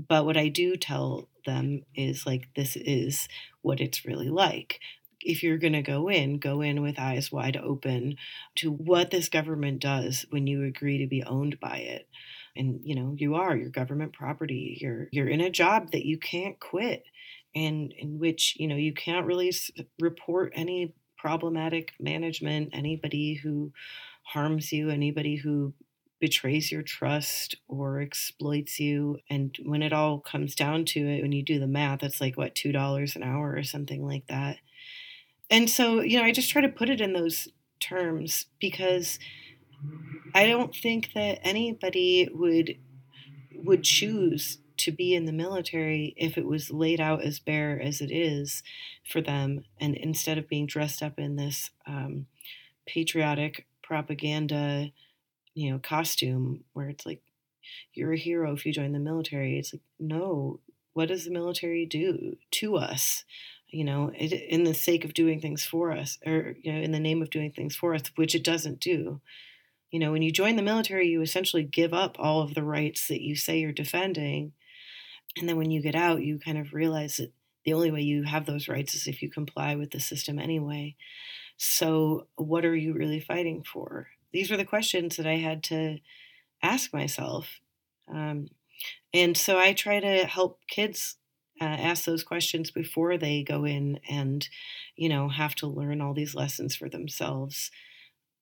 but 0.09 0.24
what 0.24 0.37
I 0.37 0.48
do 0.48 0.76
tell 0.76 1.29
them 1.46 1.85
is 1.94 2.26
like, 2.26 2.48
this 2.55 2.76
is 2.76 3.29
what 3.62 3.81
it's 3.81 4.05
really 4.05 4.29
like. 4.29 4.81
If 5.22 5.42
you're 5.42 5.59
going 5.59 5.74
to 5.74 5.83
go 5.83 6.09
in, 6.09 6.38
go 6.38 6.61
in 6.62 6.83
with 6.83 6.98
eyes 6.98 7.30
wide 7.33 7.56
open 7.56 8.16
to 8.56 8.70
what 8.72 9.11
this 9.11 9.28
government 9.28 9.80
does 9.80 10.24
when 10.30 10.46
you 10.46 10.64
agree 10.64 10.98
to 10.98 11.06
be 11.06 11.22
owned 11.22 11.61
by 11.61 11.78
it. 11.78 12.09
and 12.56 12.80
you 12.83 12.94
know 12.94 13.14
you 13.16 13.35
are 13.37 13.56
your 13.56 13.70
government 13.70 14.12
property 14.12 14.78
you're 14.80 15.09
you're 15.12 15.28
in 15.28 15.40
a 15.40 15.50
job 15.50 15.90
that 15.92 16.04
you 16.06 16.18
can't 16.18 16.59
quit 16.61 17.04
and 17.54 17.92
in 17.92 18.18
which 18.18 18.54
you 18.59 18.66
know 18.66 18.76
you 18.76 18.92
can't 18.92 19.26
really 19.26 19.52
report 20.00 20.52
any 20.54 20.94
problematic 21.18 21.92
management 22.00 22.70
anybody 22.72 23.35
who 23.35 23.72
harms 24.24 24.72
you 24.72 24.90
anybody 24.90 25.37
who 25.37 25.72
betrays 26.20 26.70
your 26.70 26.83
trust 26.83 27.56
or 27.68 28.00
exploits 28.00 28.78
you 28.78 29.18
and 29.30 29.56
when 29.64 29.83
it 29.83 29.92
all 29.92 30.18
comes 30.20 30.54
down 30.54 30.85
to 30.85 31.00
it 31.00 31.22
when 31.22 31.33
you 31.33 31.42
do 31.42 31.59
the 31.59 31.66
math 31.66 32.02
it's 32.02 32.20
like 32.20 32.37
what 32.37 32.54
two 32.54 32.72
dollars 32.72 33.16
an 33.16 33.22
hour 33.22 33.54
or 33.54 33.62
something 33.62 34.06
like 34.06 34.26
that 34.28 34.56
and 35.51 35.69
so 35.69 36.01
you 36.01 36.19
know 36.19 36.25
i 36.25 36.33
just 36.33 36.51
try 36.51 36.63
to 36.63 36.69
put 36.69 36.91
it 36.91 37.01
in 37.01 37.13
those 37.13 37.49
terms 37.81 38.47
because 38.61 39.19
i 40.35 40.47
don't 40.47 40.75
think 40.75 41.13
that 41.15 41.39
anybody 41.43 42.29
would 42.33 42.77
would 43.55 43.83
choose 43.83 44.59
to 44.81 44.91
be 44.91 45.15
in 45.15 45.27
the 45.27 45.33
military 45.33 46.15
if 46.17 46.39
it 46.39 46.47
was 46.47 46.71
laid 46.71 47.01
out 47.01 47.23
as 47.23 47.39
bare 47.39 47.79
as 47.81 48.01
it 48.01 48.11
is 48.11 48.63
for 49.05 49.21
them. 49.21 49.65
And 49.79 49.95
instead 49.95 50.39
of 50.39 50.49
being 50.49 50.65
dressed 50.67 51.03
up 51.03 51.19
in 51.19 51.37
this 51.37 51.71
um, 51.87 52.27
patriotic 52.87 53.67
propaganda 53.83 54.91
you 55.53 55.69
know 55.69 55.81
costume 55.81 56.63
where 56.75 56.89
it's 56.89 57.05
like 57.05 57.21
you're 57.93 58.13
a 58.13 58.17
hero 58.17 58.53
if 58.53 58.65
you 58.65 58.73
join 58.73 58.93
the 58.93 58.99
military 58.99 59.59
it's 59.59 59.73
like 59.73 59.83
no. 59.99 60.61
What 60.93 61.07
does 61.09 61.25
the 61.25 61.31
military 61.31 61.87
do 61.87 62.37
to 62.53 62.77
us 62.77 63.25
you 63.72 63.85
know 63.85 64.11
it, 64.14 64.33
in 64.33 64.64
the 64.64 64.74
sake 64.74 65.04
of 65.04 65.14
doing 65.14 65.40
things 65.40 65.64
for 65.64 65.92
us 65.92 66.18
or 66.26 66.56
you 66.62 66.72
know 66.72 66.80
in 66.80 66.92
the 66.92 67.00
name 67.00 67.22
of 67.22 67.30
doing 67.30 67.50
things 67.50 67.76
for 67.76 67.94
us 67.94 68.02
which 68.16 68.35
it 68.35 68.44
doesn't 68.44 68.80
do. 68.80 69.20
You 69.90 69.98
know 69.98 70.12
when 70.12 70.22
you 70.22 70.33
join 70.33 70.56
the 70.56 70.62
military 70.62 71.09
you 71.09 71.22
essentially 71.22 71.62
give 71.62 71.94
up 71.94 72.16
all 72.18 72.42
of 72.42 72.54
the 72.54 72.64
rights 72.64 73.09
that 73.09 73.22
you 73.22 73.37
say 73.37 73.59
you're 73.59 73.72
defending. 73.72 74.52
And 75.37 75.48
then 75.48 75.56
when 75.56 75.70
you 75.70 75.83
get 75.83 75.94
out 75.94 76.22
you 76.22 76.38
kind 76.38 76.59
of 76.59 76.72
realize 76.72 77.16
that 77.18 77.33
the 77.64 77.72
only 77.74 77.90
way 77.90 78.00
you 78.00 78.24
have 78.24 78.46
those 78.46 78.68
rights 78.68 78.94
is 78.94 79.06
if 79.06 79.22
you 79.22 79.30
comply 79.30 79.74
with 79.74 79.90
the 79.90 80.00
system 80.00 80.38
anyway. 80.38 80.96
So 81.56 82.26
what 82.37 82.64
are 82.64 82.74
you 82.74 82.94
really 82.94 83.20
fighting 83.20 83.62
for? 83.62 84.09
These 84.33 84.50
were 84.50 84.56
the 84.56 84.64
questions 84.64 85.16
that 85.16 85.26
i 85.26 85.37
had 85.37 85.62
to 85.64 85.98
ask 86.62 86.92
myself. 86.92 87.61
Um, 88.09 88.48
and 89.12 89.37
so 89.37 89.59
i 89.59 89.72
try 89.72 90.00
to 90.00 90.26
help 90.26 90.61
kids 90.68 91.16
uh, 91.61 91.64
ask 91.64 92.05
those 92.05 92.23
questions 92.23 92.70
before 92.70 93.18
they 93.18 93.42
go 93.42 93.64
in 93.64 94.01
and 94.09 94.49
you 94.96 95.09
know 95.09 95.29
have 95.29 95.55
to 95.55 95.66
learn 95.66 96.01
all 96.01 96.14
these 96.14 96.35
lessons 96.35 96.75
for 96.75 96.88
themselves 96.88 97.70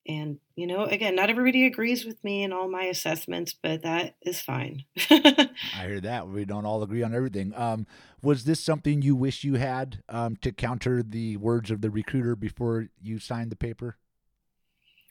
and 0.06 0.38
you 0.56 0.66
know 0.66 0.84
again 0.84 1.14
not 1.14 1.30
everybody 1.30 1.66
agrees 1.66 2.04
with 2.04 2.22
me 2.22 2.42
in 2.42 2.52
all 2.52 2.68
my 2.68 2.84
assessments 2.84 3.54
but 3.62 3.82
that 3.82 4.14
is 4.22 4.40
fine 4.40 4.84
I 5.10 5.86
hear 5.86 6.00
that. 6.00 6.28
We 6.28 6.44
don't 6.44 6.66
all 6.66 6.82
agree 6.82 7.02
on 7.02 7.14
everything. 7.14 7.52
Um, 7.54 7.86
was 8.22 8.44
this 8.44 8.60
something 8.60 9.02
you 9.02 9.14
wish 9.14 9.44
you 9.44 9.54
had 9.54 10.02
um, 10.08 10.36
to 10.36 10.52
counter 10.52 11.02
the 11.02 11.36
words 11.36 11.70
of 11.70 11.80
the 11.80 11.90
recruiter 11.90 12.36
before 12.36 12.88
you 13.00 13.18
signed 13.18 13.50
the 13.50 13.56
paper? 13.56 13.96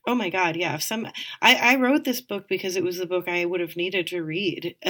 Oh 0.08 0.16
my 0.16 0.30
God, 0.30 0.56
yeah. 0.56 0.74
If 0.76 0.84
some, 0.84 1.06
I, 1.42 1.56
I 1.56 1.76
wrote 1.76 2.06
this 2.06 2.22
book 2.22 2.48
because 2.48 2.78
it 2.78 2.84
was 2.84 2.98
the 2.98 3.06
book 3.06 3.28
I 3.28 3.44
would 3.44 3.60
have 3.60 3.76
needed 3.76 4.08
to 4.08 4.24
read 4.24 4.76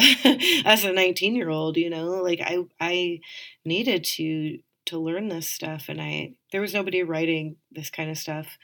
as 0.65 0.86
a 0.86 0.93
19 0.93 1.36
year 1.36 1.49
old. 1.49 1.75
You 1.75 1.89
know, 1.89 2.06
like 2.21 2.39
I 2.41 2.65
I 2.80 3.21
needed 3.65 4.03
to 4.15 4.60
to 4.86 4.99
learn 4.99 5.27
this 5.27 5.49
stuff, 5.49 5.86
and 5.89 5.99
I 5.99 6.34
there 6.51 6.62
was 6.62 6.73
nobody 6.73 7.01
writing 7.01 7.56
this 7.71 7.89
kind 7.89 8.12
of 8.12 8.17
stuff 8.19 8.60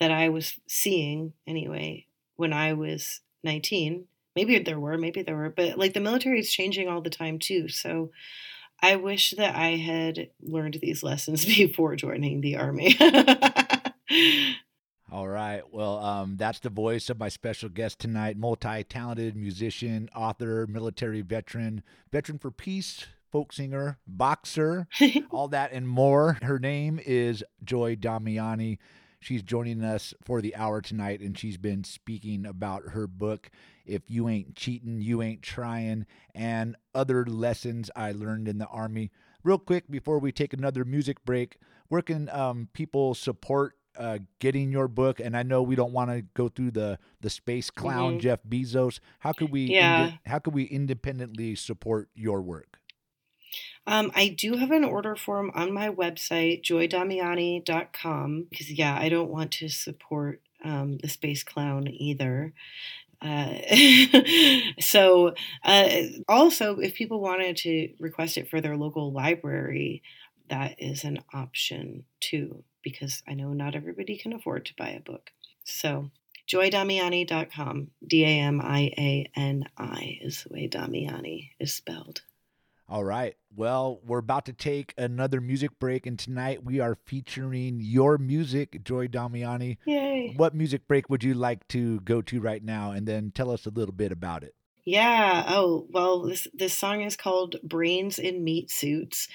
that 0.00 0.10
I 0.10 0.30
was 0.30 0.54
seeing 0.66 1.34
anyway 1.46 2.06
when 2.36 2.54
I 2.54 2.72
was 2.72 3.20
19. 3.44 4.06
Maybe 4.34 4.58
there 4.60 4.80
were, 4.80 4.96
maybe 4.96 5.22
there 5.22 5.36
were, 5.36 5.50
but 5.50 5.78
like 5.78 5.92
the 5.94 6.00
military 6.00 6.40
is 6.40 6.52
changing 6.52 6.88
all 6.88 7.02
the 7.02 7.10
time 7.10 7.38
too. 7.38 7.68
So 7.68 8.12
I 8.82 8.96
wish 8.96 9.32
that 9.32 9.56
I 9.56 9.76
had 9.76 10.30
learned 10.42 10.78
these 10.82 11.02
lessons 11.02 11.44
before 11.56 11.96
joining 11.96 12.40
the 12.40 12.56
army. 12.56 12.96
All 15.10 15.26
right. 15.26 15.62
Well, 15.72 15.98
um, 15.98 16.36
that's 16.36 16.60
the 16.60 16.68
voice 16.68 17.08
of 17.08 17.18
my 17.18 17.30
special 17.30 17.70
guest 17.70 17.98
tonight 17.98 18.36
multi 18.36 18.84
talented 18.84 19.36
musician, 19.36 20.10
author, 20.14 20.66
military 20.66 21.22
veteran, 21.22 21.82
veteran 22.12 22.38
for 22.38 22.50
peace, 22.50 23.06
folk 23.32 23.54
singer, 23.54 23.98
boxer, 24.06 24.86
all 25.30 25.48
that 25.48 25.72
and 25.72 25.88
more. 25.88 26.36
Her 26.42 26.58
name 26.58 27.00
is 27.04 27.42
Joy 27.64 27.96
Damiani. 27.96 28.76
She's 29.18 29.42
joining 29.42 29.82
us 29.82 30.12
for 30.22 30.42
the 30.42 30.54
hour 30.54 30.82
tonight, 30.82 31.20
and 31.20 31.36
she's 31.36 31.56
been 31.56 31.84
speaking 31.84 32.44
about 32.44 32.90
her 32.90 33.06
book, 33.06 33.50
If 33.86 34.02
You 34.08 34.28
Ain't 34.28 34.56
Cheating, 34.56 35.00
You 35.00 35.22
Ain't 35.22 35.42
Trying, 35.42 36.04
and 36.34 36.76
other 36.94 37.24
lessons 37.24 37.90
I 37.96 38.12
learned 38.12 38.46
in 38.46 38.58
the 38.58 38.66
Army. 38.66 39.10
Real 39.42 39.58
quick, 39.58 39.90
before 39.90 40.18
we 40.18 40.32
take 40.32 40.52
another 40.52 40.84
music 40.84 41.24
break, 41.24 41.56
where 41.88 42.02
can 42.02 42.28
um, 42.28 42.68
people 42.74 43.14
support 43.14 43.77
uh, 43.98 44.18
getting 44.38 44.72
your 44.72 44.88
book? 44.88 45.20
And 45.20 45.36
I 45.36 45.42
know 45.42 45.62
we 45.62 45.74
don't 45.76 45.92
want 45.92 46.10
to 46.10 46.22
go 46.34 46.48
through 46.48 46.70
the 46.72 46.98
the 47.20 47.30
space 47.30 47.70
clown 47.70 48.18
Mhm. 48.18 48.20
Jeff 48.20 48.40
Bezos. 48.48 49.00
How 49.20 49.32
could 49.32 49.50
we? 49.50 49.62
Yeah. 49.66 50.04
inde- 50.08 50.18
how 50.26 50.38
could 50.38 50.54
we 50.54 50.64
independently 50.64 51.54
support 51.56 52.08
your 52.14 52.40
work? 52.40 52.78
Um, 53.86 54.12
I 54.14 54.28
do 54.28 54.56
have 54.56 54.70
an 54.70 54.84
order 54.84 55.16
form 55.16 55.50
on 55.54 55.72
my 55.72 55.88
website, 55.88 56.62
joydamiani.com, 56.62 58.46
because, 58.50 58.70
yeah, 58.70 58.94
I 58.98 59.08
don't 59.08 59.30
want 59.30 59.52
to 59.52 59.68
support 59.68 60.42
um, 60.62 60.98
the 60.98 61.08
Space 61.08 61.42
Clown 61.42 61.88
either. 61.88 62.52
Uh, 63.22 63.54
so, 64.80 65.34
uh, 65.64 65.88
also, 66.28 66.78
if 66.78 66.94
people 66.94 67.20
wanted 67.20 67.56
to 67.58 67.94
request 67.98 68.36
it 68.36 68.48
for 68.50 68.60
their 68.60 68.76
local 68.76 69.12
library, 69.12 70.02
that 70.50 70.74
is 70.78 71.04
an 71.04 71.20
option 71.32 72.04
too, 72.20 72.64
because 72.82 73.22
I 73.28 73.34
know 73.34 73.52
not 73.52 73.74
everybody 73.74 74.16
can 74.16 74.32
afford 74.32 74.66
to 74.66 74.74
buy 74.76 74.90
a 74.90 75.00
book. 75.00 75.30
So, 75.64 76.10
joydamiani.com, 76.48 77.88
D 78.06 78.24
A 78.24 78.40
M 78.40 78.60
I 78.62 78.92
A 78.96 79.30
N 79.36 79.64
I 79.76 80.18
is 80.22 80.44
the 80.44 80.54
way 80.54 80.68
Damiani 80.68 81.50
is 81.60 81.74
spelled. 81.74 82.22
All 82.90 83.04
right. 83.04 83.36
Well, 83.54 84.00
we're 84.02 84.18
about 84.18 84.46
to 84.46 84.54
take 84.54 84.94
another 84.96 85.42
music 85.42 85.78
break, 85.78 86.06
and 86.06 86.18
tonight 86.18 86.64
we 86.64 86.80
are 86.80 86.96
featuring 87.04 87.80
your 87.82 88.16
music, 88.16 88.82
Joy 88.82 89.08
Damiani. 89.08 89.76
Yay! 89.84 90.32
What 90.36 90.54
music 90.54 90.88
break 90.88 91.10
would 91.10 91.22
you 91.22 91.34
like 91.34 91.68
to 91.68 92.00
go 92.00 92.22
to 92.22 92.40
right 92.40 92.64
now? 92.64 92.92
And 92.92 93.06
then 93.06 93.30
tell 93.30 93.50
us 93.50 93.66
a 93.66 93.70
little 93.70 93.94
bit 93.94 94.10
about 94.10 94.42
it. 94.42 94.54
Yeah. 94.86 95.44
Oh, 95.48 95.86
well, 95.90 96.22
this 96.22 96.46
this 96.54 96.72
song 96.72 97.02
is 97.02 97.14
called 97.14 97.56
"Brains 97.62 98.18
in 98.18 98.42
Meat 98.42 98.70
Suits," 98.70 99.28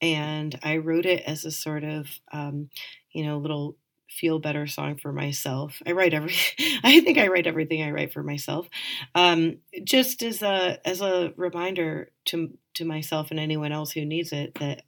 and 0.00 0.58
I 0.62 0.78
wrote 0.78 1.06
it 1.06 1.22
as 1.26 1.44
a 1.44 1.50
sort 1.50 1.84
of, 1.84 2.08
um, 2.32 2.70
you 3.12 3.24
know, 3.24 3.38
little 3.38 3.76
feel 4.08 4.38
better 4.38 4.66
song 4.66 4.96
for 4.96 5.12
myself. 5.12 5.80
I 5.86 5.92
write 5.92 6.14
every. 6.14 6.34
I 6.82 7.00
think 7.00 7.18
I 7.18 7.28
write 7.28 7.46
everything 7.46 7.82
I 7.82 7.90
write 7.90 8.12
for 8.12 8.22
myself, 8.22 8.68
um, 9.14 9.58
just 9.84 10.22
as 10.22 10.42
a 10.42 10.78
as 10.84 11.00
a 11.00 11.32
reminder 11.36 12.10
to 12.26 12.50
to 12.74 12.84
myself 12.84 13.30
and 13.30 13.40
anyone 13.40 13.72
else 13.72 13.92
who 13.92 14.04
needs 14.04 14.32
it 14.32 14.54
that 14.54 14.82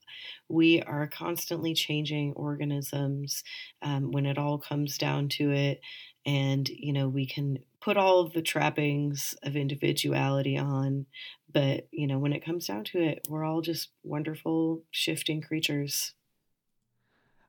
we 0.49 0.83
are 0.83 1.09
constantly 1.09 1.75
changing 1.75 2.33
organisms 2.35 3.43
um, 3.83 4.13
when 4.13 4.27
it 4.27 4.39
all 4.39 4.59
comes 4.59 4.99
down 4.99 5.29
to 5.29 5.51
it 5.51 5.81
and 6.25 6.69
you 6.69 6.93
know 6.93 7.09
we 7.09 7.27
can 7.27 7.59
put 7.83 7.97
all 7.97 8.21
of 8.21 8.33
the 8.33 8.43
trappings 8.43 9.35
of 9.43 9.57
individuality 9.57 10.57
on 10.57 11.07
but 11.53 11.89
you 11.91 12.07
know 12.07 12.19
when 12.19 12.33
it 12.33 12.45
comes 12.45 12.67
down 12.67 12.85
to 12.85 12.99
it 12.99 13.21
we're 13.29 13.45
all 13.45 13.61
just 13.61 13.91
wonderful 14.03 14.83
shifting 14.91 15.41
creatures 15.41 16.15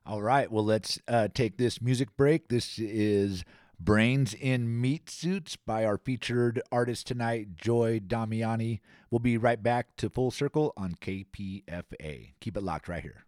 All 0.06 0.20
right. 0.20 0.52
Well, 0.52 0.66
let's 0.66 1.00
uh, 1.08 1.28
take 1.32 1.56
this 1.56 1.80
music 1.80 2.14
break. 2.14 2.48
This 2.48 2.78
is 2.78 3.42
Brains 3.80 4.34
in 4.34 4.80
Meat 4.80 5.08
Suits 5.08 5.56
by 5.56 5.86
our 5.86 5.96
featured 5.96 6.60
artist 6.70 7.06
tonight, 7.06 7.56
Joy 7.56 8.00
Damiani. 8.00 8.80
We'll 9.10 9.20
be 9.20 9.38
right 9.38 9.62
back 9.62 9.96
to 9.96 10.10
Full 10.10 10.30
Circle 10.30 10.74
on 10.76 10.96
KPFA. 11.00 12.34
Keep 12.40 12.56
it 12.56 12.62
locked 12.62 12.86
right 12.86 13.02
here. 13.02 13.24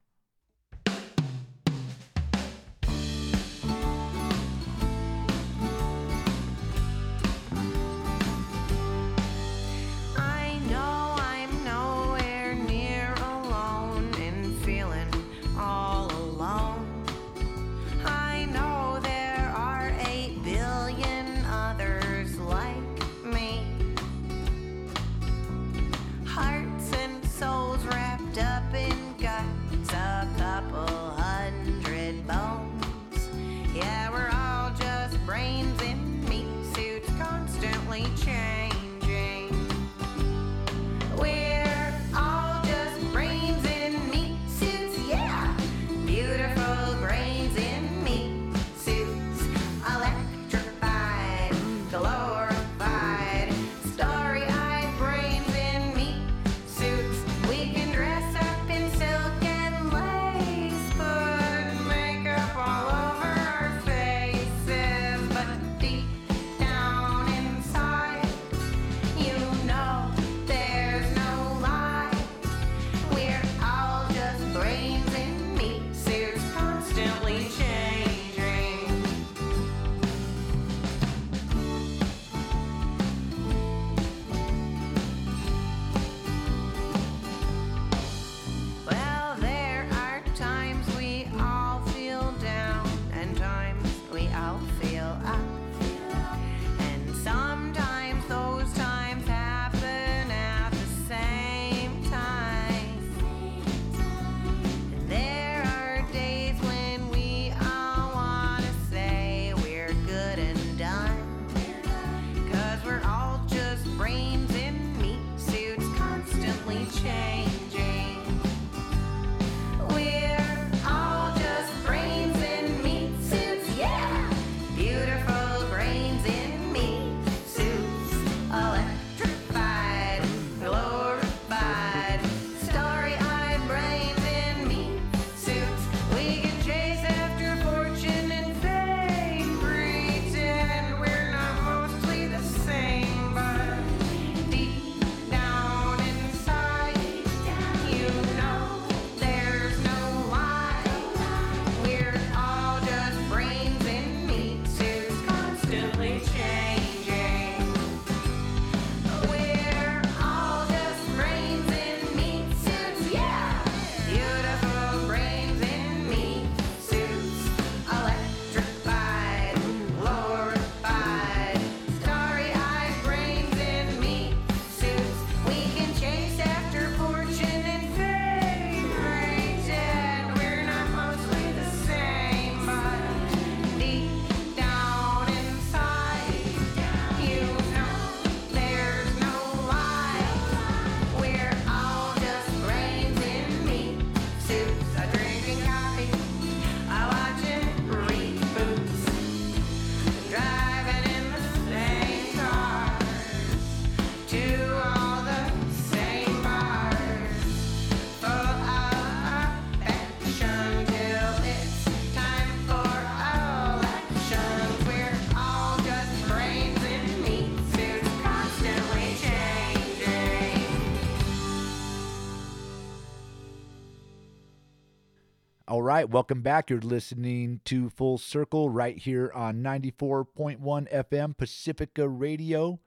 Right, 226.07 226.13
welcome 226.13 226.41
back. 226.41 226.71
You're 226.71 226.81
listening 226.81 227.61
to 227.65 227.91
Full 227.91 228.19
Circle 228.19 228.71
right 228.71 228.97
here 228.97 229.33
on 229.35 229.63
94.1 229.63 230.59
FM 230.61 231.37
Pacifica 231.37 232.09
Radio. 232.09 232.79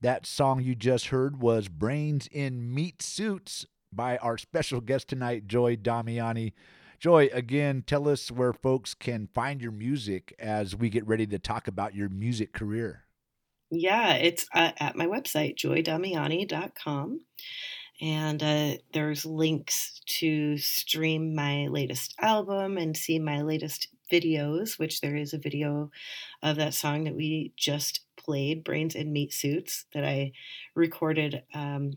That 0.00 0.24
song 0.24 0.62
you 0.62 0.74
just 0.74 1.08
heard 1.08 1.40
was 1.40 1.68
Brains 1.68 2.28
in 2.32 2.72
Meat 2.72 3.02
Suits 3.02 3.66
by 3.92 4.16
our 4.18 4.38
special 4.38 4.80
guest 4.80 5.08
tonight, 5.08 5.46
Joy 5.46 5.76
Damiani. 5.76 6.52
Joy, 6.98 7.28
again, 7.32 7.84
tell 7.86 8.08
us 8.08 8.30
where 8.30 8.54
folks 8.54 8.94
can 8.94 9.28
find 9.34 9.60
your 9.60 9.72
music 9.72 10.34
as 10.38 10.74
we 10.74 10.88
get 10.88 11.06
ready 11.06 11.26
to 11.26 11.38
talk 11.38 11.68
about 11.68 11.94
your 11.94 12.08
music 12.08 12.54
career. 12.54 13.04
Yeah, 13.70 14.14
it's 14.14 14.46
uh, 14.54 14.72
at 14.78 14.96
my 14.96 15.06
website, 15.06 15.56
joydamiani.com. 15.56 17.20
And 18.02 18.42
uh, 18.42 18.78
there's 18.92 19.24
links 19.24 20.00
to 20.18 20.58
stream 20.58 21.36
my 21.36 21.68
latest 21.68 22.16
album 22.18 22.76
and 22.76 22.96
see 22.96 23.20
my 23.20 23.42
latest 23.42 23.86
videos, 24.10 24.76
which 24.76 25.00
there 25.00 25.14
is 25.14 25.32
a 25.32 25.38
video 25.38 25.92
of 26.42 26.56
that 26.56 26.74
song 26.74 27.04
that 27.04 27.14
we 27.14 27.52
just 27.56 28.00
played, 28.16 28.64
Brains 28.64 28.96
in 28.96 29.12
Meat 29.12 29.32
Suits, 29.32 29.86
that 29.94 30.04
I 30.04 30.32
recorded, 30.74 31.44
um, 31.54 31.92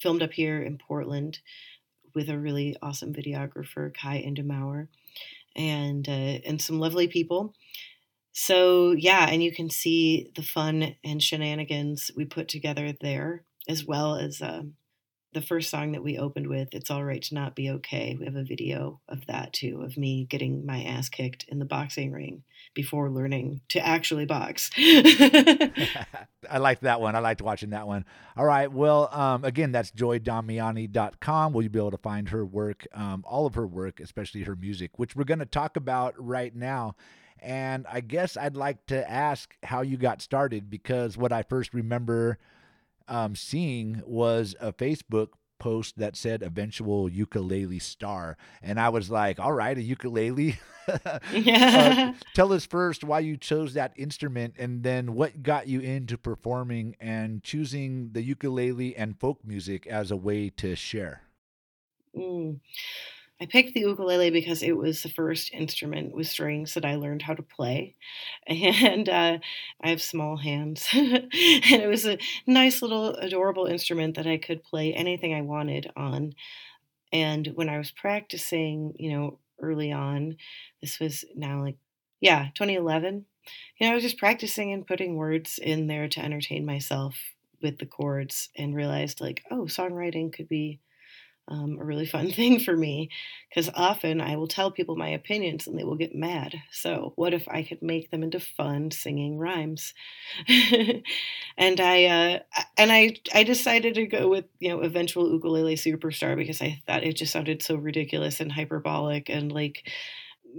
filmed 0.00 0.22
up 0.22 0.32
here 0.32 0.62
in 0.62 0.78
Portland 0.78 1.40
with 2.14 2.30
a 2.30 2.38
really 2.38 2.74
awesome 2.80 3.12
videographer, 3.12 3.92
Kai 3.92 4.24
Indemauer, 4.26 4.88
and, 5.54 6.08
uh, 6.08 6.40
and 6.46 6.60
some 6.60 6.78
lovely 6.78 7.06
people. 7.06 7.54
So, 8.32 8.92
yeah, 8.92 9.28
and 9.28 9.42
you 9.42 9.52
can 9.52 9.68
see 9.68 10.30
the 10.34 10.42
fun 10.42 10.96
and 11.04 11.22
shenanigans 11.22 12.10
we 12.16 12.24
put 12.24 12.48
together 12.48 12.94
there, 12.98 13.44
as 13.68 13.84
well 13.84 14.16
as 14.16 14.40
um, 14.40 14.74
the 15.34 15.42
first 15.42 15.68
song 15.68 15.92
that 15.92 16.04
we 16.04 16.16
opened 16.16 16.46
with, 16.46 16.68
It's 16.72 16.90
All 16.90 17.04
Right 17.04 17.20
to 17.22 17.34
Not 17.34 17.56
Be 17.56 17.68
Okay. 17.68 18.16
We 18.18 18.24
have 18.24 18.36
a 18.36 18.44
video 18.44 19.00
of 19.08 19.26
that 19.26 19.52
too, 19.52 19.82
of 19.82 19.96
me 19.96 20.24
getting 20.24 20.64
my 20.64 20.82
ass 20.84 21.08
kicked 21.08 21.44
in 21.48 21.58
the 21.58 21.64
boxing 21.64 22.12
ring 22.12 22.44
before 22.72 23.10
learning 23.10 23.60
to 23.70 23.84
actually 23.84 24.26
box. 24.26 24.70
I 24.78 26.58
liked 26.58 26.82
that 26.82 27.00
one. 27.00 27.16
I 27.16 27.18
liked 27.18 27.42
watching 27.42 27.70
that 27.70 27.86
one. 27.86 28.04
All 28.36 28.44
right. 28.44 28.70
Well, 28.70 29.08
um, 29.12 29.44
again, 29.44 29.72
that's 29.72 29.90
joydamiani.com. 29.90 31.52
Will 31.52 31.62
you 31.62 31.70
be 31.70 31.78
able 31.80 31.90
to 31.90 31.98
find 31.98 32.28
her 32.28 32.46
work, 32.46 32.86
um, 32.94 33.24
all 33.26 33.44
of 33.44 33.56
her 33.56 33.66
work, 33.66 34.00
especially 34.00 34.44
her 34.44 34.56
music, 34.56 34.92
which 34.98 35.16
we're 35.16 35.24
going 35.24 35.40
to 35.40 35.46
talk 35.46 35.76
about 35.76 36.14
right 36.16 36.54
now. 36.54 36.94
And 37.40 37.86
I 37.90 38.00
guess 38.00 38.36
I'd 38.36 38.56
like 38.56 38.86
to 38.86 39.10
ask 39.10 39.54
how 39.64 39.82
you 39.82 39.96
got 39.96 40.22
started 40.22 40.70
because 40.70 41.18
what 41.18 41.32
I 41.32 41.42
first 41.42 41.74
remember 41.74 42.38
um, 43.08 43.34
seeing 43.34 44.02
was 44.06 44.54
a 44.60 44.72
Facebook 44.72 45.28
post 45.58 45.98
that 45.98 46.16
said 46.16 46.42
eventual 46.42 47.08
ukulele 47.08 47.78
star. 47.78 48.36
And 48.62 48.78
I 48.78 48.90
was 48.90 49.10
like, 49.10 49.38
all 49.38 49.52
right, 49.52 49.76
a 49.76 49.82
ukulele. 49.82 50.58
Uh, 50.86 51.18
tell 52.34 52.52
us 52.52 52.66
first 52.66 53.02
why 53.02 53.18
you 53.18 53.38
chose 53.38 53.72
that 53.72 53.94
instrument 53.96 54.52
and 54.58 54.82
then 54.82 55.14
what 55.14 55.42
got 55.42 55.66
you 55.66 55.80
into 55.80 56.18
performing 56.18 56.94
and 57.00 57.42
choosing 57.42 58.10
the 58.12 58.20
ukulele 58.20 58.94
and 58.94 59.18
folk 59.18 59.38
music 59.42 59.86
as 59.86 60.10
a 60.10 60.16
way 60.16 60.50
to 60.50 60.76
share. 60.76 61.22
Mm. 62.14 62.60
I 63.44 63.46
picked 63.46 63.74
the 63.74 63.80
ukulele 63.80 64.30
because 64.30 64.62
it 64.62 64.74
was 64.74 65.02
the 65.02 65.10
first 65.10 65.52
instrument 65.52 66.14
with 66.14 66.28
strings 66.28 66.72
that 66.72 66.84
I 66.86 66.94
learned 66.94 67.20
how 67.20 67.34
to 67.34 67.42
play. 67.42 67.94
And 68.46 69.06
uh, 69.06 69.38
I 69.82 69.88
have 69.90 70.00
small 70.00 70.38
hands. 70.38 70.88
and 70.94 71.28
it 71.30 71.86
was 71.86 72.06
a 72.06 72.16
nice 72.46 72.80
little 72.80 73.08
adorable 73.16 73.66
instrument 73.66 74.16
that 74.16 74.26
I 74.26 74.38
could 74.38 74.64
play 74.64 74.94
anything 74.94 75.34
I 75.34 75.42
wanted 75.42 75.92
on. 75.94 76.32
And 77.12 77.48
when 77.54 77.68
I 77.68 77.76
was 77.76 77.90
practicing, 77.90 78.94
you 78.98 79.12
know, 79.12 79.38
early 79.60 79.92
on, 79.92 80.38
this 80.80 80.98
was 80.98 81.26
now 81.36 81.62
like, 81.62 81.76
yeah, 82.22 82.48
2011. 82.54 83.26
You 83.78 83.86
know, 83.86 83.92
I 83.92 83.94
was 83.94 84.04
just 84.04 84.16
practicing 84.16 84.72
and 84.72 84.86
putting 84.86 85.16
words 85.16 85.58
in 85.62 85.86
there 85.86 86.08
to 86.08 86.24
entertain 86.24 86.64
myself 86.64 87.14
with 87.60 87.76
the 87.78 87.84
chords 87.84 88.48
and 88.56 88.74
realized, 88.74 89.20
like, 89.20 89.42
oh, 89.50 89.64
songwriting 89.64 90.32
could 90.32 90.48
be 90.48 90.80
um, 91.48 91.78
a 91.80 91.84
really 91.84 92.06
fun 92.06 92.30
thing 92.32 92.58
for 92.58 92.76
me 92.76 93.10
because 93.48 93.70
often 93.74 94.20
I 94.20 94.36
will 94.36 94.46
tell 94.46 94.70
people 94.70 94.96
my 94.96 95.08
opinions 95.10 95.66
and 95.66 95.78
they 95.78 95.84
will 95.84 95.96
get 95.96 96.14
mad. 96.14 96.54
So, 96.70 97.12
what 97.16 97.34
if 97.34 97.46
I 97.48 97.62
could 97.62 97.82
make 97.82 98.10
them 98.10 98.22
into 98.22 98.40
fun 98.40 98.90
singing 98.90 99.38
rhymes? 99.38 99.94
and 101.56 101.80
I 101.80 102.04
uh, 102.04 102.38
and 102.76 102.92
I 102.92 103.16
I 103.34 103.42
decided 103.44 103.94
to 103.94 104.06
go 104.06 104.28
with 104.28 104.46
you 104.60 104.70
know 104.70 104.80
eventual 104.80 105.30
ukulele 105.32 105.76
superstar 105.76 106.36
because 106.36 106.60
I 106.62 106.82
thought 106.86 107.04
it 107.04 107.16
just 107.16 107.32
sounded 107.32 107.62
so 107.62 107.76
ridiculous 107.76 108.40
and 108.40 108.50
hyperbolic 108.52 109.28
and 109.28 109.52
like 109.52 109.90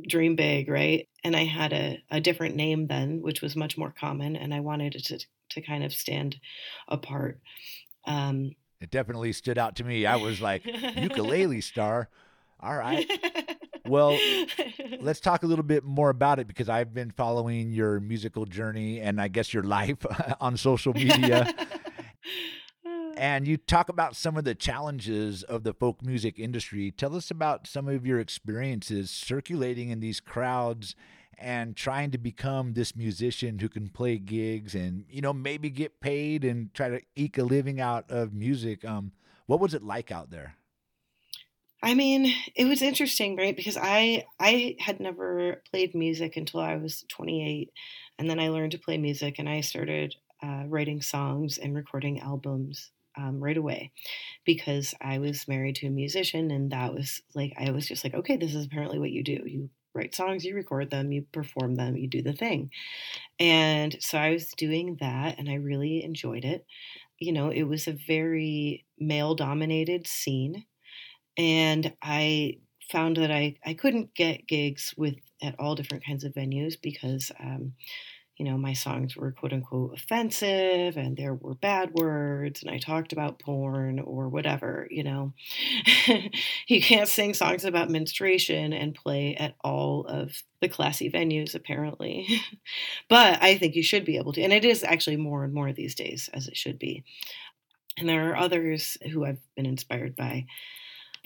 dream 0.07 0.35
big, 0.35 0.69
right? 0.69 1.07
And 1.23 1.35
I 1.35 1.45
had 1.45 1.73
a, 1.73 2.01
a 2.11 2.21
different 2.21 2.55
name 2.55 2.87
then, 2.87 3.21
which 3.21 3.41
was 3.41 3.55
much 3.55 3.77
more 3.77 3.93
common, 3.97 4.35
and 4.35 4.53
I 4.53 4.59
wanted 4.59 4.95
it 4.95 5.05
to 5.05 5.19
to 5.49 5.61
kind 5.61 5.83
of 5.83 5.93
stand 5.93 6.37
apart. 6.87 7.39
Um, 8.05 8.51
It 8.85 8.91
definitely 8.91 9.33
stood 9.33 9.57
out 9.57 9.75
to 9.77 9.83
me. 9.83 10.05
I 10.05 10.15
was 10.17 10.41
like, 10.41 10.63
ukulele 10.95 11.59
star. 11.59 12.07
All 12.59 12.75
right. 12.75 13.05
Well, 13.87 14.17
let's 14.99 15.19
talk 15.19 15.43
a 15.43 15.45
little 15.45 15.61
bit 15.61 15.83
more 15.83 16.09
about 16.09 16.39
it 16.39 16.47
because 16.47 16.69
I've 16.69 16.91
been 16.91 17.11
following 17.11 17.71
your 17.71 17.99
musical 17.99 18.45
journey 18.45 18.99
and 18.99 19.21
I 19.21 19.27
guess 19.27 19.53
your 19.53 19.61
life 19.61 20.03
on 20.41 20.57
social 20.57 20.91
media. 20.91 21.53
and 23.15 23.47
you 23.47 23.57
talk 23.57 23.89
about 23.89 24.15
some 24.15 24.37
of 24.37 24.43
the 24.43 24.55
challenges 24.55 25.43
of 25.43 25.61
the 25.63 25.71
folk 25.71 26.01
music 26.01 26.39
industry. 26.39 26.89
Tell 26.89 27.15
us 27.15 27.29
about 27.29 27.67
some 27.67 27.87
of 27.87 28.07
your 28.07 28.19
experiences 28.19 29.11
circulating 29.11 29.89
in 29.91 29.99
these 29.99 30.19
crowds 30.19 30.95
and 31.37 31.75
trying 31.75 32.11
to 32.11 32.17
become 32.17 32.73
this 32.73 32.95
musician 32.95 33.59
who 33.59 33.69
can 33.69 33.89
play 33.89 34.17
gigs 34.17 34.75
and 34.75 35.05
you 35.09 35.21
know 35.21 35.33
maybe 35.33 35.69
get 35.69 35.99
paid 35.99 36.43
and 36.43 36.73
try 36.73 36.89
to 36.89 37.01
eke 37.15 37.37
a 37.37 37.43
living 37.43 37.79
out 37.79 38.09
of 38.09 38.33
music. 38.33 38.83
Um, 38.85 39.13
What 39.47 39.59
was 39.59 39.73
it 39.73 39.83
like 39.83 40.11
out 40.11 40.31
there? 40.31 40.57
I 41.83 41.93
mean, 41.93 42.33
it 42.55 42.65
was 42.65 42.81
interesting, 42.81 43.35
right? 43.35 43.55
Because 43.55 43.77
I 43.79 44.25
I 44.39 44.75
had 44.79 44.99
never 44.99 45.61
played 45.69 45.93
music 45.93 46.35
until 46.37 46.59
I 46.61 46.75
was 46.77 47.03
28, 47.09 47.71
and 48.17 48.29
then 48.29 48.39
I 48.39 48.49
learned 48.49 48.71
to 48.71 48.79
play 48.79 48.97
music, 48.97 49.37
and 49.39 49.47
I 49.47 49.61
started 49.61 50.15
uh, 50.43 50.63
writing 50.67 51.01
songs 51.01 51.57
and 51.57 51.75
recording 51.75 52.19
albums 52.19 52.91
um, 53.17 53.39
right 53.43 53.57
away 53.57 53.91
because 54.45 54.93
I 55.01 55.19
was 55.19 55.47
married 55.47 55.75
to 55.77 55.87
a 55.87 55.91
musician, 55.91 56.51
and 56.51 56.71
that 56.71 56.93
was 56.93 57.21
like 57.35 57.53
I 57.57 57.71
was 57.71 57.87
just 57.87 58.03
like, 58.03 58.15
okay, 58.15 58.37
this 58.37 58.55
is 58.55 58.65
apparently 58.65 58.99
what 58.99 59.11
you 59.11 59.23
do. 59.23 59.43
You 59.45 59.69
write 59.95 60.15
songs, 60.15 60.45
you 60.45 60.55
record 60.55 60.91
them, 60.91 61.11
you 61.11 61.25
perform 61.31 61.75
them, 61.75 61.97
you 61.97 62.07
do 62.07 62.21
the 62.21 62.33
thing. 62.33 62.71
And 63.39 63.95
so 64.01 64.17
I 64.17 64.31
was 64.31 64.49
doing 64.57 64.97
that, 65.01 65.39
and 65.39 65.49
I 65.49 65.55
really 65.55 66.03
enjoyed 66.03 66.45
it. 66.45 66.65
You 67.19 67.33
know, 67.33 67.49
it 67.51 67.63
was 67.63 67.87
a 67.87 67.93
very 67.93 68.85
male 68.99 69.35
dominated 69.35 70.07
scene 70.07 70.65
and 71.37 71.93
I 72.01 72.59
found 72.91 73.17
that 73.17 73.31
I, 73.31 73.55
I 73.65 73.73
couldn't 73.73 74.13
get 74.13 74.47
gigs 74.47 74.93
with 74.97 75.15
at 75.41 75.55
all 75.59 75.75
different 75.75 76.05
kinds 76.05 76.23
of 76.23 76.33
venues 76.33 76.75
because 76.81 77.31
um, 77.39 77.73
you 78.37 78.45
know 78.45 78.57
my 78.57 78.73
songs 78.73 79.15
were 79.15 79.31
quote 79.31 79.53
unquote 79.53 79.93
offensive 79.93 80.97
and 80.97 81.15
there 81.15 81.33
were 81.33 81.55
bad 81.55 81.91
words 81.93 82.61
and 82.61 82.69
I 82.69 82.79
talked 82.79 83.13
about 83.13 83.39
porn 83.39 83.99
or 83.99 84.27
whatever 84.29 84.87
you 84.89 85.03
know? 85.03 85.33
You 86.67 86.81
can't 86.81 87.07
sing 87.07 87.33
songs 87.33 87.63
about 87.63 87.89
menstruation 87.89 88.73
and 88.73 88.95
play 88.95 89.35
at 89.35 89.55
all 89.63 90.05
of 90.05 90.43
the 90.61 90.67
classy 90.67 91.09
venues 91.11 91.55
apparently. 91.55 92.41
But 93.07 93.41
I 93.41 93.57
think 93.57 93.75
you 93.75 93.83
should 93.83 94.05
be 94.05 94.17
able 94.17 94.33
to 94.33 94.41
and 94.41 94.53
it 94.53 94.65
is 94.65 94.83
actually 94.83 95.17
more 95.17 95.43
and 95.43 95.53
more 95.53 95.71
these 95.71 95.95
days 95.95 96.29
as 96.33 96.47
it 96.47 96.57
should 96.57 96.79
be. 96.79 97.03
And 97.97 98.09
there 98.09 98.31
are 98.31 98.37
others 98.37 98.97
who 99.11 99.25
I've 99.25 99.39
been 99.55 99.65
inspired 99.65 100.15
by. 100.15 100.45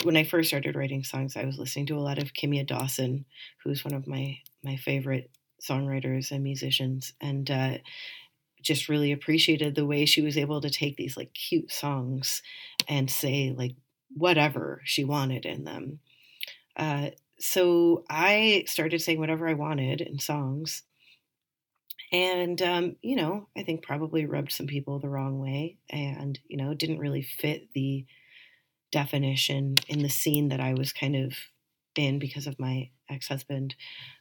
When 0.04 0.15
I 0.15 0.24
first 0.24 0.50
started 0.50 0.76
writing 0.76 1.04
songs, 1.04 1.36
I 1.36 1.45
was 1.45 1.58
listening 1.58 1.88
to 1.88 1.98
a 1.98 2.00
lot 2.00 2.19
of 2.19 2.34
Kimya 2.34 2.65
Dawson, 2.65 3.26
who's 3.63 3.84
one 3.84 3.93
of 3.93 4.08
my 4.08 4.38
my 4.63 4.78
favorite 4.78 5.30
songwriters 5.67 6.32
and 6.32 6.43
musicians, 6.43 7.13
and 7.22 7.50
uh, 7.50 7.78
just 8.62 8.89
really 8.89 9.12
appreciated 9.12 9.76
the 9.76 9.86
way 9.86 10.06
she 10.06 10.22
was 10.22 10.38
able 10.38 10.62
to 10.62 10.69
take 10.69 10.98
these 10.98 11.15
like 11.15 11.34
cute 11.34 11.72
songs 11.72 12.41
and 12.88 13.10
say 13.10 13.54
like 13.56 13.76
whatever 14.13 14.82
she 14.84 15.04
wanted 15.04 15.45
in 15.45 15.63
them. 15.63 16.00
Uh, 16.76 17.10
so 17.39 18.04
I 18.10 18.65
started 18.67 19.02
saying 19.02 19.19
whatever 19.19 19.48
I 19.48 19.54
wanted 19.54 20.02
in 20.02 20.19
songs. 20.19 20.84
And, 22.12 22.60
um, 22.62 22.95
you 23.02 23.15
know, 23.15 23.48
I 23.56 23.63
think 23.63 23.84
probably 23.84 24.26
rubbed 24.26 24.52
some 24.52 24.65
people 24.65 25.00
the 25.00 25.10
wrong 25.10 25.39
way 25.39 25.78
and, 25.89 26.39
you 26.48 26.58
know, 26.58 26.74
didn't 26.74 27.00
really 27.00 27.22
fit 27.22 27.69
the 27.74 28.06
definition 28.91 29.76
in 29.88 30.02
the 30.02 30.10
scene 30.10 30.50
that 30.50 30.60
I 30.60 30.74
was 30.74 30.91
kind 30.91 31.15
of 31.15 31.34
in 31.95 32.19
because 32.19 32.47
of 32.47 32.60
my 32.60 32.89
ex-husband 33.10 33.75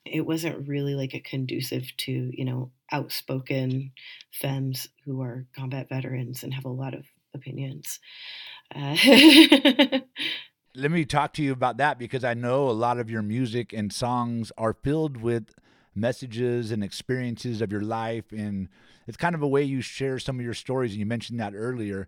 it 0.04 0.22
wasn't 0.22 0.66
really 0.66 0.94
like 0.94 1.14
a 1.14 1.20
conducive 1.20 1.84
to 1.96 2.30
you 2.32 2.44
know 2.44 2.70
outspoken 2.90 3.92
femmes 4.32 4.88
who 5.04 5.20
are 5.20 5.46
combat 5.54 5.88
veterans 5.88 6.42
and 6.42 6.54
have 6.54 6.64
a 6.64 6.70
lot 6.70 6.94
of 6.94 7.04
opinions. 7.34 8.00
Uh, 8.74 8.96
Let 10.74 10.90
me 10.90 11.04
talk 11.04 11.32
to 11.34 11.42
you 11.42 11.52
about 11.52 11.78
that 11.78 11.98
because 11.98 12.24
I 12.24 12.34
know 12.34 12.68
a 12.68 12.72
lot 12.72 12.98
of 12.98 13.10
your 13.10 13.22
music 13.22 13.72
and 13.72 13.92
songs 13.92 14.52
are 14.56 14.74
filled 14.74 15.16
with 15.16 15.54
messages 15.94 16.70
and 16.70 16.84
experiences 16.84 17.60
of 17.60 17.72
your 17.72 17.80
life 17.80 18.30
and 18.30 18.68
it's 19.08 19.16
kind 19.16 19.34
of 19.34 19.42
a 19.42 19.48
way 19.48 19.64
you 19.64 19.80
share 19.80 20.18
some 20.20 20.38
of 20.38 20.44
your 20.44 20.54
stories 20.54 20.92
and 20.92 21.00
you 21.00 21.06
mentioned 21.06 21.40
that 21.40 21.54
earlier 21.56 22.06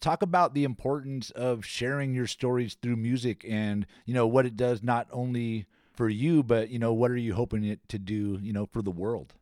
talk 0.00 0.22
about 0.22 0.54
the 0.54 0.64
importance 0.64 1.30
of 1.30 1.64
sharing 1.64 2.14
your 2.14 2.26
stories 2.26 2.74
through 2.74 2.96
music 2.96 3.44
and 3.48 3.86
you 4.06 4.14
know 4.14 4.26
what 4.26 4.46
it 4.46 4.56
does 4.56 4.82
not 4.82 5.08
only 5.10 5.66
for 5.92 6.08
you 6.08 6.42
but 6.42 6.68
you 6.70 6.78
know 6.78 6.92
what 6.92 7.10
are 7.10 7.16
you 7.16 7.34
hoping 7.34 7.64
it 7.64 7.88
to 7.88 7.98
do 7.98 8.38
you 8.42 8.52
know 8.52 8.66
for 8.66 8.82
the 8.82 8.90
world? 8.90 9.34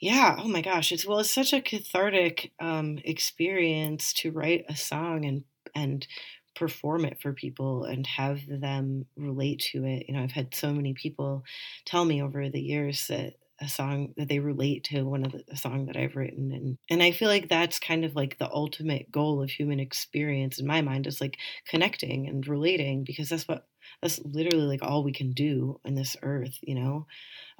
Yeah 0.00 0.36
oh 0.38 0.48
my 0.48 0.60
gosh 0.60 0.92
it's 0.92 1.06
well 1.06 1.20
it's 1.20 1.30
such 1.30 1.52
a 1.52 1.60
cathartic 1.62 2.52
um, 2.60 2.98
experience 3.04 4.12
to 4.14 4.32
write 4.32 4.64
a 4.68 4.76
song 4.76 5.24
and 5.24 5.44
and 5.74 6.06
perform 6.54 7.04
it 7.04 7.20
for 7.20 7.32
people 7.32 7.84
and 7.84 8.06
have 8.06 8.40
them 8.46 9.06
relate 9.16 9.58
to 9.72 9.84
it. 9.84 10.06
You 10.08 10.14
know 10.14 10.22
i've 10.22 10.32
had 10.32 10.54
so 10.54 10.72
many 10.72 10.94
people 10.94 11.44
tell 11.84 12.04
me 12.04 12.22
over 12.22 12.48
the 12.50 12.60
years 12.60 13.06
that 13.08 13.36
a 13.60 13.68
song 13.68 14.12
that 14.16 14.28
they 14.28 14.40
relate 14.40 14.84
to 14.84 15.02
one 15.04 15.24
of 15.24 15.32
the 15.32 15.44
a 15.48 15.56
song 15.56 15.86
that 15.86 15.96
I've 15.96 16.16
written 16.16 16.52
and 16.52 16.78
and 16.90 17.02
I 17.02 17.12
feel 17.12 17.28
like 17.28 17.48
that's 17.48 17.78
kind 17.78 18.04
of 18.04 18.16
like 18.16 18.38
the 18.38 18.50
ultimate 18.50 19.10
goal 19.12 19.42
of 19.42 19.50
human 19.50 19.80
experience 19.80 20.58
in 20.58 20.66
my 20.66 20.82
mind 20.82 21.06
is 21.06 21.20
like 21.20 21.38
connecting 21.68 22.28
and 22.28 22.46
relating 22.46 23.04
because 23.04 23.28
that's 23.28 23.46
what 23.46 23.66
that's 24.02 24.20
literally 24.24 24.66
like 24.66 24.82
all 24.82 25.04
we 25.04 25.12
can 25.12 25.32
do 25.32 25.80
on 25.84 25.94
this 25.94 26.16
earth 26.22 26.58
you 26.62 26.74
know? 26.74 27.06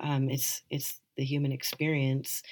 Um, 0.01 0.29
it's 0.31 0.63
it's 0.71 1.01
the 1.17 1.25
human 1.25 1.53
experience 1.53 2.43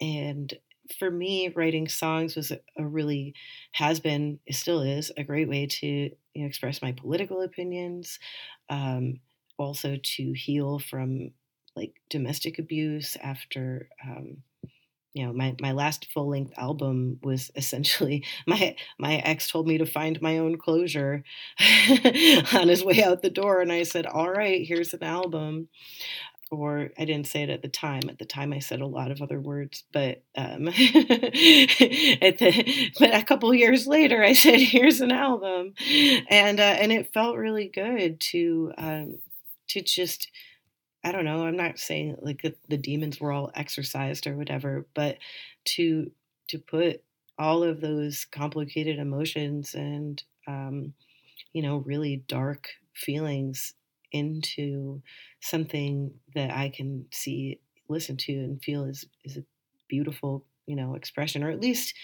and 0.00 0.52
for 0.98 1.10
me 1.10 1.48
writing 1.54 1.88
songs 1.88 2.36
was 2.36 2.50
a, 2.50 2.60
a 2.76 2.84
really 2.84 3.34
has 3.72 4.00
been 4.00 4.38
still 4.50 4.80
is 4.80 5.12
a 5.16 5.24
great 5.24 5.48
way 5.48 5.66
to 5.66 5.86
you 5.86 6.10
know 6.36 6.46
express 6.46 6.82
my 6.82 6.92
political 6.92 7.42
opinions 7.42 8.18
um, 8.68 9.20
also 9.58 9.96
to 10.02 10.32
heal 10.32 10.78
from 10.78 11.30
like 11.76 11.94
domestic 12.10 12.58
abuse 12.58 13.16
after 13.22 13.88
um, 14.06 14.38
you 15.14 15.26
know 15.26 15.32
my, 15.32 15.54
my 15.60 15.72
last 15.72 16.08
full 16.12 16.28
length 16.28 16.52
album 16.56 17.18
was 17.22 17.50
essentially 17.56 18.24
my 18.46 18.74
my 18.98 19.16
ex 19.16 19.50
told 19.50 19.66
me 19.66 19.78
to 19.78 19.86
find 19.86 20.20
my 20.22 20.38
own 20.38 20.58
closure 20.58 21.22
on 22.54 22.68
his 22.68 22.84
way 22.84 23.02
out 23.02 23.22
the 23.22 23.30
door 23.30 23.60
and 23.60 23.72
i 23.72 23.82
said 23.82 24.06
all 24.06 24.30
right 24.30 24.66
here's 24.66 24.94
an 24.94 25.02
album 25.02 25.68
or 26.52 26.90
I 26.98 27.06
didn't 27.06 27.28
say 27.28 27.44
it 27.44 27.48
at 27.48 27.62
the 27.62 27.68
time. 27.68 28.02
At 28.10 28.18
the 28.18 28.26
time, 28.26 28.52
I 28.52 28.58
said 28.58 28.82
a 28.82 28.86
lot 28.86 29.10
of 29.10 29.22
other 29.22 29.40
words, 29.40 29.84
but 29.90 30.22
um, 30.36 30.68
at 30.68 30.74
the, 32.36 32.92
but 32.98 33.14
a 33.14 33.22
couple 33.22 33.54
years 33.54 33.86
later, 33.86 34.22
I 34.22 34.34
said, 34.34 34.60
"Here's 34.60 35.00
an 35.00 35.12
album," 35.12 35.72
and 36.28 36.60
uh, 36.60 36.76
and 36.78 36.92
it 36.92 37.14
felt 37.14 37.38
really 37.38 37.68
good 37.68 38.20
to 38.20 38.72
um, 38.76 39.18
to 39.68 39.80
just 39.80 40.30
I 41.04 41.10
don't 41.12 41.24
know, 41.24 41.44
I'm 41.44 41.56
not 41.56 41.78
saying 41.78 42.16
like 42.22 42.42
the, 42.68 42.76
demons 42.76 43.20
were 43.20 43.32
all 43.32 43.50
exorcised 43.54 44.26
or 44.26 44.36
whatever, 44.36 44.86
but 44.94 45.18
to 45.76 46.10
to 46.48 46.58
put 46.58 47.02
all 47.38 47.62
of 47.64 47.80
those 47.80 48.24
complicated 48.24 48.98
emotions 48.98 49.74
and 49.74 50.22
um, 50.46 50.94
you 51.52 51.62
know 51.62 51.78
really 51.78 52.18
dark 52.28 52.68
feelings 52.94 53.74
into 54.12 55.02
something 55.40 56.12
that 56.34 56.50
I 56.50 56.68
can 56.68 57.06
see, 57.12 57.60
listen 57.88 58.16
to, 58.18 58.32
and 58.32 58.62
feel 58.62 58.84
is 58.84 59.06
is 59.24 59.36
a 59.38 59.44
beautiful 59.88 60.44
you 60.66 60.76
know 60.76 60.94
expression, 60.94 61.42
or 61.44 61.50
at 61.50 61.60
least 61.60 61.94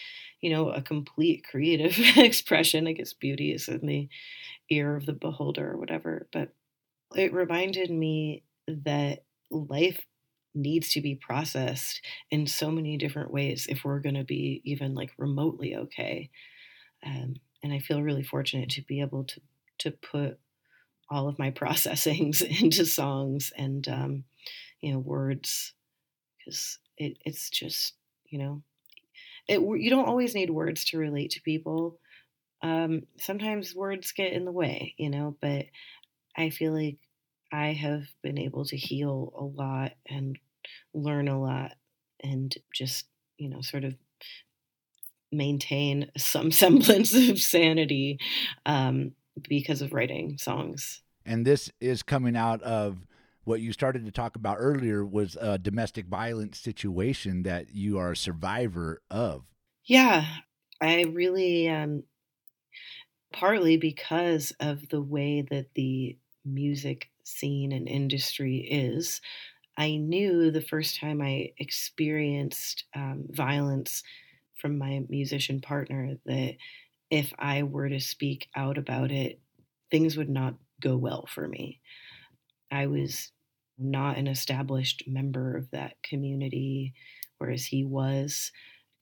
you 0.40 0.50
know 0.50 0.70
a 0.70 0.82
complete 0.82 1.44
creative 1.48 1.98
expression. 2.16 2.86
I 2.86 2.92
guess 2.92 3.12
beauty 3.12 3.52
is 3.52 3.68
in 3.68 3.86
the 3.86 4.08
ear 4.70 4.96
of 4.96 5.06
the 5.06 5.12
beholder 5.12 5.72
or 5.72 5.78
whatever, 5.78 6.28
but 6.32 6.54
it 7.16 7.32
reminded 7.32 7.90
me 7.90 8.44
that 8.84 9.24
life 9.50 10.00
needs 10.54 10.92
to 10.92 11.00
be 11.00 11.14
processed 11.14 12.04
in 12.30 12.46
so 12.46 12.70
many 12.70 12.96
different 12.96 13.32
ways 13.32 13.66
if 13.68 13.84
we're 13.84 14.00
going 14.00 14.14
to 14.14 14.24
be 14.24 14.60
even 14.64 14.94
like 14.94 15.12
remotely 15.18 15.76
okay. 15.76 16.30
Um, 17.04 17.36
and 17.62 17.72
I 17.72 17.78
feel 17.78 18.02
really 18.02 18.22
fortunate 18.22 18.70
to 18.70 18.82
be 18.82 19.00
able 19.00 19.24
to 19.24 19.40
to 19.78 19.90
put 19.92 20.38
all 21.10 21.28
of 21.28 21.38
my 21.38 21.50
processings 21.52 22.42
into 22.42 22.84
songs 22.84 23.52
and 23.56 23.86
um, 23.88 24.24
you 24.80 24.92
know 24.92 24.98
words 24.98 25.74
because 26.38 26.78
it, 26.96 27.18
it's 27.24 27.50
just 27.50 27.94
you 28.26 28.38
know 28.38 28.62
it 29.48 29.60
you 29.60 29.90
don't 29.90 30.08
always 30.08 30.34
need 30.34 30.50
words 30.50 30.84
to 30.86 30.98
relate 30.98 31.30
to 31.32 31.42
people. 31.42 31.98
Um, 32.62 33.02
sometimes 33.18 33.74
words 33.74 34.12
get 34.12 34.32
in 34.32 34.44
the 34.44 34.52
way, 34.52 34.94
you 34.98 35.10
know, 35.10 35.36
but 35.40 35.66
I 36.36 36.50
feel 36.50 36.72
like 36.72 36.98
I 37.52 37.72
have 37.72 38.04
been 38.22 38.38
able 38.38 38.64
to 38.66 38.76
heal 38.76 39.32
a 39.36 39.44
lot 39.44 39.92
and 40.06 40.38
learn 40.94 41.28
a 41.28 41.40
lot 41.40 41.72
and 42.22 42.54
just, 42.74 43.06
you 43.38 43.48
know, 43.48 43.60
sort 43.60 43.84
of 43.84 43.94
maintain 45.32 46.10
some 46.16 46.50
semblance 46.50 47.14
of 47.14 47.38
sanity 47.38 48.18
um, 48.66 49.12
because 49.48 49.82
of 49.82 49.92
writing 49.92 50.38
songs. 50.38 51.02
And 51.24 51.46
this 51.46 51.70
is 51.80 52.02
coming 52.02 52.36
out 52.36 52.62
of 52.62 52.98
what 53.44 53.60
you 53.60 53.72
started 53.72 54.04
to 54.04 54.12
talk 54.12 54.36
about 54.36 54.58
earlier 54.60 55.04
was 55.04 55.36
a 55.40 55.58
domestic 55.58 56.06
violence 56.06 56.58
situation 56.58 57.44
that 57.44 57.74
you 57.74 57.98
are 57.98 58.12
a 58.12 58.16
survivor 58.16 59.00
of. 59.10 59.44
Yeah, 59.84 60.26
I 60.82 61.04
really, 61.04 61.68
um, 61.68 62.02
partly 63.32 63.76
because 63.76 64.52
of 64.60 64.88
the 64.90 65.00
way 65.00 65.46
that 65.50 65.68
the 65.74 66.18
music 66.54 67.10
scene 67.24 67.72
and 67.72 67.88
industry 67.88 68.58
is. 68.58 69.20
I 69.76 69.96
knew 69.96 70.50
the 70.50 70.60
first 70.60 70.98
time 70.98 71.22
I 71.22 71.52
experienced 71.58 72.84
um, 72.94 73.26
violence 73.30 74.02
from 74.60 74.76
my 74.76 75.04
musician 75.08 75.60
partner 75.60 76.16
that 76.26 76.56
if 77.10 77.32
I 77.38 77.62
were 77.62 77.88
to 77.88 78.00
speak 78.00 78.48
out 78.56 78.76
about 78.76 79.12
it, 79.12 79.40
things 79.90 80.16
would 80.16 80.28
not 80.28 80.54
go 80.80 80.96
well 80.96 81.26
for 81.26 81.46
me. 81.46 81.80
I 82.70 82.86
was 82.86 83.32
not 83.78 84.18
an 84.18 84.26
established 84.26 85.04
member 85.06 85.56
of 85.56 85.70
that 85.70 86.02
community, 86.02 86.94
whereas 87.38 87.64
he 87.64 87.84
was. 87.84 88.52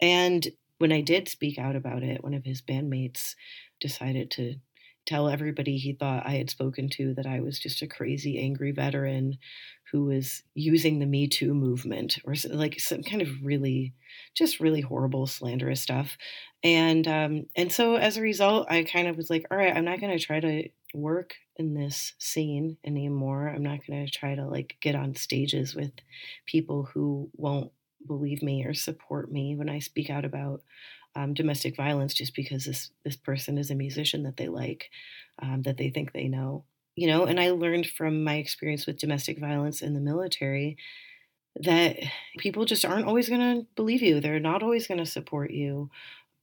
And 0.00 0.46
when 0.78 0.92
I 0.92 1.00
did 1.00 1.28
speak 1.28 1.58
out 1.58 1.74
about 1.74 2.02
it, 2.02 2.22
one 2.22 2.34
of 2.34 2.44
his 2.44 2.60
bandmates 2.60 3.34
decided 3.80 4.30
to 4.32 4.56
tell 5.06 5.28
everybody 5.28 5.76
he 5.76 5.92
thought 5.92 6.26
I 6.26 6.32
had 6.32 6.50
spoken 6.50 6.88
to 6.90 7.14
that 7.14 7.26
I 7.26 7.40
was 7.40 7.58
just 7.58 7.82
a 7.82 7.86
crazy, 7.86 8.38
angry 8.38 8.72
veteran 8.72 9.38
who 9.92 10.04
was 10.04 10.42
using 10.54 10.98
the 10.98 11.06
Me 11.06 11.28
Too 11.28 11.54
movement 11.54 12.18
or 12.24 12.34
like 12.50 12.80
some 12.80 13.02
kind 13.02 13.22
of 13.22 13.28
really, 13.42 13.94
just 14.34 14.60
really 14.60 14.80
horrible, 14.80 15.26
slanderous 15.26 15.80
stuff. 15.80 16.18
And 16.62 17.06
um, 17.06 17.46
and 17.56 17.70
so 17.72 17.94
as 17.94 18.16
a 18.16 18.22
result, 18.22 18.66
I 18.70 18.82
kind 18.82 19.08
of 19.08 19.16
was 19.16 19.30
like, 19.30 19.46
all 19.50 19.56
right, 19.56 19.74
I'm 19.74 19.84
not 19.84 20.00
going 20.00 20.16
to 20.16 20.24
try 20.24 20.40
to 20.40 20.68
work 20.92 21.34
in 21.56 21.74
this 21.74 22.14
scene 22.18 22.76
anymore. 22.84 23.48
I'm 23.48 23.62
not 23.62 23.86
going 23.86 24.04
to 24.04 24.10
try 24.10 24.34
to 24.34 24.46
like 24.46 24.76
get 24.80 24.94
on 24.94 25.14
stages 25.14 25.74
with 25.74 25.92
people 26.46 26.88
who 26.92 27.30
won't 27.34 27.70
believe 28.06 28.42
me 28.42 28.64
or 28.64 28.74
support 28.74 29.30
me 29.30 29.56
when 29.56 29.68
I 29.68 29.78
speak 29.78 30.10
out 30.10 30.24
about 30.24 30.62
um, 31.16 31.34
domestic 31.34 31.74
violence 31.76 32.14
just 32.14 32.34
because 32.34 32.66
this 32.66 32.90
this 33.04 33.16
person 33.16 33.58
is 33.58 33.70
a 33.70 33.74
musician 33.74 34.22
that 34.24 34.36
they 34.36 34.48
like, 34.48 34.90
um, 35.40 35.62
that 35.62 35.78
they 35.78 35.90
think 35.90 36.12
they 36.12 36.28
know. 36.28 36.64
You 36.94 37.08
know, 37.08 37.24
and 37.24 37.40
I 37.40 37.50
learned 37.50 37.86
from 37.86 38.24
my 38.24 38.36
experience 38.36 38.86
with 38.86 38.98
domestic 38.98 39.38
violence 39.38 39.82
in 39.82 39.94
the 39.94 40.00
military 40.00 40.76
that 41.56 41.96
people 42.38 42.64
just 42.64 42.84
aren't 42.84 43.06
always 43.06 43.28
going 43.28 43.40
to 43.40 43.66
believe 43.76 44.02
you. 44.02 44.20
They're 44.20 44.40
not 44.40 44.62
always 44.62 44.86
going 44.86 44.98
to 44.98 45.06
support 45.06 45.50
you. 45.50 45.90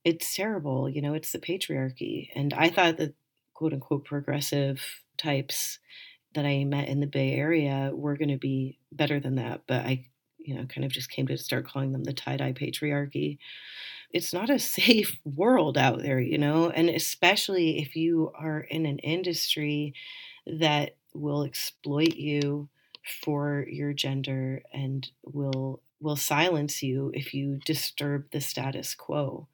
It's 0.03 0.35
terrible, 0.35 0.89
you 0.89 1.01
know, 1.01 1.13
it's 1.13 1.31
the 1.31 1.39
patriarchy. 1.39 2.29
And 2.35 2.53
I 2.53 2.69
thought 2.69 2.97
that 2.97 3.15
quote 3.53 3.73
unquote 3.73 4.05
progressive 4.05 4.81
types 5.17 5.79
that 6.33 6.45
I 6.45 6.63
met 6.63 6.87
in 6.87 6.99
the 6.99 7.07
Bay 7.07 7.33
Area 7.33 7.91
were 7.93 8.17
going 8.17 8.29
to 8.29 8.37
be 8.37 8.79
better 8.91 9.19
than 9.19 9.35
that. 9.35 9.61
But 9.67 9.85
I, 9.85 10.05
you 10.45 10.55
know, 10.55 10.65
kind 10.65 10.85
of 10.85 10.91
just 10.91 11.09
came 11.11 11.27
to 11.27 11.37
start 11.37 11.65
calling 11.67 11.91
them 11.91 12.03
the 12.03 12.13
tie 12.13 12.37
dye 12.37 12.53
patriarchy. 12.53 13.37
It's 14.11 14.33
not 14.33 14.49
a 14.49 14.59
safe 14.77 15.19
world 15.25 15.77
out 15.77 15.99
there, 16.01 16.19
you 16.19 16.37
know, 16.37 16.69
and 16.69 16.89
especially 16.89 17.79
if 17.79 17.95
you 17.95 18.31
are 18.35 18.61
in 18.61 18.85
an 18.85 18.99
industry 18.99 19.93
that 20.45 20.97
will 21.13 21.43
exploit 21.43 22.15
you 22.15 22.69
for 23.23 23.65
your 23.69 23.93
gender 23.93 24.63
and 24.73 25.09
will 25.23 25.81
will 25.99 26.15
silence 26.17 26.83
you 26.83 27.11
if 27.13 27.33
you 27.33 27.59
disturb 27.65 28.29
the 28.31 28.41
status 28.41 28.93
quo. 28.95 29.47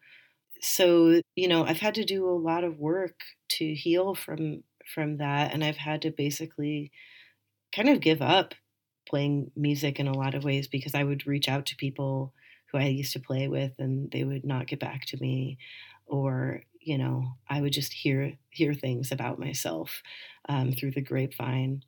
So, 0.62 1.22
you 1.36 1.48
know, 1.48 1.64
I've 1.66 1.80
had 1.80 1.96
to 1.96 2.06
do 2.06 2.28
a 2.28 2.32
lot 2.38 2.64
of 2.64 2.80
work 2.80 3.22
to 3.50 3.74
heal 3.76 4.16
from 4.16 4.64
from 4.94 5.18
that 5.18 5.54
and 5.54 5.64
I've 5.64 5.78
had 5.78 6.02
to 6.04 6.12
basically 6.12 6.92
kind 7.74 7.90
of 7.90 8.02
give 8.02 8.22
up 8.22 8.56
playing 9.10 9.52
music 9.56 10.00
in 10.00 10.08
a 10.08 10.18
lot 10.18 10.36
of 10.36 10.44
ways 10.44 10.68
because 10.68 10.94
I 10.94 11.04
would 11.04 11.28
reach 11.28 11.50
out 11.50 11.66
to 11.68 11.76
people 11.76 12.34
who 12.72 12.78
I 12.78 12.86
used 12.86 13.14
to 13.14 13.20
play 13.20 13.48
with 13.48 13.74
and 13.80 14.12
they 14.12 14.24
would 14.24 14.46
not 14.46 14.68
get 14.68 14.80
back 14.80 15.06
to 15.08 15.18
me 15.20 15.58
or 16.06 16.62
you 16.80 16.98
know 16.98 17.34
I 17.50 17.62
would 17.62 17.74
just 17.74 17.94
hear 17.94 18.34
hear 18.50 18.74
things 18.74 19.12
about 19.12 19.40
myself 19.40 20.02
um, 20.48 20.72
through 20.72 20.92
the 20.92 21.02
grapevine 21.02 21.84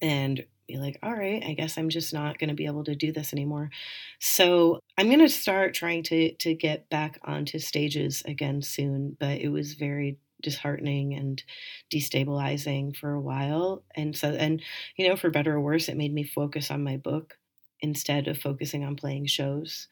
and 0.00 0.44
be 0.66 0.76
like 0.76 0.98
all 1.02 1.14
right 1.14 1.42
I 1.44 1.54
guess 1.54 1.76
I'm 1.78 1.88
just 1.88 2.12
not 2.12 2.38
going 2.38 2.48
to 2.48 2.54
be 2.54 2.66
able 2.66 2.84
to 2.84 2.94
do 2.94 3.12
this 3.12 3.32
anymore. 3.32 3.70
So 4.20 4.80
I'm 4.96 5.06
going 5.06 5.20
to 5.20 5.28
start 5.28 5.74
trying 5.74 6.02
to 6.04 6.34
to 6.34 6.54
get 6.54 6.88
back 6.88 7.18
onto 7.24 7.58
stages 7.58 8.22
again 8.26 8.62
soon 8.62 9.16
but 9.18 9.38
it 9.40 9.48
was 9.48 9.74
very 9.74 10.18
disheartening 10.46 11.14
and 11.14 11.42
destabilizing 11.92 12.96
for 12.96 13.12
a 13.12 13.20
while 13.20 13.84
and 13.96 14.16
so 14.16 14.28
and 14.30 14.62
you 14.96 15.08
know 15.08 15.16
for 15.16 15.30
better 15.30 15.54
or 15.56 15.60
worse 15.60 15.88
it 15.88 15.96
made 15.98 16.14
me 16.14 16.24
focus 16.24 16.70
on 16.70 16.84
my 16.84 16.96
book 16.96 17.38
instead 17.80 18.28
of 18.28 18.38
focusing 18.38 18.84
on 18.84 18.96
playing 18.96 19.26
shows 19.26 19.88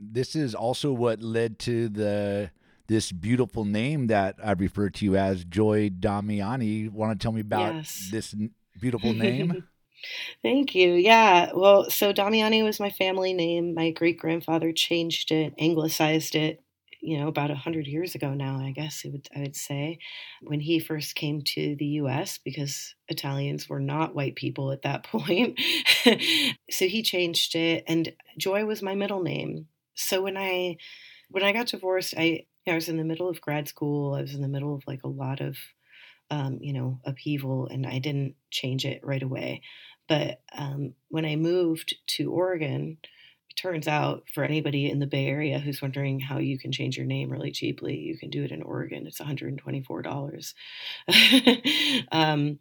This 0.00 0.34
is 0.36 0.54
also 0.54 0.92
what 0.92 1.22
led 1.22 1.58
to 1.60 1.88
the 1.88 2.50
this 2.88 3.12
beautiful 3.12 3.64
name 3.64 4.08
that 4.08 4.36
I 4.42 4.52
refer 4.52 4.90
to 4.90 5.04
you 5.04 5.16
as 5.16 5.44
Joy 5.44 5.90
Damiani. 5.90 6.90
Want 6.90 7.18
to 7.18 7.22
tell 7.24 7.32
me 7.32 7.40
about 7.40 7.76
Yes. 7.76 8.10
this 8.10 8.34
beautiful 8.80 9.14
name? 9.14 9.56
Thank 10.42 10.74
you. 10.74 10.94
Yeah. 10.94 11.52
Well, 11.54 11.90
so 11.90 12.12
Damiani 12.12 12.64
was 12.64 12.80
my 12.80 12.90
family 12.90 13.34
name. 13.34 13.74
My 13.74 13.92
great 13.92 14.18
grandfather 14.18 14.72
changed 14.72 15.32
it, 15.32 15.54
anglicized 15.58 16.34
it, 16.34 16.63
you 17.04 17.18
know, 17.18 17.28
about 17.28 17.50
a 17.50 17.54
hundred 17.54 17.86
years 17.86 18.14
ago 18.14 18.34
now, 18.34 18.58
I 18.60 18.70
guess 18.72 19.04
would 19.04 19.28
I 19.36 19.40
would 19.40 19.56
say, 19.56 19.98
when 20.42 20.60
he 20.60 20.78
first 20.78 21.14
came 21.14 21.42
to 21.42 21.76
the 21.78 21.86
US 22.02 22.38
because 22.38 22.94
Italians 23.08 23.68
were 23.68 23.80
not 23.80 24.14
white 24.14 24.36
people 24.36 24.72
at 24.72 24.82
that 24.82 25.04
point. 25.04 25.60
so 26.70 26.86
he 26.86 27.02
changed 27.02 27.54
it 27.54 27.84
and 27.86 28.12
Joy 28.38 28.64
was 28.64 28.82
my 28.82 28.94
middle 28.94 29.22
name. 29.22 29.66
So 29.94 30.22
when 30.22 30.36
I 30.36 30.78
when 31.30 31.44
I 31.44 31.52
got 31.52 31.68
divorced, 31.68 32.14
I 32.16 32.46
I 32.66 32.74
was 32.74 32.88
in 32.88 32.96
the 32.96 33.04
middle 33.04 33.28
of 33.28 33.40
grad 33.40 33.68
school. 33.68 34.14
I 34.14 34.22
was 34.22 34.34
in 34.34 34.42
the 34.42 34.48
middle 34.48 34.74
of 34.74 34.82
like 34.86 35.04
a 35.04 35.08
lot 35.08 35.40
of 35.40 35.56
um, 36.30 36.58
you 36.60 36.72
know, 36.72 37.00
upheaval 37.04 37.68
and 37.68 37.86
I 37.86 37.98
didn't 37.98 38.34
change 38.50 38.84
it 38.84 39.00
right 39.04 39.22
away. 39.22 39.62
But 40.08 40.40
um, 40.56 40.94
when 41.08 41.24
I 41.24 41.36
moved 41.36 41.94
to 42.08 42.32
Oregon, 42.32 42.98
turns 43.56 43.88
out 43.88 44.24
for 44.32 44.44
anybody 44.44 44.90
in 44.90 44.98
the 44.98 45.06
Bay 45.06 45.26
Area 45.26 45.58
who's 45.58 45.82
wondering 45.82 46.20
how 46.20 46.38
you 46.38 46.58
can 46.58 46.72
change 46.72 46.96
your 46.96 47.06
name 47.06 47.30
really 47.30 47.52
cheaply, 47.52 47.96
you 47.96 48.18
can 48.18 48.30
do 48.30 48.44
it 48.44 48.52
in 48.52 48.62
Oregon. 48.62 49.06
It's 49.06 49.20
$124. 49.20 50.54
um, 52.12 52.58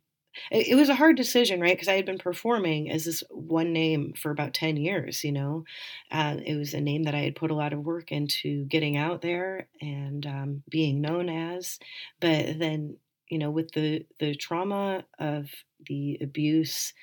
it, 0.52 0.68
it 0.70 0.76
was 0.76 0.90
a 0.90 0.96
hard 0.96 1.16
decision, 1.16 1.62
right? 1.62 1.76
Because 1.76 1.88
I 1.88 1.96
had 1.96 2.06
been 2.06 2.18
performing 2.18 2.90
as 2.90 3.06
this 3.06 3.24
one 3.30 3.74
name 3.74 4.14
for 4.16 4.32
about 4.32 4.54
10 4.54 4.78
years, 4.78 5.24
you 5.24 5.32
know. 5.32 5.64
Uh, 6.12 6.38
it 6.46 6.56
was 6.56 6.74
a 6.74 6.82
name 6.82 7.04
that 7.04 7.16
I 7.16 7.22
had 7.22 7.36
put 7.36 7.52
a 7.52 7.56
lot 7.56 7.74
of 7.74 7.86
work 7.86 8.12
into 8.12 8.66
getting 8.66 8.98
out 8.98 9.22
there 9.22 9.68
and 9.82 10.26
um, 10.26 10.64
being 10.70 11.02
known 11.02 11.30
as. 11.30 11.80
But 12.20 12.60
then, 12.60 12.98
you 13.30 13.38
know, 13.38 13.52
with 13.52 13.72
the, 13.72 14.06
the 14.20 14.36
trauma 14.36 15.06
of 15.20 15.50
the 15.88 16.18
abuse, 16.22 16.94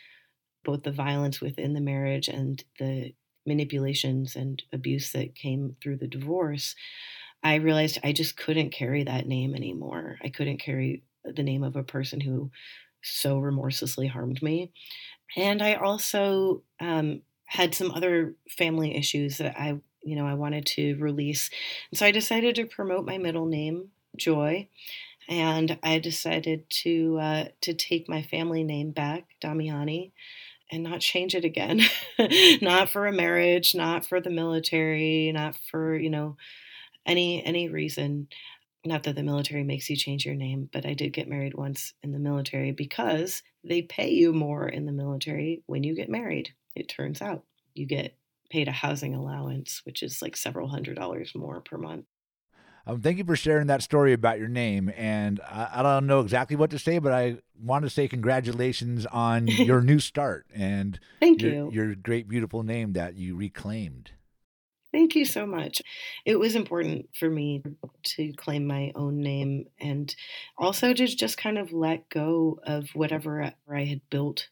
both 0.64 0.82
the 0.82 0.93
violence 0.93 1.41
within 1.41 1.72
the 1.72 1.80
marriage 1.80 2.28
and 2.28 2.62
the 2.78 3.14
manipulations 3.51 4.36
and 4.36 4.62
abuse 4.72 5.12
that 5.12 5.34
came 5.34 5.76
through 5.82 5.98
the 5.98 6.07
divorce, 6.07 6.74
I 7.42 7.57
realized 7.57 7.98
I 8.05 8.12
just 8.12 8.36
couldn't 8.36 8.70
carry 8.70 9.05
that 9.05 9.26
name 9.26 9.55
anymore. 9.55 10.18
I 10.22 10.28
couldn't 10.28 10.59
carry 10.59 11.03
the 11.24 11.42
name 11.42 11.64
of 11.64 11.76
a 11.76 11.82
person 11.82 12.20
who 12.20 12.51
so 13.03 13.38
remorselessly 13.38 14.07
harmed 14.07 14.42
me. 14.42 14.72
And 15.36 15.62
I 15.62 15.74
also 15.74 16.62
um, 16.80 17.22
had 17.46 17.74
some 17.74 17.90
other 17.92 18.34
family 18.48 18.96
issues 18.96 19.38
that 19.38 19.59
I, 19.59 19.78
you 20.03 20.16
know, 20.16 20.26
I 20.26 20.34
wanted 20.34 20.66
to 20.66 20.96
release. 20.96 21.51
And 21.90 21.98
so 21.98 22.07
I 22.07 22.11
decided 22.11 22.55
to 22.57 22.66
promote 22.66 23.05
my 23.07 23.18
middle 23.18 23.46
name, 23.46 23.90
Joy. 24.16 24.68
And 25.28 25.78
I 25.82 25.98
decided 26.01 26.68
to 26.82 27.18
uh, 27.20 27.44
to 27.61 27.74
take 27.74 28.09
my 28.09 28.22
family 28.22 28.64
name 28.64 28.90
back, 28.90 29.24
Damiani, 29.42 30.11
and 30.71 30.83
not 30.83 31.01
change 31.01 31.35
it 31.35 31.45
again. 31.45 31.81
not 32.62 32.89
for 32.89 33.07
a 33.07 33.12
marriage, 33.12 33.75
not 33.75 34.07
for 34.07 34.21
the 34.21 34.31
military, 34.31 35.33
not 35.33 35.57
for 35.71 35.97
you 35.97 36.11
know 36.11 36.37
any 37.07 37.45
any 37.45 37.68
reason. 37.68 38.29
Not 38.85 39.03
that 39.03 39.14
the 39.14 39.23
military 39.23 39.62
makes 39.62 39.91
you 39.91 39.97
change 39.97 40.25
your 40.25 40.35
name, 40.35 40.71
but 40.73 40.87
I 40.87 40.95
did 40.95 41.12
get 41.12 41.29
married 41.29 41.55
once 41.55 41.93
in 42.03 42.12
the 42.12 42.18
military 42.18 42.73
because 42.73 43.43
they 43.62 43.83
pay 43.83 44.09
you 44.11 44.33
more 44.33 44.68
in 44.68 44.87
the 44.87 44.93
military 44.93 45.62
when 45.66 45.85
you 45.85 45.95
get 45.95 46.09
married. 46.09 46.55
It 46.75 46.89
turns 46.89 47.21
out 47.21 47.45
you 47.75 47.85
get 47.85 48.16
paid 48.49 48.68
a 48.68 48.73
housing 48.73 49.14
allowance, 49.14 49.83
which 49.85 50.03
is 50.03 50.23
like 50.23 50.37
several 50.37 50.68
hundred 50.68 50.97
dollars 50.97 51.35
more 51.35 51.61
per 51.61 51.77
month. 51.77 52.07
Um, 52.91 53.01
thank 53.01 53.18
you 53.18 53.24
for 53.24 53.36
sharing 53.36 53.68
that 53.68 53.82
story 53.82 54.12
about 54.12 54.41
your 54.41 54.49
name. 54.49 54.93
And 54.97 55.38
I, 55.49 55.68
I 55.74 55.82
don't 55.82 56.09
know 56.09 56.20
exactly 56.20 56.57
what 56.57 56.70
to 56.70 56.78
say, 56.78 56.99
but 56.99 57.12
I 57.12 57.36
want 57.62 57.84
to 57.84 57.91
say 57.91 58.09
congratulations 58.09 59.07
on 59.07 59.47
your 59.47 59.80
new 59.80 60.01
start 60.01 60.47
and 60.53 60.99
Thank 61.20 61.41
your, 61.41 61.53
you. 61.53 61.70
your 61.72 61.95
great, 61.95 62.26
beautiful 62.26 62.64
name 62.64 62.95
that 62.95 63.14
you 63.14 63.36
reclaimed. 63.36 64.11
Thank 64.93 65.14
you 65.14 65.24
so 65.24 65.47
much. 65.47 65.80
It 66.24 66.41
was 66.41 66.57
important 66.57 67.11
for 67.14 67.30
me 67.30 67.62
to 68.03 68.32
claim 68.32 68.66
my 68.66 68.91
own 68.97 69.20
name 69.20 69.66
and 69.78 70.12
also 70.59 70.93
to 70.93 71.07
just 71.07 71.38
kind 71.38 71.59
of 71.59 71.72
let 71.72 72.09
go 72.09 72.59
of 72.64 72.88
whatever 72.95 73.53
I 73.72 73.84
had 73.84 74.01
built. 74.11 74.49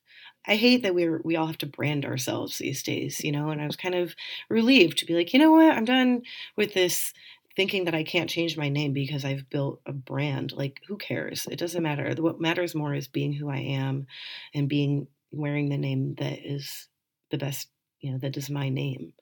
I 0.46 0.54
hate 0.54 0.84
that 0.84 0.94
we're 0.94 1.20
we 1.24 1.34
all 1.34 1.48
have 1.48 1.58
to 1.58 1.66
brand 1.66 2.04
ourselves 2.04 2.58
these 2.58 2.84
days, 2.84 3.22
you 3.24 3.32
know, 3.32 3.50
and 3.50 3.60
I 3.60 3.66
was 3.66 3.76
kind 3.76 3.96
of 3.96 4.14
relieved 4.48 4.98
to 4.98 5.06
be 5.06 5.14
like, 5.14 5.34
you 5.34 5.40
know 5.40 5.50
what, 5.50 5.76
I'm 5.76 5.84
done 5.84 6.22
with 6.56 6.72
this 6.72 7.12
thinking 7.58 7.86
that 7.86 7.94
I 7.94 8.04
can't 8.04 8.30
change 8.30 8.56
my 8.56 8.68
name 8.68 8.92
because 8.92 9.24
I've 9.24 9.50
built 9.50 9.80
a 9.84 9.92
brand. 9.92 10.52
Like, 10.52 10.80
who 10.86 10.96
cares? 10.96 11.48
It 11.50 11.58
doesn't 11.58 11.82
matter. 11.82 12.14
What 12.22 12.40
matters 12.40 12.72
more 12.72 12.94
is 12.94 13.08
being 13.08 13.32
who 13.32 13.50
I 13.50 13.58
am 13.58 14.06
and 14.54 14.68
being 14.68 15.08
wearing 15.32 15.68
the 15.68 15.76
name 15.76 16.14
that 16.20 16.38
is 16.46 16.86
the 17.32 17.36
best, 17.36 17.66
you 17.98 18.12
know, 18.12 18.18
that 18.18 18.36
is 18.36 18.48
my 18.48 18.68
name. 18.68 19.12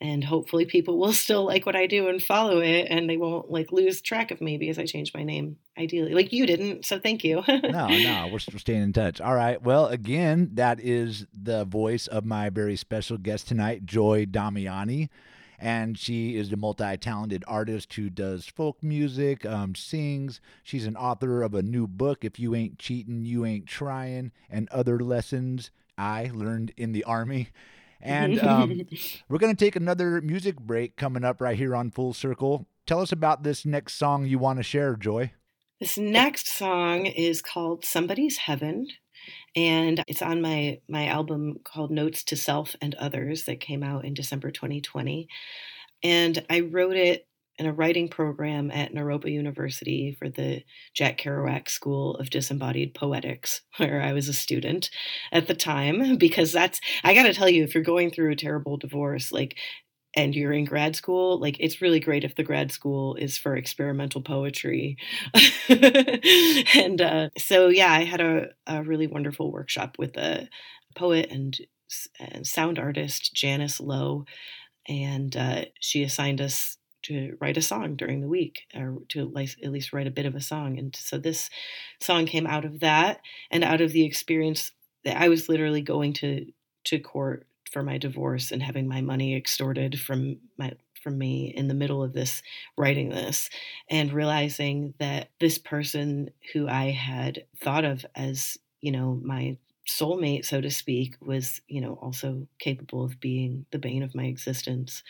and 0.00 0.22
hopefully 0.22 0.66
people 0.66 0.98
will 0.98 1.12
still 1.12 1.44
like 1.44 1.64
what 1.66 1.76
I 1.76 1.86
do 1.86 2.08
and 2.08 2.22
follow 2.22 2.60
it 2.60 2.86
and 2.90 3.08
they 3.08 3.16
won't 3.16 3.50
like 3.50 3.72
lose 3.72 4.00
track 4.02 4.30
of 4.30 4.40
me 4.40 4.58
because 4.58 4.78
I 4.78 4.84
changed 4.84 5.14
my 5.14 5.22
name 5.22 5.56
ideally 5.78 6.12
like 6.12 6.32
you 6.32 6.46
didn't 6.46 6.84
so 6.84 6.98
thank 6.98 7.24
you 7.24 7.42
no, 7.48 7.88
no, 7.88 8.26
we're, 8.26 8.40
we're 8.52 8.58
staying 8.58 8.82
in 8.82 8.92
touch. 8.92 9.20
All 9.20 9.34
right. 9.34 9.60
Well, 9.62 9.86
again, 9.86 10.50
that 10.54 10.80
is 10.80 11.26
the 11.32 11.64
voice 11.64 12.06
of 12.06 12.24
my 12.24 12.50
very 12.50 12.76
special 12.76 13.18
guest 13.18 13.48
tonight, 13.48 13.86
Joy 13.86 14.26
Damiani. 14.26 15.08
And 15.58 15.98
she 15.98 16.36
is 16.36 16.52
a 16.52 16.56
multi 16.56 16.96
talented 16.96 17.44
artist 17.46 17.92
who 17.94 18.10
does 18.10 18.46
folk 18.46 18.82
music, 18.82 19.46
um, 19.46 19.74
sings. 19.74 20.40
She's 20.62 20.86
an 20.86 20.96
author 20.96 21.42
of 21.42 21.54
a 21.54 21.62
new 21.62 21.86
book, 21.86 22.24
If 22.24 22.38
You 22.38 22.54
Ain't 22.54 22.78
Cheating, 22.78 23.24
You 23.24 23.44
Ain't 23.44 23.66
Trying, 23.66 24.32
and 24.50 24.68
other 24.70 24.98
lessons 25.00 25.70
I 25.96 26.30
learned 26.34 26.72
in 26.76 26.92
the 26.92 27.04
Army. 27.04 27.48
And 28.00 28.38
um, 28.42 28.82
we're 29.28 29.38
going 29.38 29.54
to 29.54 29.64
take 29.64 29.76
another 29.76 30.20
music 30.20 30.60
break 30.60 30.96
coming 30.96 31.24
up 31.24 31.40
right 31.40 31.56
here 31.56 31.74
on 31.74 31.90
Full 31.90 32.12
Circle. 32.12 32.66
Tell 32.86 33.00
us 33.00 33.12
about 33.12 33.42
this 33.42 33.64
next 33.64 33.94
song 33.94 34.26
you 34.26 34.38
want 34.38 34.58
to 34.58 34.62
share, 34.62 34.96
Joy. 34.96 35.32
This 35.80 35.98
next 35.98 36.48
song 36.48 37.06
is 37.06 37.42
called 37.42 37.84
Somebody's 37.84 38.38
Heaven 38.38 38.86
and 39.54 40.02
it's 40.06 40.22
on 40.22 40.40
my 40.40 40.80
my 40.88 41.06
album 41.06 41.58
called 41.64 41.90
Notes 41.90 42.22
to 42.24 42.36
Self 42.36 42.76
and 42.80 42.94
Others 42.96 43.44
that 43.44 43.60
came 43.60 43.82
out 43.82 44.04
in 44.04 44.14
December 44.14 44.50
2020. 44.50 45.28
And 46.02 46.44
I 46.50 46.60
wrote 46.60 46.96
it 46.96 47.26
in 47.58 47.66
a 47.66 47.72
writing 47.72 48.08
program 48.08 48.70
at 48.70 48.92
Naropa 48.92 49.32
University 49.32 50.12
for 50.18 50.28
the 50.28 50.62
Jack 50.92 51.18
Kerouac 51.18 51.70
School 51.70 52.16
of 52.16 52.28
Disembodied 52.28 52.92
Poetics, 52.94 53.62
where 53.78 54.02
I 54.02 54.12
was 54.12 54.28
a 54.28 54.34
student 54.34 54.90
at 55.32 55.46
the 55.46 55.54
time. 55.54 56.16
Because 56.18 56.52
that's, 56.52 56.80
I 57.04 57.14
gotta 57.14 57.32
tell 57.32 57.48
you, 57.48 57.64
if 57.64 57.74
you're 57.74 57.82
going 57.82 58.10
through 58.10 58.32
a 58.32 58.36
terrible 58.36 58.76
divorce, 58.76 59.32
like 59.32 59.56
and 60.16 60.34
you're 60.34 60.52
in 60.52 60.64
grad 60.64 60.96
school, 60.96 61.38
like 61.38 61.58
it's 61.60 61.82
really 61.82 62.00
great 62.00 62.24
if 62.24 62.34
the 62.34 62.42
grad 62.42 62.72
school 62.72 63.14
is 63.16 63.36
for 63.36 63.54
experimental 63.54 64.22
poetry. 64.22 64.96
and 65.68 67.00
uh, 67.02 67.28
so, 67.36 67.68
yeah, 67.68 67.92
I 67.92 68.04
had 68.04 68.22
a, 68.22 68.48
a 68.66 68.82
really 68.82 69.06
wonderful 69.06 69.52
workshop 69.52 69.96
with 69.98 70.16
a 70.16 70.48
poet 70.96 71.30
and, 71.30 71.56
and 72.18 72.46
sound 72.46 72.78
artist, 72.78 73.34
Janice 73.34 73.78
Lowe, 73.78 74.24
and 74.88 75.36
uh, 75.36 75.66
she 75.80 76.02
assigned 76.02 76.40
us 76.40 76.78
to 77.02 77.36
write 77.40 77.58
a 77.58 77.62
song 77.62 77.94
during 77.94 78.22
the 78.22 78.28
week 78.28 78.62
or 78.74 78.98
to 79.10 79.20
at 79.20 79.70
least 79.70 79.92
write 79.92 80.06
a 80.06 80.12
bit 80.12 80.26
of 80.26 80.34
a 80.34 80.40
song. 80.40 80.78
And 80.78 80.96
so 80.96 81.18
this 81.18 81.50
song 82.00 82.26
came 82.26 82.46
out 82.46 82.64
of 82.64 82.80
that 82.80 83.20
and 83.50 83.62
out 83.62 83.80
of 83.82 83.92
the 83.92 84.04
experience 84.04 84.72
that 85.04 85.20
I 85.20 85.28
was 85.28 85.48
literally 85.48 85.82
going 85.82 86.14
to 86.14 86.46
to 86.84 86.98
court 87.00 87.46
for 87.72 87.82
my 87.82 87.98
divorce 87.98 88.52
and 88.52 88.62
having 88.62 88.88
my 88.88 89.00
money 89.00 89.36
extorted 89.36 89.98
from 89.98 90.38
my 90.56 90.72
from 91.02 91.18
me 91.18 91.52
in 91.54 91.68
the 91.68 91.74
middle 91.74 92.02
of 92.02 92.12
this 92.12 92.42
writing 92.76 93.10
this 93.10 93.48
and 93.88 94.12
realizing 94.12 94.92
that 94.98 95.30
this 95.38 95.56
person 95.56 96.30
who 96.52 96.66
I 96.68 96.90
had 96.90 97.44
thought 97.62 97.84
of 97.84 98.04
as, 98.16 98.58
you 98.80 98.90
know, 98.90 99.20
my 99.22 99.56
soulmate 99.88 100.44
so 100.44 100.60
to 100.60 100.68
speak 100.68 101.14
was 101.20 101.60
you 101.68 101.80
know 101.80 101.92
also 102.02 102.48
capable 102.58 103.04
of 103.04 103.20
being 103.20 103.66
the 103.70 103.78
bane 103.78 104.02
of 104.02 104.16
my 104.16 104.24
existence. 104.24 105.02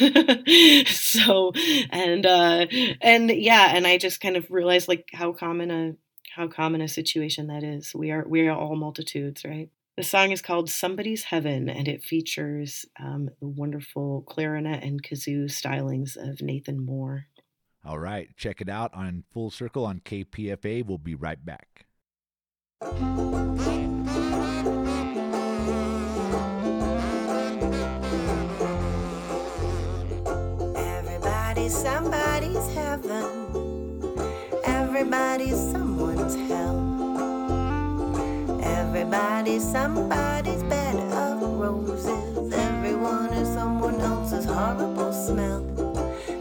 So 0.86 1.52
and 1.90 2.24
uh 2.24 2.66
and 3.00 3.30
yeah 3.30 3.72
and 3.74 3.86
i 3.86 3.98
just 3.98 4.20
kind 4.20 4.36
of 4.36 4.50
realized 4.50 4.88
like 4.88 5.08
how 5.12 5.32
common 5.32 5.70
a 5.70 5.96
how 6.36 6.48
common 6.48 6.82
a 6.82 6.88
situation 6.88 7.46
that 7.46 7.62
is. 7.62 7.94
We 7.94 8.10
are 8.10 8.24
we 8.28 8.46
are 8.46 8.56
all 8.56 8.76
multitudes 8.76 9.44
right 9.44 9.70
the 9.96 10.02
song 10.02 10.30
is 10.30 10.42
called 10.42 10.68
Somebody's 10.68 11.24
Heaven, 11.24 11.70
and 11.70 11.88
it 11.88 12.04
features 12.04 12.84
um, 13.00 13.30
the 13.40 13.48
wonderful 13.48 14.22
clarinet 14.28 14.82
and 14.82 15.02
kazoo 15.02 15.46
stylings 15.46 16.16
of 16.16 16.42
Nathan 16.42 16.84
Moore. 16.84 17.26
All 17.82 17.98
right. 17.98 18.28
Check 18.36 18.60
it 18.60 18.68
out 18.68 18.92
on 18.92 19.24
Full 19.32 19.50
Circle 19.50 19.86
on 19.86 20.00
KPFA. 20.00 20.84
We'll 20.84 20.98
be 20.98 21.14
right 21.14 21.42
back. 21.42 21.86
Everybody's 30.76 31.74
somebody's 31.74 32.74
heaven. 32.74 34.12
Everybody's 34.64 35.56
someone's 35.70 36.34
hell. 36.50 36.95
Everybody's 38.96 39.62
somebody's 39.62 40.62
bed 40.62 40.96
of 41.12 41.42
roses. 41.42 42.50
Everyone 42.54 43.30
is 43.34 43.46
someone 43.46 44.00
else's 44.00 44.46
horrible 44.46 45.12
smell. 45.12 45.62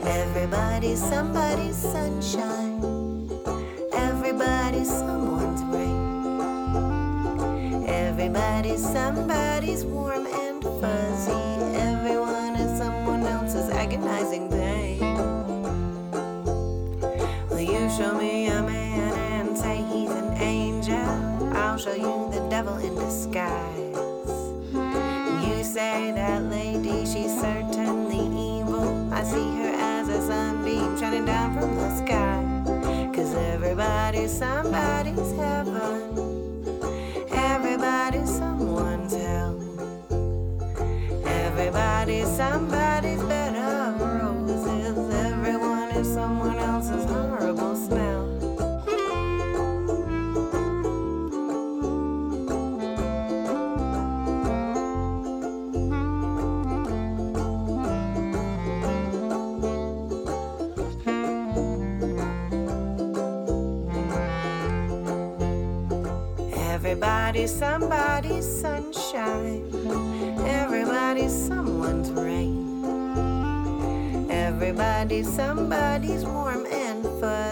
Everybody's 0.08 1.04
somebody's 1.04 1.76
sunshine. 1.76 2.82
Everybody's 3.92 4.88
someone's 4.88 5.64
rain. 5.64 6.06
Everybody's 7.90 8.82
somebody's 8.82 9.84
warm 9.84 10.26
and 10.26 10.64
fuzzy. 10.64 11.34
Everyone 11.76 12.56
is 12.56 12.78
someone 12.78 13.26
else's 13.26 13.70
agonizing 13.70 14.50
pain. 14.50 15.00
Will 17.50 17.60
you 17.60 17.90
show 17.90 18.18
me 18.18 18.45
the 22.96 23.06
disguise. 23.06 23.96
You 25.48 25.64
say 25.64 26.12
that 26.16 26.44
lady, 26.44 27.06
she's 27.06 27.34
certainly 27.40 28.26
evil. 28.60 29.14
I 29.14 29.24
see 29.24 29.56
her 29.58 29.74
as 29.78 30.10
a 30.10 30.22
sunbeam 30.22 30.98
shining 30.98 31.26
down 31.26 31.54
from 31.54 31.76
the 31.76 31.98
sky. 31.98 33.12
Cause 33.14 33.34
everybody's 33.36 34.32
somebody's 34.32 35.32
heaven. 35.36 36.66
Everybody's 37.32 38.30
someone's 38.30 39.14
hell. 39.14 39.56
Everybody's 41.26 42.28
somebody's 42.28 42.95
Everybody's 67.36 67.60
somebody's 67.60 68.62
sunshine. 68.62 69.68
Everybody's 70.48 71.34
someone's 71.34 72.10
rain. 72.12 72.86
Everybody's 74.32 75.28
somebody's 75.36 76.24
warm 76.24 76.66
and 76.68 77.04
fuzzy. 77.20 77.45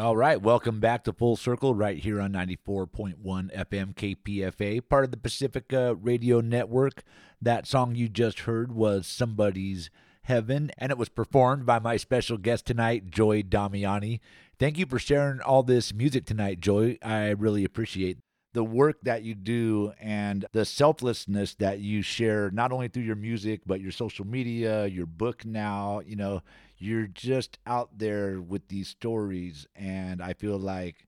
All 0.00 0.16
right, 0.16 0.40
welcome 0.40 0.80
back 0.80 1.04
to 1.04 1.12
Full 1.12 1.36
Circle 1.36 1.74
right 1.74 1.98
here 1.98 2.22
on 2.22 2.32
94.1 2.32 3.18
FM 3.22 3.94
KPFA, 3.94 4.80
part 4.88 5.04
of 5.04 5.10
the 5.10 5.18
Pacifica 5.18 5.94
Radio 5.94 6.40
Network. 6.40 7.02
That 7.42 7.66
song 7.66 7.94
you 7.94 8.08
just 8.08 8.40
heard 8.40 8.72
was 8.72 9.06
Somebody's 9.06 9.90
Heaven, 10.22 10.70
and 10.78 10.90
it 10.90 10.96
was 10.96 11.10
performed 11.10 11.66
by 11.66 11.80
my 11.80 11.98
special 11.98 12.38
guest 12.38 12.64
tonight, 12.64 13.10
Joy 13.10 13.42
Damiani. 13.42 14.20
Thank 14.58 14.78
you 14.78 14.86
for 14.86 14.98
sharing 14.98 15.42
all 15.42 15.62
this 15.62 15.92
music 15.92 16.24
tonight, 16.24 16.60
Joy. 16.60 16.96
I 17.02 17.28
really 17.32 17.66
appreciate 17.66 18.20
the 18.54 18.64
work 18.64 19.00
that 19.02 19.22
you 19.22 19.34
do 19.34 19.92
and 20.00 20.46
the 20.52 20.64
selflessness 20.64 21.54
that 21.56 21.80
you 21.80 22.00
share, 22.00 22.50
not 22.50 22.72
only 22.72 22.88
through 22.88 23.02
your 23.02 23.16
music, 23.16 23.60
but 23.66 23.82
your 23.82 23.92
social 23.92 24.26
media, 24.26 24.86
your 24.86 25.06
book 25.06 25.44
now. 25.44 26.00
You 26.06 26.16
know, 26.16 26.42
you're 26.80 27.06
just 27.06 27.58
out 27.66 27.98
there 27.98 28.40
with 28.40 28.68
these 28.68 28.88
stories, 28.88 29.66
and 29.76 30.22
I 30.22 30.32
feel 30.32 30.58
like 30.58 31.06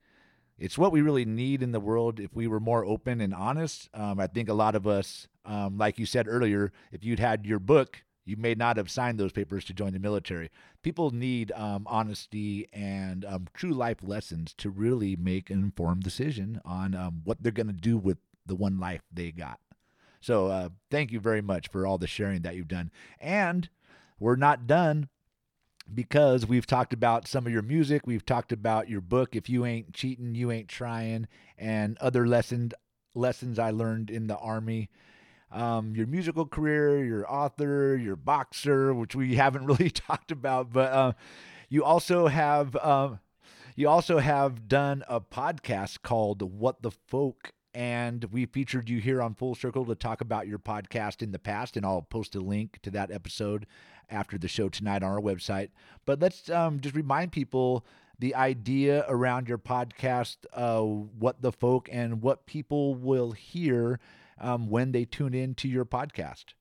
it's 0.58 0.78
what 0.78 0.92
we 0.92 1.00
really 1.00 1.24
need 1.24 1.62
in 1.62 1.72
the 1.72 1.80
world 1.80 2.20
if 2.20 2.34
we 2.36 2.46
were 2.46 2.60
more 2.60 2.84
open 2.84 3.20
and 3.20 3.34
honest. 3.34 3.88
Um, 3.94 4.20
I 4.20 4.26
think 4.26 4.48
a 4.48 4.54
lot 4.54 4.74
of 4.74 4.86
us, 4.86 5.28
um, 5.44 5.78
like 5.78 5.98
you 5.98 6.06
said 6.06 6.28
earlier, 6.28 6.72
if 6.92 7.02
you'd 7.02 7.18
had 7.18 7.46
your 7.46 7.58
book, 7.58 8.04
you 8.24 8.36
may 8.36 8.54
not 8.54 8.76
have 8.76 8.90
signed 8.90 9.18
those 9.18 9.32
papers 9.32 9.64
to 9.64 9.72
join 9.72 9.92
the 9.92 9.98
military. 9.98 10.50
People 10.82 11.10
need 11.10 11.50
um, 11.52 11.84
honesty 11.86 12.68
and 12.72 13.24
um, 13.24 13.48
true 13.54 13.72
life 13.72 13.98
lessons 14.02 14.54
to 14.58 14.70
really 14.70 15.16
make 15.16 15.50
an 15.50 15.58
informed 15.58 16.02
decision 16.02 16.60
on 16.64 16.94
um, 16.94 17.22
what 17.24 17.42
they're 17.42 17.50
going 17.50 17.66
to 17.66 17.72
do 17.72 17.96
with 17.96 18.18
the 18.46 18.54
one 18.54 18.78
life 18.78 19.02
they 19.12 19.32
got. 19.32 19.58
So, 20.20 20.46
uh, 20.46 20.68
thank 20.90 21.10
you 21.10 21.18
very 21.18 21.42
much 21.42 21.68
for 21.68 21.84
all 21.84 21.98
the 21.98 22.06
sharing 22.06 22.42
that 22.42 22.54
you've 22.54 22.68
done. 22.68 22.92
And 23.18 23.68
we're 24.20 24.36
not 24.36 24.68
done 24.68 25.08
because 25.94 26.46
we've 26.46 26.66
talked 26.66 26.92
about 26.92 27.28
some 27.28 27.46
of 27.46 27.52
your 27.52 27.62
music, 27.62 28.06
we've 28.06 28.24
talked 28.24 28.52
about 28.52 28.88
your 28.88 29.00
book 29.00 29.36
if 29.36 29.48
you 29.48 29.64
ain't 29.66 29.92
cheating, 29.92 30.34
you 30.34 30.50
ain't 30.50 30.68
trying 30.68 31.28
and 31.58 31.98
other 31.98 32.26
lessons 32.26 32.72
lessons 33.14 33.58
I 33.58 33.70
learned 33.70 34.10
in 34.10 34.26
the 34.26 34.38
army. 34.38 34.88
Um, 35.50 35.94
your 35.94 36.06
musical 36.06 36.46
career, 36.46 37.04
your 37.04 37.30
author, 37.30 37.94
your 37.94 38.16
boxer, 38.16 38.94
which 38.94 39.14
we 39.14 39.34
haven't 39.36 39.66
really 39.66 39.90
talked 39.90 40.32
about, 40.32 40.72
but 40.72 40.92
uh, 40.92 41.12
you 41.68 41.84
also 41.84 42.26
have 42.26 42.74
um, 42.76 43.20
you 43.76 43.88
also 43.88 44.18
have 44.18 44.68
done 44.68 45.02
a 45.08 45.20
podcast 45.20 46.02
called 46.02 46.42
What 46.42 46.82
the 46.82 46.90
Folk, 46.90 47.52
and 47.74 48.24
we 48.26 48.46
featured 48.46 48.88
you 48.88 48.98
here 48.98 49.22
on 49.22 49.34
Full 49.34 49.54
Circle 49.54 49.86
to 49.86 49.94
talk 49.94 50.20
about 50.20 50.46
your 50.46 50.58
podcast 50.58 51.22
in 51.22 51.32
the 51.32 51.38
past, 51.38 51.76
and 51.76 51.84
I'll 51.84 52.02
post 52.02 52.34
a 52.34 52.40
link 52.40 52.78
to 52.82 52.90
that 52.90 53.10
episode 53.10 53.66
after 54.10 54.38
the 54.38 54.48
show 54.48 54.68
tonight 54.68 55.02
on 55.02 55.10
our 55.10 55.20
website. 55.20 55.70
But 56.04 56.20
let's 56.20 56.50
um, 56.50 56.80
just 56.80 56.94
remind 56.94 57.32
people 57.32 57.84
the 58.18 58.34
idea 58.34 59.04
around 59.08 59.48
your 59.48 59.58
podcast, 59.58 60.36
uh, 60.52 60.80
what 60.80 61.42
the 61.42 61.52
folk, 61.52 61.88
and 61.90 62.22
what 62.22 62.46
people 62.46 62.94
will 62.94 63.32
hear 63.32 63.98
um, 64.40 64.68
when 64.68 64.92
they 64.92 65.04
tune 65.04 65.34
in 65.34 65.54
to 65.56 65.68
your 65.68 65.84
podcast. 65.84 66.54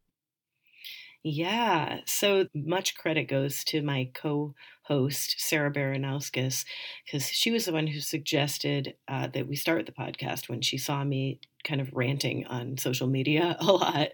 Yeah. 1.23 1.99
So 2.05 2.47
much 2.55 2.95
credit 2.97 3.25
goes 3.25 3.63
to 3.65 3.81
my 3.83 4.09
co 4.13 4.55
host, 4.83 5.35
Sarah 5.37 5.71
Baranowskis, 5.71 6.65
because 7.05 7.27
she 7.27 7.51
was 7.51 7.65
the 7.65 7.71
one 7.73 7.85
who 7.87 7.99
suggested 7.99 8.95
uh, 9.07 9.27
that 9.27 9.47
we 9.47 9.55
start 9.55 9.85
the 9.85 9.91
podcast 9.91 10.49
when 10.49 10.61
she 10.61 10.77
saw 10.79 11.03
me 11.03 11.39
kind 11.63 11.79
of 11.79 11.93
ranting 11.93 12.43
on 12.47 12.75
social 12.79 13.05
media 13.05 13.55
a 13.61 13.65
lot. 13.65 14.07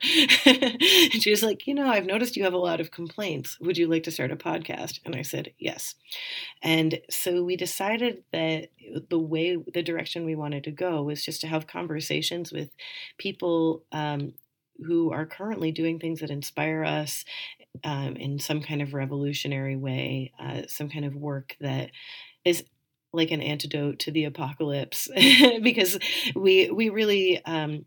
and 0.46 1.24
she 1.24 1.30
was 1.30 1.42
like, 1.44 1.66
You 1.66 1.76
know, 1.76 1.88
I've 1.88 2.06
noticed 2.06 2.36
you 2.36 2.44
have 2.44 2.54
a 2.54 2.58
lot 2.58 2.82
of 2.82 2.92
complaints. 2.92 3.58
Would 3.62 3.78
you 3.78 3.88
like 3.88 4.04
to 4.04 4.12
start 4.12 4.32
a 4.32 4.36
podcast? 4.36 5.00
And 5.06 5.16
I 5.16 5.22
said, 5.22 5.54
Yes. 5.58 5.96
And 6.62 7.00
so 7.10 7.44
we 7.44 7.56
decided 7.56 8.24
that 8.32 8.70
the 9.10 9.20
way, 9.20 9.58
the 9.74 9.84
direction 9.84 10.26
we 10.26 10.36
wanted 10.36 10.64
to 10.66 10.72
go 10.72 11.04
was 11.04 11.24
just 11.24 11.42
to 11.42 11.48
have 11.48 11.68
conversations 11.68 12.52
with 12.52 12.70
people 13.18 13.84
um, 13.92 14.34
who 14.86 15.12
are 15.12 15.26
currently 15.26 15.72
doing 15.72 16.00
things 16.00 16.20
that 16.20 16.30
inspire 16.30 16.84
us 16.84 17.26
um, 17.84 18.16
in 18.16 18.40
some 18.40 18.62
kind 18.62 18.82
of 18.82 18.94
revolutionary 18.94 19.76
way, 19.76 20.34
uh, 20.40 20.64
some 20.68 20.90
kind 20.90 21.06
of 21.06 21.16
work 21.16 21.56
that 21.62 21.92
is 22.46 22.64
like 23.14 23.32
an 23.32 23.42
antidote 23.42 24.00
to 24.00 24.12
the 24.12 24.26
apocalypse, 24.26 25.10
because 25.62 25.98
we 26.36 26.70
we 26.72 26.90
really 26.90 27.44
um, 27.46 27.86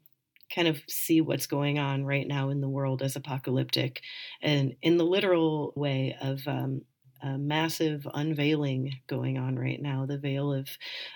kind 0.55 0.68
of 0.68 0.80
see 0.88 1.20
what's 1.20 1.47
going 1.47 1.78
on 1.78 2.05
right 2.05 2.26
now 2.26 2.51
in 2.51 2.61
the 2.61 2.68
world 2.68 3.03
as 3.03 3.16
apocalyptic, 3.16 4.03
and 4.43 4.76
in 4.82 4.97
the 4.97 5.05
literal 5.05 5.72
way 5.76 6.16
of 6.20 6.47
um, 6.47 6.82
a 7.23 7.39
massive 7.39 8.07
unveiling 8.14 9.01
going 9.07 9.39
on 9.39 9.59
right 9.59 9.81
now. 9.81 10.07
The 10.07 10.18
veil 10.18 10.53
of 10.53 10.68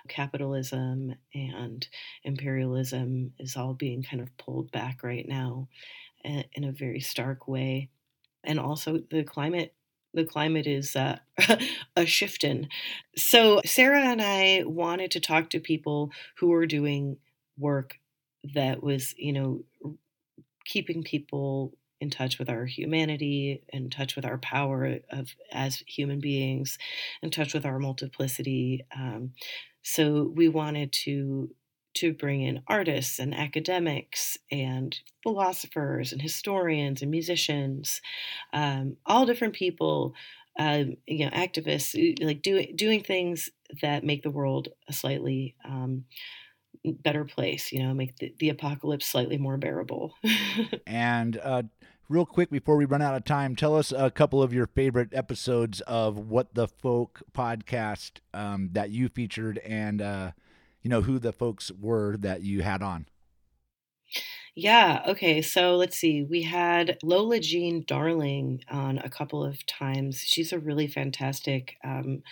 capitalism 0.09 1.15
and 1.35 1.87
imperialism 2.23 3.33
is 3.39 3.57
all 3.57 3.75
being 3.75 4.03
kind 4.03 4.23
of 4.23 4.37
pulled 4.37 4.71
back 4.71 5.03
right 5.03 5.27
now 5.29 5.69
in 6.25 6.65
a 6.65 6.73
very 6.73 7.01
stark 7.01 7.47
way. 7.49 7.91
And 8.43 8.59
also 8.59 9.01
the 9.11 9.25
climate 9.25 9.75
the 10.15 10.25
climate 10.25 10.69
is 10.69 10.95
uh, 10.95 11.19
a 11.97 12.07
shifting. 12.07 12.69
So 13.17 13.61
Sarah 13.65 14.05
and 14.05 14.23
I 14.23 14.63
wanted 14.65 15.11
to 15.13 15.21
talk 15.21 15.51
to 15.51 15.61
people 15.61 16.13
who 16.39 16.51
were 16.51 16.67
doing 16.67 17.17
work 17.59 17.99
that 18.55 18.83
was, 18.83 19.15
you 19.19 19.33
know, 19.33 19.65
keeping 20.65 21.03
people 21.03 21.75
in 22.05 22.11
touch 22.11 22.39
with 22.39 22.51
our 22.51 22.67
humanity, 22.67 23.63
in 23.71 23.91
touch 23.91 24.15
with 24.15 24.25
our 24.25 24.39
power 24.39 24.99
of 25.11 25.35
as 25.51 25.83
human 25.87 26.21
beings, 26.21 26.79
in 27.23 27.31
touch 27.31 27.55
with 27.55 27.65
our 27.65 27.79
multiplicity. 27.79 28.85
Um, 28.95 29.33
so 29.83 30.31
we 30.35 30.49
wanted 30.49 30.93
to 31.05 31.51
to 31.95 32.13
bring 32.13 32.43
in 32.43 32.63
artists 32.67 33.19
and 33.19 33.35
academics 33.35 34.37
and 34.51 34.99
philosophers 35.23 36.13
and 36.13 36.21
historians 36.21 37.03
and 37.03 37.11
musicians, 37.11 38.01
um, 38.53 38.97
all 39.07 39.27
different 39.27 39.55
people, 39.55 40.13
um, 40.59 40.97
you 41.07 41.25
know, 41.25 41.31
activists, 41.31 41.95
like 42.23 42.43
doing 42.43 42.75
doing 42.77 43.03
things 43.03 43.51
that 43.81 44.05
make 44.05 44.23
the 44.23 44.31
world 44.31 44.69
a 44.89 44.93
slightly 44.93 45.55
um, 45.65 46.05
better 46.85 47.25
place. 47.25 47.73
You 47.73 47.83
know, 47.83 47.95
make 47.95 48.17
the, 48.17 48.35
the 48.39 48.51
apocalypse 48.51 49.07
slightly 49.07 49.39
more 49.39 49.57
bearable. 49.57 50.15
and 50.87 51.37
uh, 51.43 51.63
real 52.09 52.27
quick 52.27 52.51
before 52.51 52.77
we 52.77 52.85
run 52.85 53.03
out 53.03 53.15
of 53.15 53.25
time, 53.25 53.57
tell 53.57 53.77
us 53.77 53.93
a 53.93 54.11
couple 54.11 54.43
of 54.43 54.53
your 54.53 54.67
favorite 54.67 55.11
episodes 55.13 55.81
of 55.83 56.19
What 56.19 56.55
the 56.55 56.69
Folk 56.69 57.23
podcast 57.33 58.19
um, 58.33 58.71
that 58.73 58.91
you 58.91 59.09
featured, 59.09 59.59
and 59.59 60.03
uh, 60.03 60.33
you 60.83 60.91
know 60.91 61.03
who 61.03 61.19
the 61.19 61.33
folks 61.33 61.71
were 61.73 62.17
that 62.19 62.43
you 62.43 62.63
had 62.63 62.83
on. 62.83 63.07
Yeah. 64.55 65.03
Okay. 65.09 65.43
So 65.43 65.75
let's 65.75 65.97
see. 65.97 66.23
We 66.23 66.43
had 66.43 66.99
Lola 67.03 67.41
Jean 67.41 67.85
Darling 67.87 68.61
on 68.71 68.99
a 68.99 69.11
couple 69.11 69.45
of 69.45 69.67
times. 69.67 70.19
She's 70.19 70.53
a 70.53 70.61
really 70.61 70.87
fantastic 70.87 71.77
um, 71.83 72.23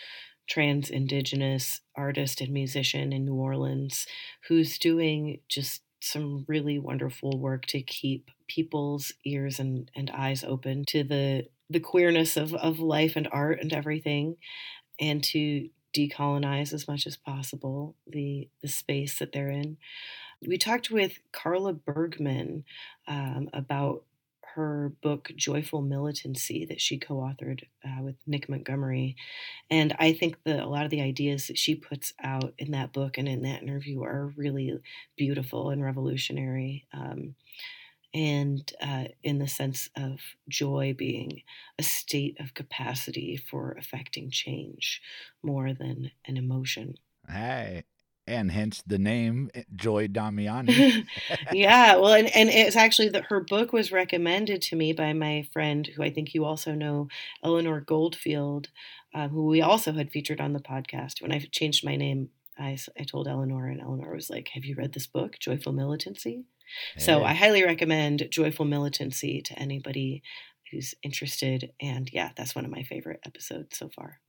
trans 0.49 0.89
indigenous 0.89 1.81
artist 1.97 2.41
and 2.41 2.53
musician 2.53 3.13
in 3.13 3.25
New 3.25 3.35
Orleans 3.35 4.07
who's 4.49 4.79
doing 4.79 5.41
just 5.49 5.83
some 6.03 6.45
really 6.49 6.79
wonderful 6.79 7.39
work 7.39 7.65
to 7.67 7.81
keep 7.81 8.31
people's 8.49 9.13
ears 9.25 9.61
and, 9.61 9.91
and 9.95 10.11
eyes 10.11 10.45
open 10.45 10.85
to 10.87 11.05
the 11.05 11.47
the 11.71 11.81
queerness 11.81 12.37
of, 12.37 12.53
of 12.55 12.81
life 12.81 13.17
and 13.17 13.27
art 13.33 13.59
and 13.61 13.73
everything 13.73 14.37
and 15.01 15.25
to 15.25 15.71
decolonize 15.97 16.75
as 16.75 16.87
much 16.87 17.07
as 17.07 17.17
possible 17.17 17.95
the 18.07 18.49
the 18.61 18.69
space 18.69 19.19
that 19.19 19.33
they're 19.33 19.51
in. 19.51 19.77
We 20.47 20.59
talked 20.59 20.91
with 20.91 21.19
Carla 21.31 21.73
Bergman 21.73 22.65
um, 23.07 23.49
about 23.53 24.05
her 24.55 24.93
book 25.03 25.31
Joyful 25.37 25.83
Militancy 25.83 26.67
that 26.67 26.81
she 26.81 26.99
co-authored 26.99 27.65
uh, 27.85 28.03
with 28.03 28.17
Nick 28.27 28.49
Montgomery, 28.49 29.17
and 29.71 29.95
I 29.99 30.13
think 30.13 30.37
that 30.45 30.61
a 30.61 30.69
lot 30.69 30.85
of 30.85 30.91
the 30.91 31.01
ideas 31.03 31.47
that 31.47 31.59
she 31.59 31.75
puts 31.75 32.13
out 32.23 32.55
in 32.59 32.73
that 32.73 32.93
book 32.93 33.19
and 33.19 33.29
in 33.29 33.43
that 33.43 33.63
interview 33.63 34.03
are 34.03 34.33
really 34.37 34.79
beautiful 35.17 35.71
and 35.71 35.83
revolutionary. 35.83 36.87
Um, 36.93 37.35
and 38.15 38.71
uh, 38.83 39.05
in 39.23 39.39
the 39.39 39.49
sense 39.49 39.89
of 39.97 40.21
joy 40.49 40.95
being 40.97 41.43
a 41.79 41.83
state 41.83 42.39
of 42.41 42.55
capacity 42.55 43.37
for 43.37 43.75
affecting 43.79 44.31
change 44.31 45.01
more 45.43 45.73
than 45.73 46.11
an 46.27 46.37
emotion. 46.37 46.95
Hey, 47.27 47.85
and 48.33 48.51
hence 48.51 48.83
the 48.87 48.99
name 48.99 49.51
eh, 49.55 49.63
Joy 49.75 50.09
Damiani. 50.09 51.05
yeah, 51.53 51.97
well, 51.97 52.15
and, 52.15 52.35
and 52.35 52.49
it's 52.49 52.77
actually 52.77 53.11
that 53.11 53.27
her 53.27 53.41
book 53.41 53.73
was 53.73 53.93
recommended 53.93 54.63
to 54.63 54.77
me 54.77 54.93
by 54.93 55.13
my 55.13 55.47
friend, 55.53 55.87
who 55.87 56.03
I 56.03 56.11
think 56.11 56.35
you 56.35 56.45
also 56.45 56.75
know, 56.75 57.09
Eleanor 57.45 57.81
Goldfield, 57.81 58.69
uh, 59.15 59.29
who 59.29 59.47
we 59.47 59.61
also 59.61 59.93
had 59.93 60.11
featured 60.11 60.41
on 60.41 60.53
the 60.53 60.61
podcast. 60.61 61.21
When 61.21 61.33
I 61.33 61.41
changed 61.51 61.85
my 61.85 61.97
name, 61.97 62.31
I, 62.59 62.79
I 62.99 63.05
told 63.05 63.29
Eleanor, 63.29 63.67
and 63.67 63.81
Eleanor 63.81 64.15
was 64.15 64.31
like, 64.31 64.49
Have 64.55 64.65
you 64.65 64.75
read 64.77 64.93
this 64.93 65.07
book, 65.07 65.39
Joyful 65.39 65.73
Militancy? 65.73 66.45
Hey. 66.95 67.03
So 67.03 67.25
I 67.25 67.35
highly 67.35 67.63
recommend 67.63 68.29
Joyful 68.31 68.65
Militancy 68.65 69.43
to 69.43 69.59
anybody 69.59 70.23
who's 70.71 70.95
interested. 71.03 71.73
And 71.81 72.09
yeah, 72.13 72.31
that's 72.37 72.55
one 72.55 72.65
of 72.65 72.71
my 72.71 72.83
favorite 72.83 73.21
episodes 73.27 73.77
so 73.77 73.91
far. 73.95 74.21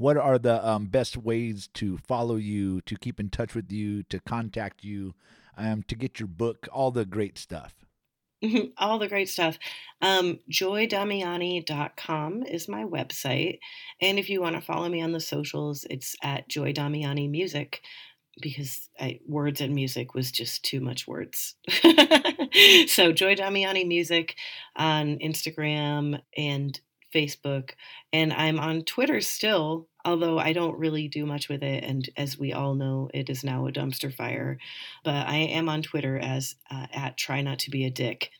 what 0.00 0.16
are 0.16 0.38
the 0.38 0.66
um, 0.66 0.86
best 0.86 1.16
ways 1.16 1.68
to 1.74 1.98
follow 1.98 2.36
you, 2.36 2.80
to 2.82 2.96
keep 2.96 3.20
in 3.20 3.28
touch 3.28 3.54
with 3.54 3.70
you, 3.70 4.02
to 4.04 4.18
contact 4.20 4.82
you, 4.82 5.14
um, 5.58 5.82
to 5.84 5.94
get 5.94 6.18
your 6.18 6.26
book, 6.26 6.66
all 6.72 6.90
the 6.90 7.04
great 7.04 7.36
stuff? 7.36 7.74
all 8.78 8.98
the 8.98 9.08
great 9.08 9.28
stuff. 9.28 9.58
Um, 10.00 10.38
joydamiani.com 10.50 12.44
is 12.44 12.66
my 12.66 12.84
website. 12.84 13.58
And 14.00 14.18
if 14.18 14.30
you 14.30 14.40
want 14.40 14.56
to 14.56 14.62
follow 14.62 14.88
me 14.88 15.02
on 15.02 15.12
the 15.12 15.20
socials, 15.20 15.84
it's 15.90 16.16
at 16.22 16.48
Joy 16.48 16.72
Damiani 16.72 17.28
Music 17.28 17.82
because 18.40 18.88
I, 18.98 19.20
words 19.26 19.60
and 19.60 19.74
music 19.74 20.14
was 20.14 20.32
just 20.32 20.64
too 20.64 20.80
much 20.80 21.06
words. 21.06 21.56
so 22.86 23.12
Joy 23.12 23.34
Damiani 23.34 23.86
Music 23.86 24.36
on 24.74 25.18
Instagram 25.18 26.22
and 26.34 26.80
Facebook. 27.14 27.70
And 28.12 28.32
I'm 28.32 28.58
on 28.58 28.82
Twitter 28.82 29.20
still, 29.20 29.88
although 30.04 30.38
I 30.38 30.52
don't 30.52 30.78
really 30.78 31.08
do 31.08 31.26
much 31.26 31.48
with 31.48 31.62
it. 31.62 31.84
And 31.84 32.08
as 32.16 32.38
we 32.38 32.52
all 32.52 32.74
know, 32.74 33.10
it 33.12 33.30
is 33.30 33.44
now 33.44 33.66
a 33.66 33.72
dumpster 33.72 34.12
fire. 34.12 34.58
But 35.04 35.26
I 35.26 35.36
am 35.36 35.68
on 35.68 35.82
Twitter 35.82 36.18
as 36.18 36.56
uh, 36.70 36.86
at 36.92 37.16
Try 37.16 37.42
Not 37.42 37.60
to 37.60 37.70
Be 37.70 37.84
a 37.84 37.90
Dick. 37.90 38.30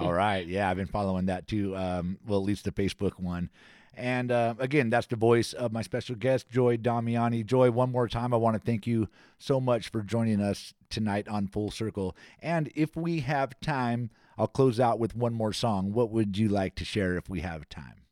All 0.00 0.12
right. 0.12 0.46
Yeah, 0.46 0.70
I've 0.70 0.76
been 0.76 0.86
following 0.86 1.26
that 1.26 1.46
too. 1.46 1.76
Um, 1.76 2.18
well, 2.26 2.38
at 2.38 2.44
least 2.44 2.64
the 2.64 2.72
Facebook 2.72 3.18
one. 3.18 3.50
And 3.98 4.30
uh, 4.30 4.54
again, 4.60 4.90
that's 4.90 5.08
the 5.08 5.16
voice 5.16 5.52
of 5.52 5.72
my 5.72 5.82
special 5.82 6.14
guest, 6.14 6.48
Joy 6.48 6.76
Damiani. 6.76 7.44
Joy, 7.44 7.72
one 7.72 7.90
more 7.90 8.06
time, 8.06 8.32
I 8.32 8.36
want 8.36 8.54
to 8.54 8.62
thank 8.62 8.86
you 8.86 9.08
so 9.38 9.60
much 9.60 9.88
for 9.88 10.02
joining 10.02 10.40
us 10.40 10.72
tonight 10.88 11.26
on 11.26 11.48
Full 11.48 11.72
Circle. 11.72 12.16
And 12.40 12.70
if 12.76 12.96
we 12.96 13.20
have 13.20 13.58
time, 13.60 14.10
I'll 14.38 14.46
close 14.46 14.78
out 14.78 15.00
with 15.00 15.16
one 15.16 15.34
more 15.34 15.52
song. 15.52 15.92
What 15.92 16.10
would 16.12 16.38
you 16.38 16.48
like 16.48 16.76
to 16.76 16.84
share 16.84 17.16
if 17.16 17.28
we 17.28 17.40
have 17.40 17.68
time? 17.68 18.04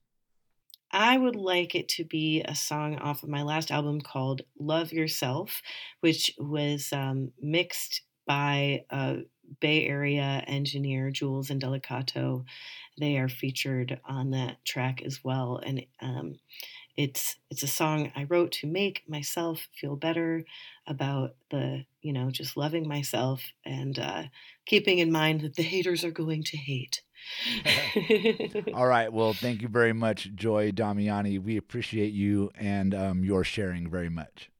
I 0.91 1.19
would 1.19 1.37
like 1.37 1.77
it 1.77 1.89
to 1.91 2.05
be 2.05 2.43
a 2.43 2.55
song 2.55 2.97
off 2.99 3.23
of 3.23 3.29
my 3.29 3.43
last 3.43 3.71
album 3.71 4.01
called 4.01 4.43
Love 4.59 4.93
Yourself, 4.93 5.63
which 6.01 6.35
was 6.39 6.89
um, 6.93 7.33
mixed 7.41 8.03
by 8.27 8.85
a 8.91 9.19
Bay 9.61 9.87
Area 9.87 10.43
engineer, 10.47 11.11
Jules 11.11 11.51
Indelicato. 11.51 12.45
They 12.99 13.19
are 13.19 13.29
featured 13.29 14.01
on 14.09 14.31
that 14.31 14.65
track 14.65 15.03
as 15.03 15.23
well. 15.23 15.61
And 15.65 15.85
um, 16.01 16.37
it's 16.97 17.37
it's 17.51 17.63
a 17.63 17.69
song 17.69 18.11
I 18.17 18.25
wrote 18.25 18.53
to 18.53 18.67
make 18.67 19.05
myself 19.09 19.69
feel 19.79 19.97
better 19.97 20.45
about 20.87 21.35
the 21.51 21.85
you 22.01 22.13
know 22.13 22.31
just 22.31 22.57
loving 22.57 22.89
myself 22.89 23.43
and 23.65 23.99
uh, 23.99 24.25
keeping 24.65 24.99
in 24.99 25.13
mind 25.13 25.43
that 25.43 25.57
the 25.57 25.63
haters 25.63 26.05
are 26.05 26.11
going 26.11 26.43
to 26.45 26.57
hate. 26.57 27.03
All 28.75 28.87
right. 28.87 29.13
Well, 29.13 29.33
thank 29.33 29.63
you 29.63 29.69
very 29.69 29.93
much, 29.93 30.31
Joy 30.35 30.71
Damiani. 30.71 31.43
We 31.43 31.57
appreciate 31.57 32.13
you 32.13 32.51
and 32.55 32.95
um, 32.95 33.25
your 33.25 33.45
sharing 33.45 33.91
very 33.91 34.09
much. 34.09 34.51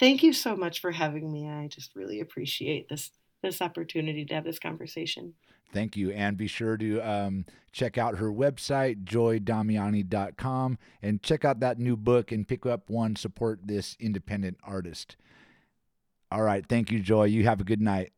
Thank 0.00 0.22
you 0.22 0.32
so 0.32 0.56
much 0.56 0.80
for 0.80 0.90
having 0.90 1.32
me. 1.32 1.48
I 1.48 1.68
just 1.68 1.94
really 1.94 2.20
appreciate 2.20 2.88
this 2.88 3.10
this 3.44 3.62
opportunity 3.62 4.24
to 4.24 4.34
have 4.34 4.44
this 4.44 4.58
conversation. 4.58 5.34
Thank 5.72 5.96
you. 5.96 6.10
And 6.12 6.36
be 6.36 6.46
sure 6.46 6.76
to 6.76 7.00
um, 7.00 7.44
check 7.72 7.98
out 7.98 8.16
her 8.16 8.30
website, 8.30 9.04
joydamiani.com, 9.04 10.78
and 11.02 11.22
check 11.22 11.44
out 11.44 11.60
that 11.60 11.78
new 11.78 11.96
book 11.96 12.32
and 12.32 12.46
pick 12.46 12.64
up 12.64 12.88
one. 12.88 13.16
Support 13.16 13.60
this 13.64 13.96
independent 13.98 14.58
artist. 14.64 15.16
All 16.30 16.42
right. 16.42 16.64
Thank 16.66 16.90
you, 16.90 17.00
Joy. 17.00 17.24
You 17.24 17.44
have 17.44 17.60
a 17.60 17.64
good 17.64 17.80
night. 17.80 18.12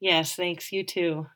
Yes, 0.00 0.34
thanks. 0.34 0.72
You 0.72 0.84
too. 0.84 1.26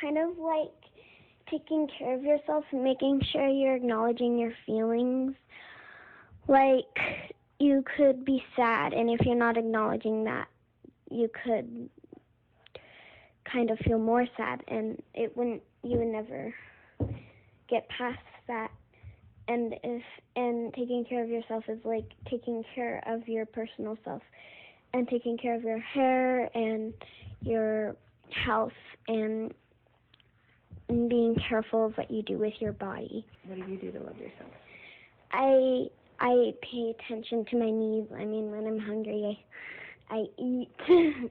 Kind 0.00 0.18
of 0.18 0.38
like 0.38 0.70
taking 1.50 1.88
care 1.98 2.14
of 2.14 2.22
yourself 2.22 2.64
and 2.70 2.82
making 2.84 3.20
sure 3.32 3.48
you're 3.48 3.74
acknowledging 3.74 4.38
your 4.38 4.52
feelings. 4.64 5.34
Like, 6.48 6.84
you 7.58 7.84
could 7.96 8.24
be 8.24 8.42
sad, 8.56 8.92
and 8.92 9.10
if 9.10 9.20
you're 9.26 9.36
not 9.36 9.56
acknowledging 9.56 10.24
that, 10.24 10.48
you 11.10 11.28
could 11.44 11.90
kind 13.44 13.70
of 13.70 13.78
feel 13.80 13.98
more 13.98 14.26
sad, 14.36 14.62
and 14.68 15.00
it 15.14 15.36
wouldn't, 15.36 15.62
you 15.82 15.98
would 15.98 16.08
never 16.08 16.54
get 17.68 17.88
past 17.88 18.18
that. 18.48 18.70
And 19.48 19.74
if, 19.82 20.02
and 20.36 20.72
taking 20.74 21.04
care 21.04 21.24
of 21.24 21.28
yourself 21.28 21.64
is 21.68 21.78
like 21.84 22.04
taking 22.28 22.64
care 22.74 23.02
of 23.06 23.26
your 23.26 23.46
personal 23.46 23.98
self 24.04 24.22
and 24.94 25.08
taking 25.08 25.36
care 25.36 25.56
of 25.56 25.62
your 25.62 25.80
hair 25.80 26.48
and 26.56 26.94
your 27.42 27.96
health 28.30 28.72
and 30.90 31.08
being 31.08 31.36
careful 31.48 31.86
of 31.86 31.96
what 31.96 32.10
you 32.10 32.22
do 32.22 32.36
with 32.36 32.54
your 32.60 32.72
body. 32.72 33.24
What 33.46 33.64
do 33.64 33.70
you 33.70 33.78
do 33.78 33.92
to 33.92 34.00
love 34.00 34.16
yourself? 34.16 34.50
I 35.32 35.86
I 36.18 36.52
pay 36.60 36.94
attention 36.98 37.46
to 37.50 37.56
my 37.56 37.70
needs. 37.70 38.08
I 38.12 38.24
mean, 38.24 38.50
when 38.50 38.66
I'm 38.66 38.78
hungry, 38.78 39.44
I, 40.10 40.14
I 40.14 40.24
eat. 40.38 40.68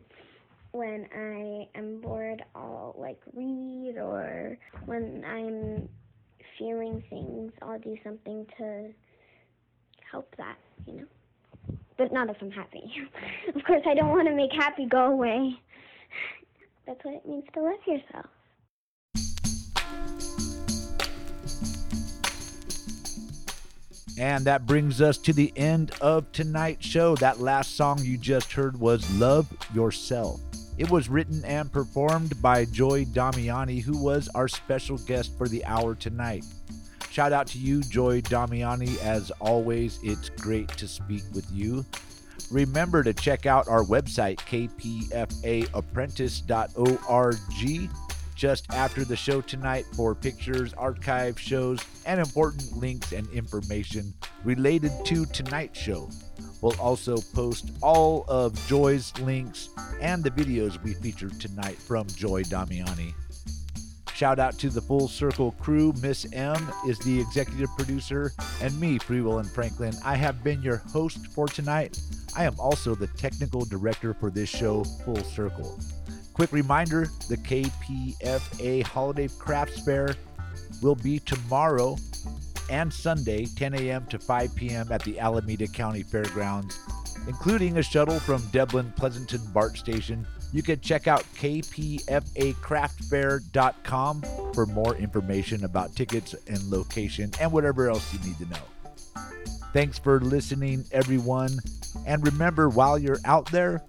when 0.72 1.07
I 1.16 1.68
am 1.78 1.99
bored, 1.99 2.43
I'll 2.55 2.95
like 2.97 3.20
read, 3.36 3.97
or 3.97 4.57
when 4.86 5.24
I'm 5.26 5.89
feeling 6.57 7.03
things, 7.10 7.51
I'll 7.62 7.80
do 7.80 7.97
something 8.03 8.45
to 8.57 8.89
help 10.12 10.34
that, 10.38 10.57
you 10.86 10.93
know. 10.93 11.05
But 11.97 12.14
not 12.14 12.30
if 12.30 12.38
I'm 12.41 12.51
happy. 12.51 12.84
of 13.55 13.64
course, 13.64 13.82
I 13.86 13.93
don't 13.93 14.10
want 14.10 14.28
to 14.28 14.36
make 14.36 14.51
happy 14.53 14.86
go 14.86 15.12
away. 15.12 15.60
That's 16.86 17.03
what 17.03 17.16
it 17.16 17.28
means 17.28 17.43
to 17.53 17.62
love 17.62 17.80
yourself. 17.86 18.28
And 24.20 24.46
that 24.46 24.68
brings 24.68 25.02
us 25.02 25.18
to 25.20 25.32
the 25.32 25.54
end 25.56 25.94
of 26.02 26.30
tonight's 26.34 26.86
show. 26.86 27.16
That 27.16 27.40
last 27.40 27.78
song 27.78 28.04
you 28.04 28.18
just 28.18 28.52
heard 28.52 28.78
was 28.78 29.10
Love 29.18 29.48
Yourself. 29.74 30.42
It 30.78 30.90
was 30.90 31.08
written 31.08 31.42
and 31.46 31.72
performed 31.72 32.42
by 32.42 32.66
Joy 32.66 33.06
Damiani, 33.06 33.82
who 33.82 33.98
was 33.98 34.28
our 34.36 34.50
special 34.50 34.98
guest 34.98 35.38
for 35.38 35.48
the 35.48 35.64
hour 35.64 35.96
tonight. 35.96 36.44
Shout 37.10 37.32
out 37.32 37.48
to 37.48 37.58
you, 37.58 37.82
Joy 37.82 38.20
Damiani. 38.22 39.02
As 39.02 39.32
always, 39.40 40.00
it's 40.04 40.28
great 40.30 40.68
to 40.70 40.88
speak 40.88 41.24
with 41.34 41.50
you. 41.52 41.86
Remember 42.52 43.04
to 43.04 43.14
check 43.14 43.46
out 43.46 43.68
our 43.68 43.84
website, 43.84 44.38
kpfaapprentice.org, 44.40 47.36
just 48.40 48.72
after 48.74 49.04
the 49.04 49.18
show 49.18 49.42
tonight 49.42 49.86
for 49.98 50.16
pictures, 50.16 50.74
archive 50.76 51.38
shows, 51.38 51.78
and 52.06 52.22
important 52.22 52.78
links 52.78 53.12
and 53.12 53.30
information 53.32 54.14
related 54.46 54.94
to 55.04 55.26
tonight's 55.26 55.78
show. 55.78 56.10
We'll 56.62 56.80
also 56.80 57.18
post 57.34 57.72
all 57.82 58.24
of 58.30 58.56
Joy's 58.66 59.12
links 59.20 59.68
and 60.00 60.24
the 60.24 60.32
videos 60.32 60.82
we 60.82 60.94
featured 60.94 61.38
tonight 61.42 61.78
from 61.78 62.08
Joy 62.08 62.44
Damiani. 62.44 63.14
Shout 64.16 64.40
out 64.40 64.58
to 64.60 64.70
the 64.70 64.82
Full 64.82 65.10
Circle 65.10 65.52
crew. 65.60 65.94
Miss 66.02 66.26
M 66.32 66.72
is 66.88 66.98
the 67.00 67.20
executive 67.20 67.70
producer, 67.78 68.32
and 68.62 68.78
me, 68.80 69.00
Free 69.00 69.20
Will 69.20 69.40
and 69.40 69.52
Franklin. 69.52 69.94
I 70.04 70.16
have 70.16 70.46
been 70.46 70.62
your 70.62 70.78
host 70.78 71.28
for 71.28 71.48
tonight. 71.48 72.00
I 72.38 72.46
am 72.46 72.58
also 72.58 72.96
the 72.96 73.08
technical 73.08 73.66
director 73.66 74.14
for 74.14 74.30
this 74.30 74.50
show, 74.50 74.86
Full 75.04 75.24
Circle. 75.24 75.78
Quick 76.40 76.54
reminder 76.54 77.12
the 77.28 77.36
KPFA 77.36 78.82
Holiday 78.84 79.28
Crafts 79.40 79.84
Fair 79.84 80.16
will 80.82 80.96
be 80.96 81.20
tomorrow 81.20 81.98
and 82.70 82.94
Sunday, 82.94 83.46
10 83.58 83.74
a.m. 83.74 84.06
to 84.06 84.18
5 84.18 84.56
p.m. 84.56 84.90
at 84.90 85.04
the 85.04 85.20
Alameda 85.20 85.68
County 85.68 86.02
Fairgrounds, 86.02 86.80
including 87.28 87.78
a 87.78 87.84
shuttle 87.84 88.22
from 88.22 88.42
Dublin 88.54 88.94
Pleasanton 88.96 89.42
BART 89.52 89.76
station. 89.76 90.26
You 90.54 90.64
can 90.64 90.80
check 90.80 91.10
out 91.10 91.26
kpfacraftfair.com 91.36 94.24
for 94.54 94.66
more 94.66 94.96
information 94.96 95.66
about 95.66 95.94
tickets 95.94 96.36
and 96.48 96.64
location 96.70 97.32
and 97.42 97.52
whatever 97.52 97.90
else 97.90 98.14
you 98.14 98.20
need 98.26 98.38
to 98.38 98.46
know. 98.46 98.64
Thanks 99.74 100.00
for 100.00 100.22
listening, 100.22 100.86
everyone. 100.94 101.60
And 102.08 102.26
remember, 102.26 102.70
while 102.70 102.98
you're 102.98 103.20
out 103.26 103.52
there, 103.52 103.84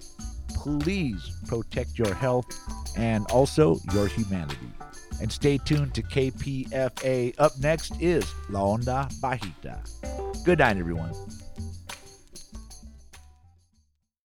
please 0.63 1.37
protect 1.47 1.99
your 1.99 2.15
health 2.15 2.47
and 2.97 3.27
also 3.27 3.79
your 3.93 4.07
humanity. 4.07 4.71
And 5.21 5.31
stay 5.31 5.59
tuned 5.59 5.95
to 5.95 6.03
KPFA. 6.03 7.35
Up 7.39 7.53
next 7.59 7.93
is 8.01 8.25
La 8.49 8.61
Onda 8.61 9.13
Bajita. 9.21 9.79
Good 10.45 10.59
night, 10.59 10.77
everyone. 10.77 11.13